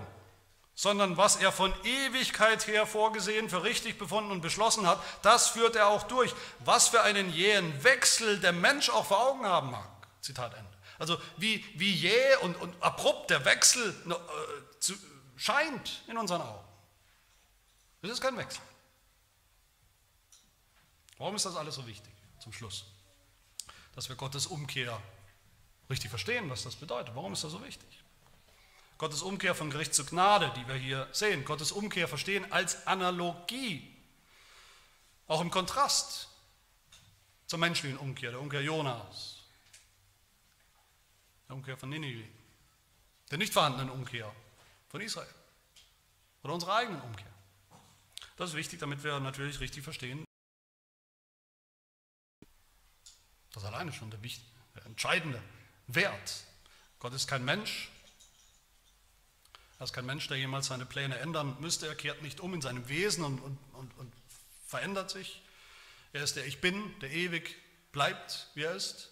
sondern 0.76 1.18
was 1.18 1.36
er 1.36 1.52
von 1.52 1.74
Ewigkeit 1.84 2.66
her 2.68 2.88
vorgesehen, 2.88 3.50
für 3.50 3.64
richtig 3.64 4.00
befunden 4.00 4.32
und 4.32 4.42
beschlossen 4.42 4.88
hat, 4.88 5.00
das 5.22 5.50
führt 5.50 5.76
er 5.76 5.88
auch 5.88 6.04
durch. 6.04 6.34
Was 6.60 6.88
für 6.88 7.04
einen 7.04 7.32
jähen 7.32 7.84
Wechsel 7.84 8.40
der 8.40 8.54
Mensch 8.54 8.90
auch 8.90 9.06
vor 9.06 9.20
Augen 9.20 9.46
haben 9.46 9.72
mag. 9.72 9.88
Zitat 10.22 10.54
Ende. 10.56 10.72
Also 10.98 11.18
wie, 11.38 11.64
wie 11.76 11.94
jäh 11.94 12.38
und, 12.42 12.56
und 12.56 12.82
abrupt 12.82 13.30
der 13.30 13.46
Wechsel 13.46 13.96
äh, 14.10 14.80
zu, 14.80 14.94
scheint 15.36 16.04
in 16.08 16.18
unseren 16.18 16.42
Augen. 16.42 16.68
Das 18.02 18.12
ist 18.12 18.22
kein 18.22 18.36
Wechsel. 18.38 18.62
Warum 21.20 21.36
ist 21.36 21.46
das 21.46 21.56
alles 21.56 21.76
so 21.76 21.86
wichtig 21.86 22.12
zum 22.40 22.52
Schluss? 22.52 22.86
Dass 23.96 24.10
wir 24.10 24.16
Gottes 24.16 24.48
Umkehr 24.48 25.02
richtig 25.90 26.10
verstehen, 26.10 26.50
was 26.50 26.64
das 26.64 26.76
bedeutet. 26.76 27.16
Warum 27.16 27.34
ist 27.34 27.44
das 27.44 27.52
so 27.52 27.64
wichtig? 27.64 28.04
Gottes 28.98 29.22
Umkehr 29.22 29.54
von 29.54 29.70
Gericht 29.70 29.94
zu 29.94 30.06
Gnade, 30.06 30.52
die 30.56 30.68
wir 30.68 30.76
hier 30.76 31.08
sehen. 31.12 31.46
Gottes 31.46 31.72
Umkehr 31.72 32.08
verstehen 32.08 32.52
als 32.52 32.88
Analogie, 32.88 33.94
auch 35.28 35.42
im 35.42 35.52
Kontrast 35.52 36.30
zur 37.48 37.60
menschlichen 37.60 37.98
Umkehr, 37.98 38.32
der 38.32 38.40
Umkehr 38.40 38.62
Jonas, 38.62 39.40
der 41.48 41.56
Umkehr 41.56 41.78
von 41.78 41.90
Ninive, 41.90 42.28
der 43.30 43.38
nicht 43.38 43.54
vorhandenen 43.54 43.90
Umkehr 43.90 44.34
von 44.90 45.02
Israel 45.02 45.28
oder 46.44 46.54
unserer 46.54 46.76
eigenen 46.76 47.02
Umkehr. 47.02 47.32
Das 48.38 48.52
ist 48.52 48.56
wichtig, 48.56 48.80
damit 48.80 49.04
wir 49.04 49.20
natürlich 49.20 49.60
richtig 49.60 49.84
verstehen. 49.84 50.26
Das 53.54 53.64
ist 53.64 53.70
alleine 53.70 53.94
schon 53.94 54.10
der, 54.10 54.22
wichtige, 54.22 54.46
der 54.76 54.86
entscheidende 54.86 55.42
Wert. 55.88 56.44
Gott 57.00 57.14
ist 57.14 57.28
kein 57.28 57.46
Mensch, 57.46 57.90
er 59.80 59.86
ist 59.86 59.94
kein 59.94 60.06
Mensch, 60.06 60.28
der 60.28 60.38
jemals 60.38 60.68
seine 60.68 60.86
Pläne 60.86 61.18
ändern 61.20 61.58
müsste. 61.60 61.88
Er 61.88 61.96
kehrt 61.96 62.22
nicht 62.22 62.40
um 62.40 62.54
in 62.54 62.62
seinem 62.62 62.88
Wesen 62.88 63.24
und, 63.24 63.40
und, 63.40 63.58
und, 63.74 63.98
und 63.98 64.14
verändert 64.66 65.10
sich. 65.10 65.42
Er 66.14 66.24
ist 66.24 66.36
der 66.36 66.46
Ich 66.46 66.62
Bin, 66.62 66.98
der 67.02 67.12
ewig 67.12 67.58
bleibt, 67.92 68.48
wie 68.54 68.64
er 68.64 68.76
ist. 68.76 69.10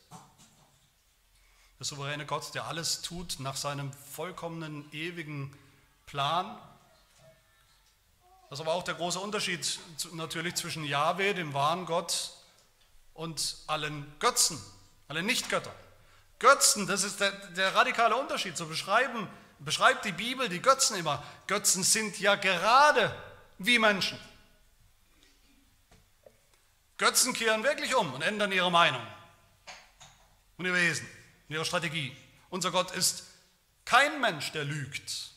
Der 1.78 1.86
souveräne 1.86 2.26
Gott, 2.26 2.54
der 2.56 2.68
alles 2.68 3.02
tut 3.02 3.40
nach 3.40 3.58
seinem 3.58 3.92
vollkommenen, 3.92 4.90
ewigen 4.94 5.54
Plan. 6.06 6.58
Das 8.50 8.60
ist 8.60 8.62
aber 8.62 8.74
auch 8.74 8.84
der 8.84 8.94
große 8.94 9.20
Unterschied 9.20 9.80
natürlich 10.14 10.56
zwischen 10.56 10.86
Yahweh, 10.86 11.34
dem 11.34 11.54
wahren 11.54 11.86
Gott, 11.86 12.34
und 13.22 13.56
allen 13.68 14.12
Götzen, 14.18 14.60
allen 15.08 15.28
Nichtgöttern. 15.28 15.76
Götzen, 16.40 16.88
das 16.88 17.04
ist 17.04 17.20
der, 17.20 17.30
der 17.52 17.76
radikale 17.76 18.16
Unterschied. 18.16 18.58
Zu 18.58 18.68
beschreiben, 18.68 19.28
beschreibt 19.60 20.06
die 20.06 20.12
Bibel 20.12 20.50
die 20.50 20.60
Götzen 20.60 20.98
immer. 20.98 21.24
Götzen 21.46 21.84
sind 21.84 22.20
ja 22.20 22.34
gerade 22.34 23.16
wie 23.60 23.78
Menschen. 23.78 24.18
Götzen 26.98 27.34
kehren 27.34 27.64
wirklich 27.64 27.94
um 27.94 28.12
und 28.12 28.24
ändern 28.24 28.52
ihre 28.52 28.72
Meinung 28.72 29.06
und 30.58 30.66
ihr 30.66 30.74
Wesen 30.74 31.08
und 31.48 31.54
ihre 31.54 31.66
Strategie. 31.66 32.18
Unser 32.50 32.72
Gott 32.72 32.90
ist 32.90 33.26
kein 33.86 34.20
Mensch, 34.20 34.52
der 34.52 34.64
lügt, 34.64 35.30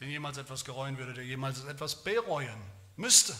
den 0.00 0.08
jemals 0.08 0.38
etwas 0.38 0.64
gereuen 0.64 0.96
würde, 0.96 1.12
der 1.12 1.24
jemals 1.24 1.62
etwas 1.64 2.02
bereuen 2.02 2.62
müsste. 2.96 3.36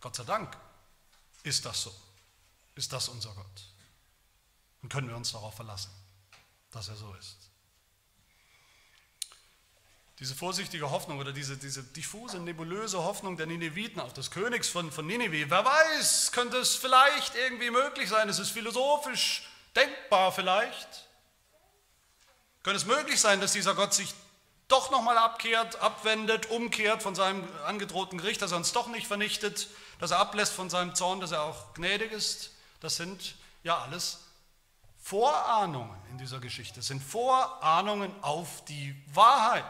Gott 0.00 0.16
sei 0.16 0.24
Dank 0.24 0.56
ist 1.42 1.64
das 1.64 1.82
so. 1.82 1.94
Ist 2.74 2.92
das 2.92 3.08
unser 3.08 3.34
Gott. 3.34 3.46
Und 4.82 4.92
können 4.92 5.08
wir 5.08 5.16
uns 5.16 5.32
darauf 5.32 5.54
verlassen, 5.54 5.90
dass 6.70 6.88
er 6.88 6.96
so 6.96 7.12
ist. 7.14 7.36
Diese 10.20 10.34
vorsichtige 10.34 10.90
Hoffnung 10.90 11.18
oder 11.18 11.32
diese, 11.32 11.56
diese 11.56 11.82
diffuse, 11.82 12.40
nebulöse 12.40 12.98
Hoffnung 12.98 13.36
der 13.36 13.46
Nineviten 13.46 14.00
auf 14.00 14.12
des 14.12 14.30
Königs 14.32 14.68
von, 14.68 14.90
von 14.90 15.06
Nineveh, 15.06 15.48
wer 15.48 15.64
weiß, 15.64 16.32
könnte 16.32 16.56
es 16.58 16.74
vielleicht 16.74 17.36
irgendwie 17.36 17.70
möglich 17.70 18.08
sein, 18.08 18.28
es 18.28 18.40
ist 18.40 18.50
philosophisch 18.50 19.48
denkbar 19.76 20.32
vielleicht. 20.32 21.08
Könnte 22.64 22.78
es 22.78 22.84
möglich 22.84 23.20
sein, 23.20 23.40
dass 23.40 23.52
dieser 23.52 23.74
Gott 23.74 23.94
sich 23.94 24.12
doch 24.66 24.90
nochmal 24.90 25.16
abkehrt, 25.16 25.80
abwendet, 25.80 26.50
umkehrt 26.50 27.02
von 27.02 27.14
seinem 27.14 27.48
angedrohten 27.64 28.18
Gericht, 28.18 28.42
dass 28.42 28.50
er 28.50 28.58
uns 28.58 28.72
doch 28.72 28.88
nicht 28.88 29.06
vernichtet, 29.06 29.68
dass 29.98 30.10
er 30.10 30.18
ablässt 30.18 30.52
von 30.52 30.70
seinem 30.70 30.94
Zorn, 30.94 31.20
dass 31.20 31.32
er 31.32 31.42
auch 31.42 31.74
gnädig 31.74 32.12
ist? 32.12 32.50
Das 32.80 32.96
sind 32.96 33.34
ja 33.62 33.78
alles 33.78 34.20
Vorahnungen 35.02 35.98
in 36.10 36.18
dieser 36.18 36.38
Geschichte, 36.38 36.76
das 36.76 36.86
sind 36.86 37.02
Vorahnungen 37.02 38.12
auf 38.22 38.64
die 38.66 38.94
Wahrheit. 39.14 39.64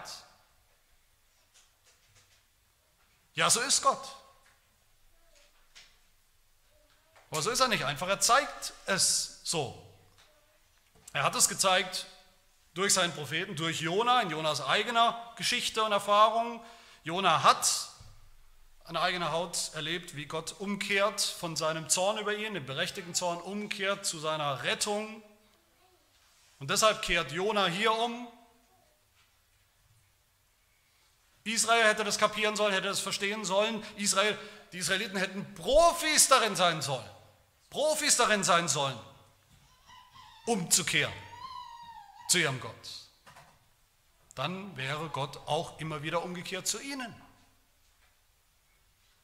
Ja, 3.34 3.48
so 3.48 3.60
ist 3.60 3.82
Gott. 3.82 4.16
Aber 7.30 7.42
so 7.42 7.50
ist 7.50 7.60
er 7.60 7.68
nicht 7.68 7.84
einfach, 7.84 8.08
er 8.08 8.20
zeigt 8.20 8.72
es 8.86 9.40
so. 9.44 9.80
Er 11.12 11.22
hat 11.22 11.34
es 11.34 11.48
gezeigt 11.48 12.06
durch 12.74 12.94
seinen 12.94 13.12
Propheten, 13.12 13.56
durch 13.56 13.80
Jona, 13.80 14.22
in 14.22 14.30
Jonas 14.30 14.60
eigener 14.60 15.32
Geschichte 15.36 15.82
und 15.82 15.92
Erfahrung. 15.92 16.64
Jona 17.04 17.42
hat 17.42 17.90
an 18.88 18.96
eigener 18.96 19.32
Haut 19.32 19.70
erlebt, 19.74 20.16
wie 20.16 20.24
Gott 20.24 20.56
umkehrt 20.60 21.20
von 21.20 21.56
seinem 21.56 21.90
Zorn 21.90 22.16
über 22.16 22.34
ihn, 22.34 22.54
den 22.54 22.64
berechtigten 22.64 23.14
Zorn, 23.14 23.38
umkehrt 23.38 24.06
zu 24.06 24.18
seiner 24.18 24.62
Rettung. 24.62 25.22
Und 26.58 26.70
deshalb 26.70 27.02
kehrt 27.02 27.30
Jona 27.30 27.66
hier 27.66 27.92
um. 27.92 28.26
Israel 31.44 31.84
hätte 31.84 32.02
das 32.02 32.16
kapieren 32.16 32.56
sollen, 32.56 32.72
hätte 32.72 32.88
das 32.88 33.00
verstehen 33.00 33.44
sollen. 33.44 33.84
Israel, 33.96 34.38
die 34.72 34.78
Israeliten 34.78 35.18
hätten 35.18 35.54
Profis 35.54 36.28
darin 36.28 36.56
sein 36.56 36.80
sollen. 36.80 37.08
Profis 37.68 38.16
darin 38.16 38.42
sein 38.42 38.68
sollen, 38.68 38.98
umzukehren 40.46 41.12
zu 42.30 42.38
ihrem 42.38 42.58
Gott. 42.58 42.72
Dann 44.34 44.74
wäre 44.78 45.10
Gott 45.10 45.36
auch 45.46 45.78
immer 45.78 46.02
wieder 46.02 46.22
umgekehrt 46.22 46.66
zu 46.66 46.80
ihnen. 46.80 47.27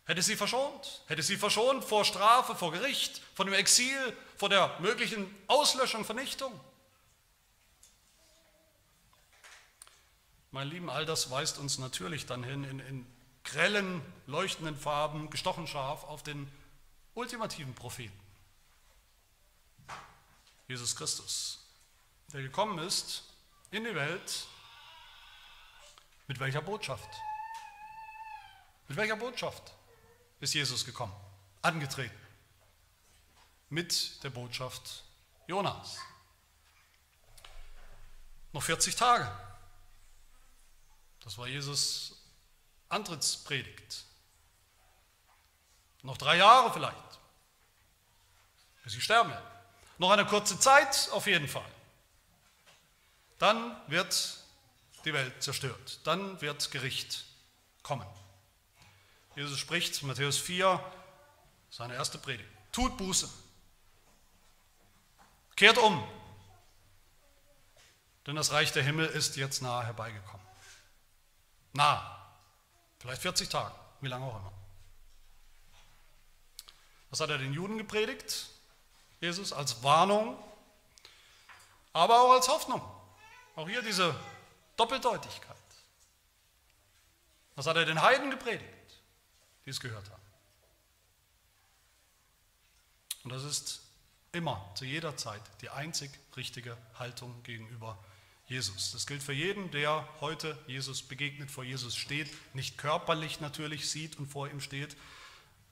Hätte 0.07 0.21
sie 0.21 0.37
verschont, 0.37 1.03
hätte 1.07 1.23
sie 1.23 1.37
verschont 1.37 1.83
vor 1.83 2.05
Strafe, 2.05 2.55
vor 2.55 2.73
Gericht, 2.73 3.23
vor 3.35 3.47
dem 3.47 3.55
Exil, 3.55 4.17
vor 4.37 4.51
der 4.51 4.79
möglichen 4.81 5.35
Auslöschung, 5.47 6.05
Vernichtung. 6.05 6.53
Mein 10.51 10.69
Lieben, 10.69 10.91
all 10.91 11.07
das 11.07 11.31
weist 11.31 11.59
uns 11.59 11.79
natürlich 11.79 12.27
dann 12.27 12.45
hin 12.45 12.65
in, 12.65 12.81
in 12.81 13.07
grellen, 13.45 14.03
leuchtenden 14.27 14.77
Farben, 14.77 15.31
gestochen 15.31 15.67
scharf 15.67 16.05
auf 16.05 16.23
den 16.23 16.51
ultimativen 17.15 17.75
Propheten. 17.75 18.19
Jesus 20.69 20.95
Christus, 20.97 21.67
der 22.33 22.43
gekommen 22.43 22.79
ist 22.79 23.25
in 23.71 23.85
die 23.85 23.95
Welt 23.95 24.47
mit 26.27 26.41
welcher 26.41 26.63
Botschaft? 26.63 27.09
Mit 28.89 28.97
welcher 28.97 29.17
Botschaft 29.17 29.73
ist 30.45 30.55
Jesus 30.55 30.85
gekommen, 30.85 31.15
angetreten? 31.63 32.15
Mit 33.71 34.23
der 34.23 34.31
Botschaft 34.31 35.03
Jonas. 35.47 35.99
Noch 38.53 38.63
40 38.63 38.95
Tage. 38.95 39.31
Das 41.21 41.37
war 41.39 41.49
Jesus 41.49 42.17
Antrittspredigt. 42.89 44.05
Noch 46.03 46.19
drei 46.19 46.37
Jahre 46.37 46.73
vielleicht, 46.73 47.19
bis 48.85 48.93
sie 48.93 49.01
sterben 49.01 49.31
werden. 49.31 49.51
Noch 49.97 50.11
eine 50.11 50.27
kurze 50.27 50.61
Zeit 50.61 51.09
auf 51.13 51.27
jeden 51.27 51.49
Fall. 51.49 51.71
Dann 53.39 53.77
wird 53.89 54.39
die 55.07 55.15
Welt 55.15 55.43
zerstört. 55.43 56.01
Dann 56.05 56.41
wird 56.41 56.71
Gericht 56.71 57.25
kommen. 57.83 58.07
Jesus 59.37 59.59
spricht, 59.59 60.03
Matthäus 60.03 60.39
4, 60.39 60.79
seine 61.71 61.95
erste 61.95 62.19
Predigt. 62.19 62.49
Tut 62.73 62.97
Buße. 62.97 63.29
Kehrt 65.57 65.79
um. 65.79 66.07
Denn 68.27 68.37
das 68.37 68.53
Reich 68.53 68.73
der 68.73 68.83
Himmel 68.83 69.07
ist 69.07 69.37
jetzt 69.37 69.63
nahe 69.63 69.85
herbeigekommen. 69.85 70.47
Nah. 71.73 72.11
Vielleicht 73.05 73.21
40 73.21 73.51
Tage, 73.51 73.75
wie 74.01 74.09
lange 74.09 74.25
auch 74.25 74.37
immer. 74.37 74.53
Was 77.11 77.21
hat 77.21 77.29
er 77.29 77.37
den 77.37 77.53
Juden 77.53 77.77
gepredigt? 77.77 78.47
Jesus 79.21 79.53
als 79.53 79.83
Warnung, 79.83 80.43
aber 81.93 82.23
auch 82.23 82.33
als 82.33 82.49
Hoffnung. 82.49 82.81
Auch 83.57 83.69
hier 83.69 83.83
diese 83.83 84.19
Doppeldeutigkeit. 84.77 85.55
Was 87.57 87.67
hat 87.67 87.77
er 87.77 87.85
den 87.85 88.01
Heiden 88.01 88.31
gepredigt, 88.31 88.74
die 89.65 89.71
es 89.71 89.81
gehört 89.81 90.11
haben? 90.11 90.23
Und 93.25 93.33
das 93.33 93.45
ist 93.45 93.81
immer, 94.33 94.73
zu 94.75 94.85
jeder 94.85 95.17
Zeit, 95.17 95.43
die 95.63 95.71
einzig 95.71 96.11
richtige 96.37 96.77
Haltung 96.99 97.43
gegenüber 97.43 97.99
Jesus. 98.47 98.93
Das 98.93 99.07
gilt 99.07 99.23
für 99.23 99.33
jeden, 99.33 99.71
der 99.71 100.07
heute 100.21 100.59
Jesus 100.67 101.03
begegnet, 101.03 101.51
vor 101.51 101.65
Jesus 101.65 101.97
steht, 101.97 102.29
nicht 102.55 102.77
körperlich 102.77 103.41
natürlich 103.41 103.89
sieht 103.89 104.19
und 104.19 104.27
vor 104.27 104.49
ihm 104.49 104.61
steht, 104.61 104.97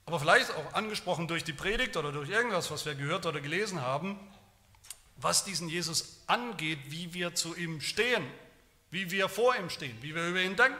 aber 0.05 0.19
vielleicht 0.19 0.51
auch 0.51 0.73
angesprochen 0.73 1.27
durch 1.27 1.43
die 1.43 1.53
Predigt 1.53 1.95
oder 1.95 2.11
durch 2.11 2.29
irgendwas, 2.29 2.71
was 2.71 2.85
wir 2.85 2.95
gehört 2.95 3.25
oder 3.25 3.39
gelesen 3.39 3.81
haben, 3.81 4.19
was 5.15 5.45
diesen 5.45 5.69
Jesus 5.69 6.21
angeht, 6.27 6.79
wie 6.87 7.13
wir 7.13 7.35
zu 7.35 7.55
ihm 7.55 7.79
stehen, 7.79 8.25
wie 8.89 9.11
wir 9.11 9.29
vor 9.29 9.55
ihm 9.55 9.69
stehen, 9.69 9.95
wie 10.01 10.13
wir 10.15 10.27
über 10.27 10.41
ihn 10.41 10.55
denken, 10.55 10.79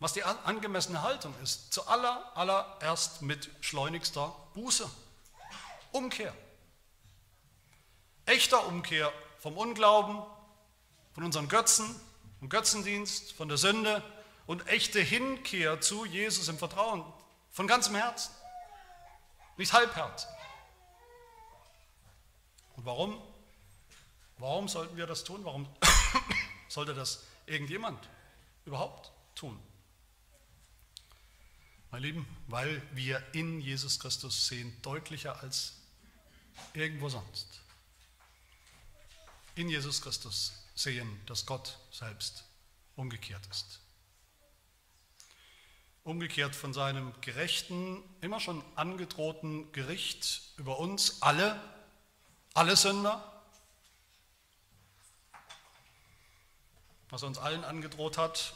was 0.00 0.12
die 0.12 0.24
angemessene 0.24 1.02
Haltung 1.02 1.34
ist. 1.42 1.72
Zu 1.72 1.86
aller, 1.86 2.36
allererst 2.36 3.22
mit 3.22 3.50
schleunigster 3.60 4.34
Buße, 4.54 4.88
Umkehr. 5.92 6.34
Echter 8.26 8.66
Umkehr 8.66 9.12
vom 9.38 9.56
Unglauben, 9.56 10.22
von 11.12 11.24
unseren 11.24 11.48
Götzen, 11.48 11.94
vom 12.38 12.48
Götzendienst, 12.48 13.32
von 13.32 13.48
der 13.48 13.58
Sünde 13.58 14.02
und 14.46 14.66
echte 14.66 15.00
Hinkehr 15.00 15.80
zu 15.80 16.04
Jesus 16.04 16.48
im 16.48 16.58
Vertrauen, 16.58 17.04
von 17.50 17.66
ganzem 17.66 17.94
Herzen, 17.94 18.34
nicht 19.56 19.72
halbherzig. 19.72 20.28
Und 22.76 22.84
warum? 22.84 23.22
Warum 24.38 24.68
sollten 24.68 24.96
wir 24.96 25.06
das 25.06 25.22
tun? 25.24 25.44
Warum 25.44 25.68
sollte 26.68 26.92
das 26.92 27.22
irgendjemand 27.46 28.08
überhaupt 28.64 29.12
tun? 29.34 29.60
Meine 31.94 32.06
Lieben, 32.06 32.26
weil 32.48 32.82
wir 32.96 33.22
in 33.34 33.60
Jesus 33.60 34.00
Christus 34.00 34.48
sehen, 34.48 34.76
deutlicher 34.82 35.40
als 35.40 35.74
irgendwo 36.72 37.08
sonst. 37.08 37.60
In 39.54 39.68
Jesus 39.68 40.02
Christus 40.02 40.54
sehen, 40.74 41.20
dass 41.26 41.46
Gott 41.46 41.78
selbst 41.92 42.46
umgekehrt 42.96 43.46
ist. 43.46 43.78
Umgekehrt 46.02 46.56
von 46.56 46.74
seinem 46.74 47.12
gerechten, 47.20 48.02
immer 48.20 48.40
schon 48.40 48.64
angedrohten 48.74 49.70
Gericht 49.70 50.52
über 50.56 50.80
uns 50.80 51.22
alle, 51.22 51.60
alle 52.54 52.74
Sünder, 52.74 53.40
was 57.10 57.22
uns 57.22 57.38
allen 57.38 57.62
angedroht 57.62 58.18
hat, 58.18 58.52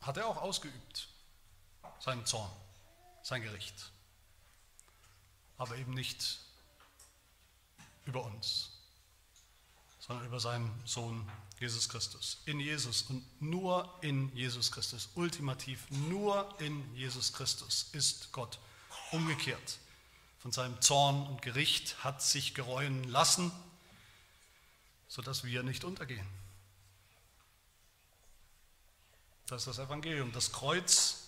hat 0.00 0.16
er 0.16 0.28
auch 0.28 0.38
ausgeübt, 0.38 1.11
seinen 2.02 2.26
Zorn, 2.26 2.50
sein 3.22 3.42
Gericht. 3.42 3.92
Aber 5.56 5.76
eben 5.76 5.94
nicht 5.94 6.40
über 8.06 8.24
uns, 8.24 8.70
sondern 10.00 10.26
über 10.26 10.40
seinen 10.40 10.82
Sohn 10.84 11.30
Jesus 11.60 11.88
Christus. 11.88 12.38
In 12.46 12.58
Jesus 12.58 13.02
und 13.02 13.24
nur 13.40 13.88
in 14.00 14.34
Jesus 14.34 14.72
Christus, 14.72 15.10
ultimativ 15.14 15.88
nur 15.90 16.52
in 16.60 16.92
Jesus 16.96 17.32
Christus 17.32 17.88
ist 17.92 18.32
Gott 18.32 18.58
umgekehrt. 19.12 19.78
Von 20.40 20.50
seinem 20.50 20.80
Zorn 20.80 21.24
und 21.28 21.40
Gericht 21.40 22.02
hat 22.02 22.20
sich 22.20 22.52
gereuen 22.52 23.04
lassen, 23.04 23.52
sodass 25.06 25.44
wir 25.44 25.62
nicht 25.62 25.84
untergehen. 25.84 26.26
Das 29.46 29.62
ist 29.62 29.78
das 29.78 29.86
Evangelium. 29.86 30.32
Das 30.32 30.50
Kreuz, 30.50 31.21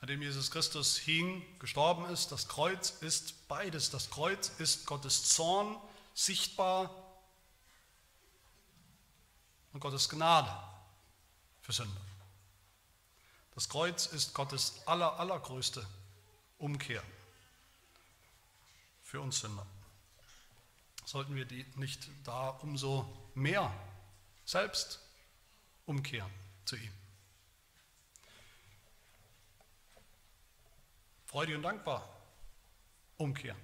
an 0.00 0.08
dem 0.08 0.22
Jesus 0.22 0.50
Christus 0.50 0.96
hing, 0.96 1.44
gestorben 1.58 2.06
ist, 2.06 2.32
das 2.32 2.48
Kreuz 2.48 2.90
ist 3.02 3.46
beides. 3.48 3.90
Das 3.90 4.10
Kreuz 4.10 4.48
ist 4.58 4.86
Gottes 4.86 5.24
Zorn 5.24 5.76
sichtbar 6.14 6.90
und 9.72 9.80
Gottes 9.80 10.08
Gnade 10.08 10.50
für 11.60 11.72
Sünder. 11.72 12.00
Das 13.54 13.68
Kreuz 13.68 14.06
ist 14.06 14.32
Gottes 14.32 14.80
aller, 14.86 15.20
allergrößte 15.20 15.86
Umkehr 16.56 17.02
für 19.02 19.20
uns 19.20 19.40
Sünder. 19.40 19.66
Sollten 21.04 21.34
wir 21.34 21.44
die 21.44 21.66
nicht 21.74 22.08
da 22.24 22.50
umso 22.50 23.06
mehr 23.34 23.70
selbst 24.46 25.00
umkehren 25.84 26.30
zu 26.64 26.76
ihm. 26.76 26.99
Freudig 31.30 31.54
und 31.54 31.62
dankbar 31.62 32.08
umkehren. 33.16 33.56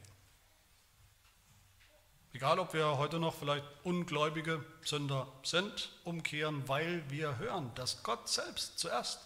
Egal, 2.32 2.60
ob 2.60 2.72
wir 2.74 2.96
heute 2.96 3.18
noch 3.18 3.34
vielleicht 3.34 3.64
ungläubige 3.82 4.64
Sünder 4.84 5.26
sind, 5.42 5.90
umkehren, 6.04 6.68
weil 6.68 7.02
wir 7.10 7.38
hören, 7.38 7.74
dass 7.74 8.04
Gott 8.04 8.28
selbst 8.28 8.78
zuerst 8.78 9.18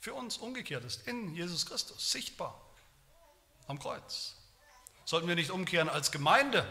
für 0.00 0.14
uns 0.14 0.38
umgekehrt 0.38 0.84
ist, 0.84 1.06
in 1.06 1.34
Jesus 1.34 1.66
Christus, 1.66 2.10
sichtbar 2.10 2.58
am 3.66 3.78
Kreuz. 3.78 4.36
Sollten 5.04 5.28
wir 5.28 5.34
nicht 5.34 5.50
umkehren 5.50 5.90
als 5.90 6.10
Gemeinde 6.10 6.66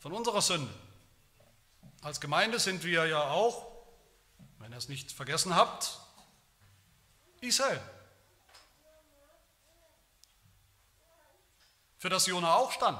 von 0.00 0.10
unserer 0.12 0.42
Sünde? 0.42 0.74
Als 2.00 2.20
Gemeinde 2.20 2.58
sind 2.58 2.82
wir 2.82 3.06
ja 3.06 3.30
auch, 3.30 3.64
wenn 4.58 4.72
ihr 4.72 4.78
es 4.78 4.88
nicht 4.88 5.12
vergessen 5.12 5.54
habt, 5.54 6.00
Israel. 7.40 7.80
Für 12.02 12.08
das 12.08 12.26
Jona 12.26 12.56
auch 12.56 12.72
stand. 12.72 12.98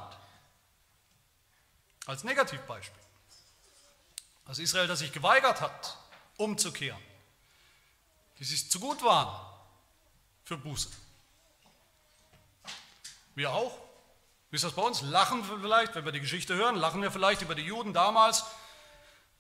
Als 2.07 2.22
Negativbeispiel. 2.22 3.03
Als 4.44 4.61
Israel, 4.61 4.86
das 4.86 5.00
sich 5.00 5.11
geweigert 5.11 5.61
hat, 5.61 5.98
umzukehren, 6.36 7.03
die 8.38 8.44
sich 8.44 8.70
zu 8.70 8.78
gut 8.78 9.03
waren 9.03 9.44
für 10.44 10.57
Buße. 10.57 10.88
Wir 13.34 13.50
auch. 13.53 13.76
Wie 14.50 14.55
ist 14.55 14.62
das 14.62 14.72
bei 14.72 14.82
uns? 14.82 15.00
Lachen 15.00 15.48
wir 15.48 15.59
vielleicht, 15.59 15.96
wenn 15.96 16.05
wir 16.05 16.12
die 16.12 16.20
Geschichte 16.20 16.55
hören, 16.55 16.76
lachen 16.76 17.03
wir 17.03 17.11
vielleicht 17.11 17.42
über 17.42 17.57
die 17.57 17.62
Juden 17.62 17.92
damals, 17.92 18.44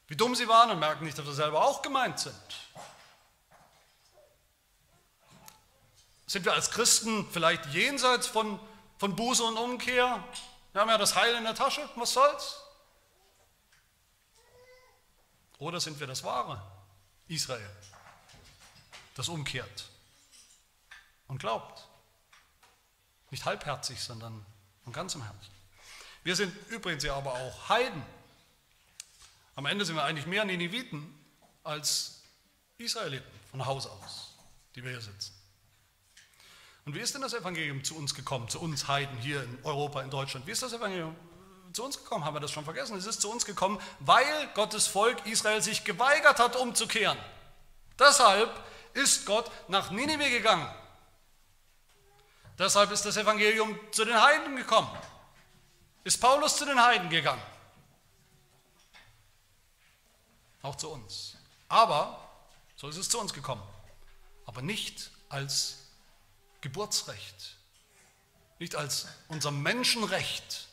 wie 0.08 0.16
dumm 0.16 0.34
sie 0.34 0.48
waren 0.48 0.72
und 0.72 0.80
merken 0.80 1.04
nicht, 1.04 1.16
dass 1.16 1.26
wir 1.26 1.34
selber 1.34 1.64
auch 1.64 1.82
gemeint 1.82 2.18
sind. 2.18 2.34
Sind 6.26 6.44
wir 6.44 6.52
als 6.52 6.72
Christen 6.72 7.30
vielleicht 7.30 7.66
jenseits 7.66 8.26
von, 8.26 8.58
von 9.02 9.16
Buße 9.16 9.42
und 9.42 9.56
Umkehr? 9.56 10.22
Wir 10.70 10.80
haben 10.80 10.88
ja 10.88 10.96
das 10.96 11.16
Heil 11.16 11.34
in 11.34 11.42
der 11.42 11.56
Tasche, 11.56 11.90
was 11.96 12.12
soll's? 12.12 12.62
Oder 15.58 15.80
sind 15.80 15.98
wir 15.98 16.06
das 16.06 16.22
wahre 16.22 16.62
Israel, 17.26 17.68
das 19.16 19.28
umkehrt 19.28 19.90
und 21.26 21.38
glaubt? 21.38 21.88
Nicht 23.30 23.44
halbherzig, 23.44 24.00
sondern 24.00 24.46
von 24.84 24.92
ganzem 24.92 25.24
Herzen. 25.24 25.50
Wir 26.22 26.36
sind 26.36 26.54
übrigens 26.68 27.02
ja 27.02 27.16
aber 27.16 27.32
auch 27.32 27.68
Heiden. 27.70 28.06
Am 29.56 29.66
Ende 29.66 29.84
sind 29.84 29.96
wir 29.96 30.04
eigentlich 30.04 30.26
mehr 30.26 30.44
Nineviten 30.44 31.12
als 31.64 32.22
Israeliten 32.78 33.40
von 33.50 33.66
Haus 33.66 33.84
aus, 33.88 34.36
die 34.76 34.84
wir 34.84 34.92
hier 34.92 35.00
sitzen. 35.00 35.41
Und 36.84 36.94
wie 36.94 37.00
ist 37.00 37.14
denn 37.14 37.22
das 37.22 37.32
Evangelium 37.32 37.84
zu 37.84 37.96
uns 37.96 38.14
gekommen, 38.14 38.48
zu 38.48 38.60
uns 38.60 38.88
Heiden 38.88 39.16
hier 39.18 39.42
in 39.42 39.58
Europa, 39.62 40.02
in 40.02 40.10
Deutschland? 40.10 40.46
Wie 40.46 40.50
ist 40.50 40.62
das 40.62 40.72
Evangelium 40.72 41.14
zu 41.72 41.84
uns 41.84 41.96
gekommen? 41.96 42.24
Haben 42.24 42.34
wir 42.34 42.40
das 42.40 42.50
schon 42.50 42.64
vergessen? 42.64 42.96
Es 42.96 43.06
ist 43.06 43.20
zu 43.20 43.30
uns 43.30 43.44
gekommen, 43.44 43.80
weil 44.00 44.48
Gottes 44.54 44.88
Volk 44.88 45.24
Israel 45.26 45.62
sich 45.62 45.84
geweigert 45.84 46.40
hat, 46.40 46.56
umzukehren. 46.56 47.18
Deshalb 47.98 48.50
ist 48.94 49.26
Gott 49.26 49.50
nach 49.68 49.90
Ninive 49.90 50.28
gegangen. 50.28 50.68
Deshalb 52.58 52.90
ist 52.90 53.04
das 53.04 53.16
Evangelium 53.16 53.78
zu 53.92 54.04
den 54.04 54.20
Heiden 54.20 54.56
gekommen. 54.56 54.90
Ist 56.04 56.20
Paulus 56.20 56.56
zu 56.56 56.64
den 56.64 56.82
Heiden 56.82 57.08
gegangen. 57.08 57.42
Auch 60.62 60.76
zu 60.76 60.90
uns. 60.90 61.36
Aber, 61.68 62.28
so 62.76 62.88
ist 62.88 62.96
es 62.96 63.08
zu 63.08 63.20
uns 63.20 63.32
gekommen. 63.32 63.62
Aber 64.46 64.62
nicht 64.62 65.10
als 65.28 65.81
Geburtsrecht, 66.62 67.56
nicht 68.58 68.74
als 68.74 69.06
unser 69.28 69.50
Menschenrecht. 69.50 70.68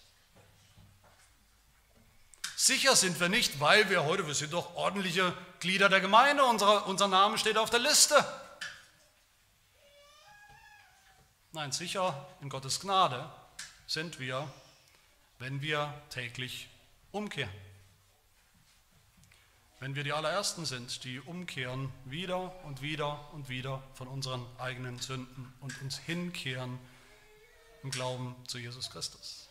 Sicher 2.55 2.95
sind 2.95 3.19
wir 3.19 3.29
nicht, 3.29 3.59
weil 3.59 3.89
wir 3.89 4.05
heute, 4.05 4.27
wir 4.27 4.35
sind 4.35 4.53
doch 4.53 4.75
ordentliche 4.75 5.35
Glieder 5.59 5.89
der 5.89 5.99
Gemeinde, 5.99 6.43
unser, 6.45 6.87
unser 6.87 7.07
Name 7.07 7.37
steht 7.37 7.57
auf 7.57 7.69
der 7.69 7.79
Liste. 7.79 8.23
Nein, 11.51 11.71
sicher 11.71 12.27
in 12.41 12.49
Gottes 12.49 12.79
Gnade 12.79 13.29
sind 13.87 14.19
wir, 14.19 14.51
wenn 15.39 15.61
wir 15.61 15.91
täglich 16.11 16.69
umkehren. 17.11 17.68
Wenn 19.79 19.95
wir 19.95 20.03
die 20.03 20.11
allerersten 20.11 20.65
sind, 20.65 21.05
die 21.05 21.21
umkehren 21.21 21.89
wieder 22.03 22.53
und 22.65 22.81
wieder 22.81 23.17
und 23.31 23.47
wieder 23.47 23.81
von 23.93 24.09
unseren 24.09 24.45
eigenen 24.57 24.99
Sünden 24.99 25.53
und 25.61 25.81
uns 25.81 25.97
hinkehren 25.97 26.77
im 27.83 27.89
Glauben 27.89 28.35
zu 28.45 28.57
Jesus 28.57 28.89
Christus. 28.89 29.47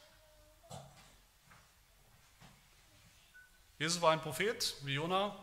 Jesus 3.79 4.03
war 4.03 4.13
ein 4.13 4.21
Prophet 4.21 4.75
wie 4.83 4.95
Jona. 4.95 5.35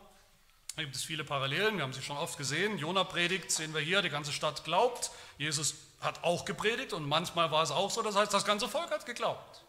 Da 0.76 0.84
gibt 0.84 0.96
es 0.96 1.04
viele 1.04 1.24
Parallelen, 1.24 1.78
wir 1.78 1.84
haben 1.84 1.94
sie 1.94 2.04
schon 2.04 2.18
oft 2.18 2.38
gesehen. 2.38 2.78
Jona 2.78 3.06
predigt, 3.06 3.50
sehen 3.50 3.74
wir 3.74 3.82
hier, 3.82 4.04
die 4.04 4.10
ganze 4.10 4.34
Stadt 4.34 4.66
glaubt. 4.66 5.10
Jesus 5.40 5.76
hat 6.00 6.24
auch 6.24 6.46
gepredigt 6.46 6.94
und 6.94 7.08
manchmal 7.08 7.50
war 7.50 7.64
es 7.64 7.72
auch 7.72 7.90
so, 7.90 8.04
das 8.04 8.16
heißt, 8.16 8.32
das 8.32 8.46
ganze 8.46 8.68
Volk 8.68 8.92
hat 8.92 9.08
geglaubt. 9.08 9.64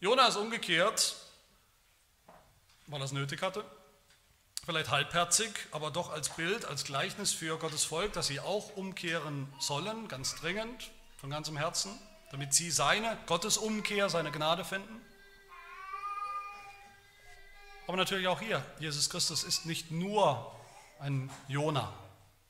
Jona 0.00 0.26
ist 0.26 0.36
umgekehrt 0.36 1.25
weil 2.86 3.00
er 3.00 3.04
es 3.04 3.12
nötig 3.12 3.42
hatte. 3.42 3.64
Vielleicht 4.64 4.90
halbherzig, 4.90 5.50
aber 5.70 5.90
doch 5.90 6.10
als 6.10 6.28
Bild, 6.30 6.64
als 6.64 6.84
Gleichnis 6.84 7.32
für 7.32 7.56
Gottes 7.58 7.84
Volk, 7.84 8.12
dass 8.14 8.26
sie 8.26 8.40
auch 8.40 8.76
umkehren 8.76 9.52
sollen, 9.60 10.08
ganz 10.08 10.34
dringend, 10.34 10.90
von 11.18 11.30
ganzem 11.30 11.56
Herzen, 11.56 11.96
damit 12.32 12.52
sie 12.52 12.70
seine 12.70 13.16
Gottes 13.26 13.58
Umkehr, 13.58 14.08
seine 14.08 14.32
Gnade 14.32 14.64
finden. 14.64 15.00
Aber 17.86 17.96
natürlich 17.96 18.26
auch 18.26 18.40
hier, 18.40 18.64
Jesus 18.80 19.08
Christus 19.08 19.44
ist 19.44 19.66
nicht 19.66 19.92
nur 19.92 20.52
ein 20.98 21.30
Jona, 21.46 21.92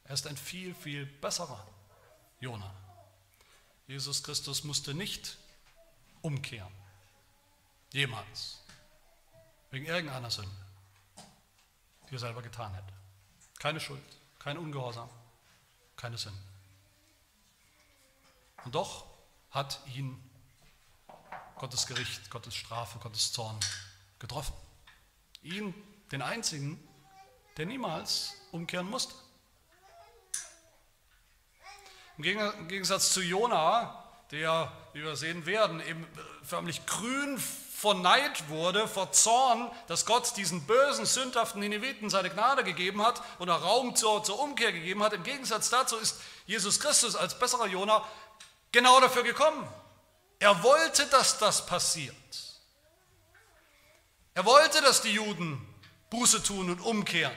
er 0.05 0.14
ist 0.14 0.26
ein 0.26 0.37
viel, 0.37 0.74
viel 0.74 1.05
besserer 1.05 1.66
Jona. 2.41 2.72
Jesus 3.87 4.22
Christus 4.22 4.64
musste 4.64 4.95
nicht 4.95 5.37
umkehren, 6.22 6.72
jemals 7.93 8.66
wegen 9.71 9.87
irgendeiner 9.87 10.31
Sünde, 10.31 10.51
die 12.09 12.14
er 12.14 12.19
selber 12.19 12.43
getan 12.43 12.73
hätte. 12.75 12.93
Keine 13.59 13.81
Schuld, 13.81 14.03
kein 14.39 14.59
Ungehorsam, 14.59 15.09
keine 15.97 16.19
Sünde. 16.19 16.39
Und 18.64 18.75
doch 18.75 19.07
hat 19.51 19.81
ihn 19.95 20.21
Gottes 21.57 21.87
Gericht, 21.87 22.31
Gottes 22.31 22.55
Strafe, 22.55 22.99
Gottes 22.99 23.33
Zorn 23.33 23.59
getroffen. 24.19 24.55
Ihn, 25.43 25.75
den 26.12 26.23
einzigen, 26.23 26.79
der 27.57 27.67
niemals 27.67 28.35
umkehren 28.53 28.89
musste. 28.89 29.14
Im 32.19 32.69
Gegensatz 32.69 33.12
zu 33.12 33.23
Jona, 33.23 34.05
der, 34.31 34.73
wie 34.93 35.03
wir 35.03 35.17
sehen 35.17 35.47
werden, 35.47 35.81
eben 35.81 36.07
förmlich 36.43 36.85
grün 36.87 37.39
vor 37.77 37.95
Neid 37.95 38.49
wurde, 38.49 38.89
vor 38.89 39.12
Zorn, 39.12 39.70
dass 39.87 40.07
Gott 40.07 40.35
diesen 40.39 40.66
bösen, 40.66 41.05
sündhaften 41.05 41.61
Nineviten 41.61 42.09
seine 42.09 42.31
Gnade 42.31 42.64
gegeben 42.64 43.05
hat 43.05 43.20
oder 43.39 43.53
Raum 43.53 43.95
zur, 43.95 44.24
zur 44.24 44.41
Umkehr 44.41 44.72
gegeben 44.72 45.03
hat. 45.03 45.12
Im 45.12 45.22
Gegensatz 45.22 45.68
dazu 45.68 45.99
ist 45.99 46.18
Jesus 46.47 46.81
Christus 46.81 47.14
als 47.16 47.39
besserer 47.39 47.66
Jona 47.66 48.03
genau 48.72 48.99
dafür 49.01 49.24
gekommen. 49.24 49.68
Er 50.39 50.62
wollte, 50.62 51.05
dass 51.09 51.37
das 51.39 51.66
passiert. 51.66 52.14
Er 54.33 54.47
wollte, 54.47 54.81
dass 54.81 55.03
die 55.03 55.12
Juden 55.12 55.61
Buße 56.09 56.43
tun 56.43 56.70
und 56.70 56.81
umkehren. 56.81 57.37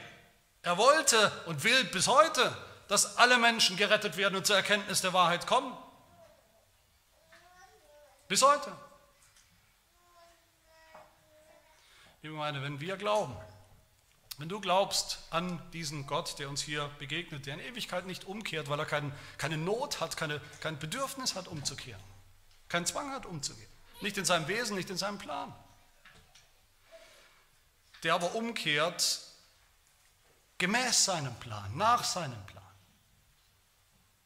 Er 0.61 0.77
wollte 0.77 1.33
und 1.47 1.65
will 1.65 1.83
bis 1.85 2.07
heute, 2.07 2.55
dass 2.87 3.17
alle 3.17 3.37
Menschen 3.39 3.75
gerettet 3.75 4.15
werden 4.15 4.37
und 4.37 4.47
zur 4.47 4.55
Erkenntnis 4.55 5.01
der 5.01 5.11
Wahrheit 5.11 5.47
kommen. 5.47 5.75
Bis 8.29 8.41
heute. 8.41 8.71
Liebe 12.21 12.33
Gemeinde, 12.33 12.61
wenn 12.61 12.81
wir 12.81 12.97
glauben, 12.97 13.35
wenn 14.39 14.49
du 14.49 14.59
glaubst 14.59 15.19
an 15.29 15.61
diesen 15.71 16.05
Gott, 16.05 16.37
der 16.39 16.49
uns 16.49 16.61
hier 16.61 16.89
begegnet, 16.99 17.45
der 17.45 17.55
in 17.55 17.59
Ewigkeit 17.61 18.05
nicht 18.05 18.25
umkehrt, 18.25 18.69
weil 18.69 18.79
er 18.79 18.85
kein, 18.85 19.13
keine 19.37 19.57
Not 19.57 20.01
hat, 20.01 20.17
keine, 20.17 20.41
kein 20.59 20.77
Bedürfnis 20.79 21.35
hat, 21.35 21.47
umzukehren, 21.47 22.01
keinen 22.67 22.85
Zwang 22.85 23.11
hat, 23.11 23.25
umzugehen, 23.25 23.69
nicht 24.01 24.17
in 24.17 24.25
seinem 24.25 24.47
Wesen, 24.47 24.75
nicht 24.75 24.89
in 24.89 24.97
seinem 24.97 25.17
Plan, 25.17 25.53
der 28.03 28.15
aber 28.15 28.35
umkehrt 28.35 29.21
gemäß 30.57 31.05
seinem 31.05 31.35
Plan, 31.35 31.75
nach 31.77 32.03
seinem 32.03 32.45
Plan, 32.47 32.63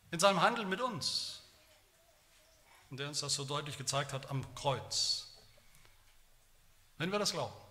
in 0.10 0.20
seinem 0.20 0.42
Handeln 0.42 0.70
mit 0.70 0.82
uns, 0.82 1.42
und 2.90 2.98
der 2.98 3.08
uns 3.08 3.20
das 3.20 3.34
so 3.34 3.46
deutlich 3.46 3.78
gezeigt 3.78 4.14
hat 4.14 4.30
am 4.30 4.44
Kreuz. 4.54 5.28
Wenn 7.00 7.12
wir 7.12 7.18
das 7.18 7.32
glauben, 7.32 7.63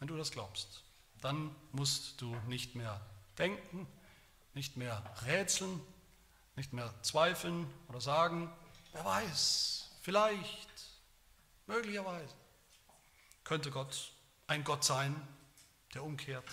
wenn 0.00 0.08
du 0.08 0.16
das 0.16 0.32
glaubst, 0.32 0.82
dann 1.20 1.54
musst 1.72 2.20
du 2.20 2.34
nicht 2.48 2.74
mehr 2.74 3.00
denken, 3.38 3.86
nicht 4.54 4.76
mehr 4.76 5.04
rätseln, 5.26 5.80
nicht 6.56 6.72
mehr 6.72 6.92
zweifeln 7.02 7.72
oder 7.88 8.00
sagen, 8.00 8.50
wer 8.92 9.04
weiß, 9.04 9.90
vielleicht, 10.02 10.68
möglicherweise 11.66 12.34
könnte 13.44 13.70
Gott 13.70 14.12
ein 14.46 14.64
Gott 14.64 14.84
sein, 14.84 15.14
der 15.94 16.02
umkehrt, 16.02 16.50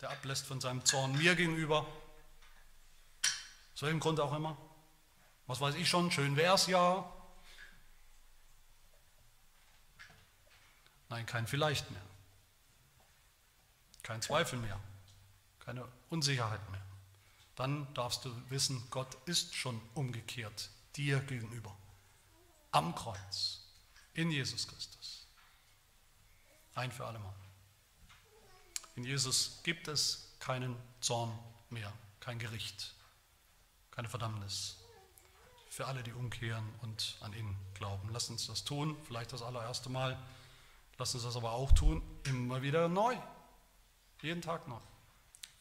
der 0.00 0.10
ablässt 0.10 0.46
von 0.46 0.60
seinem 0.60 0.84
Zorn 0.84 1.16
mir 1.18 1.34
gegenüber, 1.34 1.86
aus 3.74 3.82
welchem 3.82 4.00
Grund 4.00 4.20
auch 4.20 4.34
immer. 4.34 4.56
Was 5.46 5.60
weiß 5.60 5.74
ich 5.74 5.88
schon, 5.88 6.10
schön 6.10 6.36
wäre 6.36 6.54
es 6.54 6.68
ja. 6.68 7.12
Nein, 11.08 11.26
kein 11.26 11.46
Vielleicht 11.46 11.90
mehr. 11.90 12.11
Kein 14.02 14.22
Zweifel 14.22 14.58
mehr. 14.58 14.78
Keine 15.60 15.86
Unsicherheit 16.10 16.68
mehr. 16.70 16.82
Dann 17.56 17.92
darfst 17.94 18.24
du 18.24 18.50
wissen, 18.50 18.82
Gott 18.90 19.16
ist 19.26 19.54
schon 19.54 19.80
umgekehrt 19.94 20.70
dir 20.96 21.20
gegenüber. 21.20 21.76
Am 22.70 22.94
Kreuz. 22.94 23.60
In 24.14 24.30
Jesus 24.30 24.68
Christus. 24.68 25.26
Ein 26.74 26.90
für 26.90 27.06
alle 27.06 27.18
Mal. 27.18 27.34
In 28.96 29.04
Jesus 29.04 29.60
gibt 29.62 29.88
es 29.88 30.32
keinen 30.38 30.76
Zorn 31.00 31.38
mehr, 31.70 31.92
kein 32.20 32.38
Gericht, 32.38 32.94
keine 33.90 34.08
Verdammnis 34.08 34.76
für 35.72 35.86
alle, 35.86 36.02
die 36.02 36.12
umkehren 36.12 36.68
und 36.82 37.16
an 37.22 37.32
ihn 37.32 37.56
glauben. 37.72 38.10
Lass 38.12 38.28
uns 38.28 38.46
das 38.46 38.62
tun, 38.64 38.94
vielleicht 39.06 39.32
das 39.32 39.40
allererste 39.40 39.88
Mal. 39.88 40.18
Lass 40.98 41.14
uns 41.14 41.24
das 41.24 41.34
aber 41.34 41.52
auch 41.52 41.72
tun, 41.72 42.02
immer 42.24 42.60
wieder 42.60 42.88
neu. 42.88 43.16
Jeden 44.22 44.40
Tag 44.40 44.68
neu. 44.68 44.78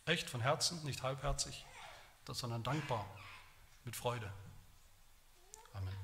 Echt 0.05 0.29
von 0.29 0.39
Herzen, 0.39 0.83
nicht 0.83 1.01
halbherzig, 1.01 1.65
sondern 2.27 2.61
dankbar, 2.61 3.07
mit 3.85 3.95
Freude. 3.95 4.31
Amen. 5.73 5.95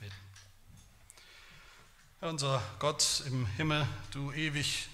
Beten. 0.00 0.14
Herr, 2.20 2.30
unser 2.30 2.62
Gott 2.78 3.22
im 3.26 3.44
Himmel, 3.44 3.86
du 4.12 4.32
ewig 4.32 4.88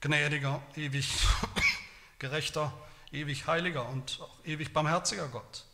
gnädiger, 0.00 0.60
ewig 0.74 1.08
gerechter, 2.18 2.72
ewig 3.12 3.46
heiliger 3.46 3.88
und 3.88 4.18
auch 4.20 4.44
ewig 4.44 4.72
barmherziger 4.72 5.28
Gott. 5.28 5.64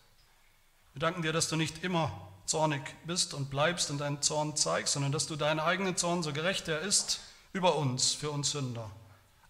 Wir 0.92 1.01
danken 1.01 1.22
dir, 1.22 1.32
dass 1.32 1.49
du 1.49 1.57
nicht 1.57 1.82
immer 1.82 2.30
zornig 2.44 2.82
bist 3.07 3.32
und 3.32 3.49
bleibst 3.49 3.90
und 3.90 3.99
deinen 3.99 4.20
Zorn 4.20 4.55
zeigst, 4.55 4.92
sondern 4.92 5.12
dass 5.12 5.26
du 5.26 5.36
deinen 5.36 5.61
eigenen 5.61 5.97
Zorn, 5.97 6.22
so 6.22 6.34
gerecht 6.34 6.68
er 6.68 6.80
ist, 6.80 7.20
über 7.53 7.76
uns, 7.76 8.12
für 8.12 8.30
uns 8.30 8.51
Sünder, 8.51 8.90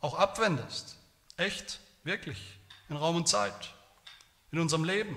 auch 0.01 0.18
abwendest. 0.18 0.97
Echt, 1.36 1.80
wirklich, 2.05 2.38
in 2.88 2.97
Raum 2.97 3.16
und 3.16 3.28
Zeit, 3.28 3.74
in 4.53 4.59
unserem 4.59 4.84
Leben. 4.84 5.16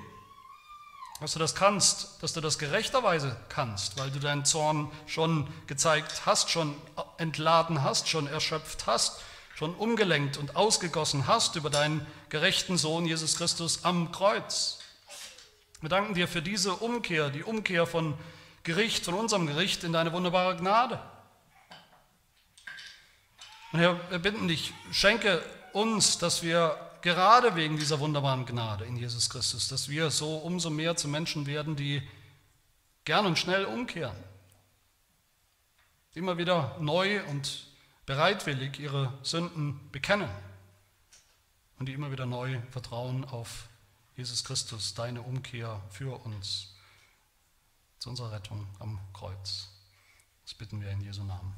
Dass 1.21 1.33
du 1.33 1.39
das 1.39 1.53
kannst, 1.53 2.23
dass 2.23 2.33
du 2.33 2.41
das 2.41 2.57
gerechterweise 2.57 3.35
kannst, 3.49 3.97
weil 3.97 4.09
du 4.09 4.19
deinen 4.19 4.45
Zorn 4.45 4.89
schon 5.05 5.47
gezeigt 5.67 6.25
hast, 6.25 6.49
schon 6.49 6.75
entladen 7.17 7.83
hast, 7.83 8.07
schon 8.07 8.27
erschöpft 8.27 8.87
hast 8.87 9.21
schon 9.59 9.75
umgelenkt 9.75 10.37
und 10.37 10.55
ausgegossen 10.55 11.27
hast 11.27 11.57
über 11.57 11.69
deinen 11.69 12.07
gerechten 12.29 12.77
Sohn 12.77 13.05
Jesus 13.05 13.35
Christus 13.35 13.83
am 13.83 14.09
Kreuz. 14.13 14.79
Wir 15.81 15.89
danken 15.89 16.13
dir 16.13 16.29
für 16.29 16.41
diese 16.41 16.71
Umkehr, 16.75 17.29
die 17.29 17.43
Umkehr 17.43 17.85
von 17.85 18.17
Gericht, 18.63 19.03
von 19.03 19.15
unserem 19.15 19.47
Gericht 19.47 19.83
in 19.83 19.91
deine 19.91 20.13
wunderbare 20.13 20.55
Gnade. 20.55 21.01
Und 23.71 23.79
Herr, 23.79 23.99
wir 24.09 24.19
bitten 24.19 24.47
dich, 24.47 24.73
schenke 24.91 25.43
uns, 25.73 26.17
dass 26.17 26.41
wir 26.41 26.77
gerade 27.01 27.55
wegen 27.55 27.77
dieser 27.77 27.99
wunderbaren 27.99 28.45
Gnade 28.45 28.85
in 28.85 28.97
Jesus 28.97 29.29
Christus, 29.29 29.67
dass 29.67 29.89
wir 29.89 30.09
so 30.09 30.37
umso 30.37 30.69
mehr 30.69 30.95
zu 30.95 31.07
Menschen 31.07 31.45
werden, 31.45 31.75
die 31.75 32.01
gern 33.05 33.25
und 33.25 33.37
schnell 33.37 33.65
umkehren. 33.65 34.15
Immer 36.13 36.37
wieder 36.37 36.75
neu 36.79 37.23
und 37.27 37.67
bereitwillig 38.05 38.79
ihre 38.79 39.13
Sünden 39.21 39.91
bekennen 39.91 40.29
und 41.77 41.85
die 41.85 41.93
immer 41.93 42.11
wieder 42.11 42.25
neu 42.25 42.59
vertrauen 42.71 43.23
auf 43.25 43.69
Jesus 44.15 44.43
Christus, 44.43 44.95
deine 44.95 45.21
Umkehr 45.21 45.81
für 45.91 46.19
uns 46.25 46.75
zu 47.99 48.09
unserer 48.09 48.31
Rettung 48.31 48.67
am 48.79 48.99
Kreuz. 49.13 49.69
Das 50.43 50.53
bitten 50.55 50.81
wir 50.81 50.89
in 50.89 51.01
Jesu 51.01 51.23
Namen. 51.23 51.53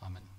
Amen. 0.00 0.29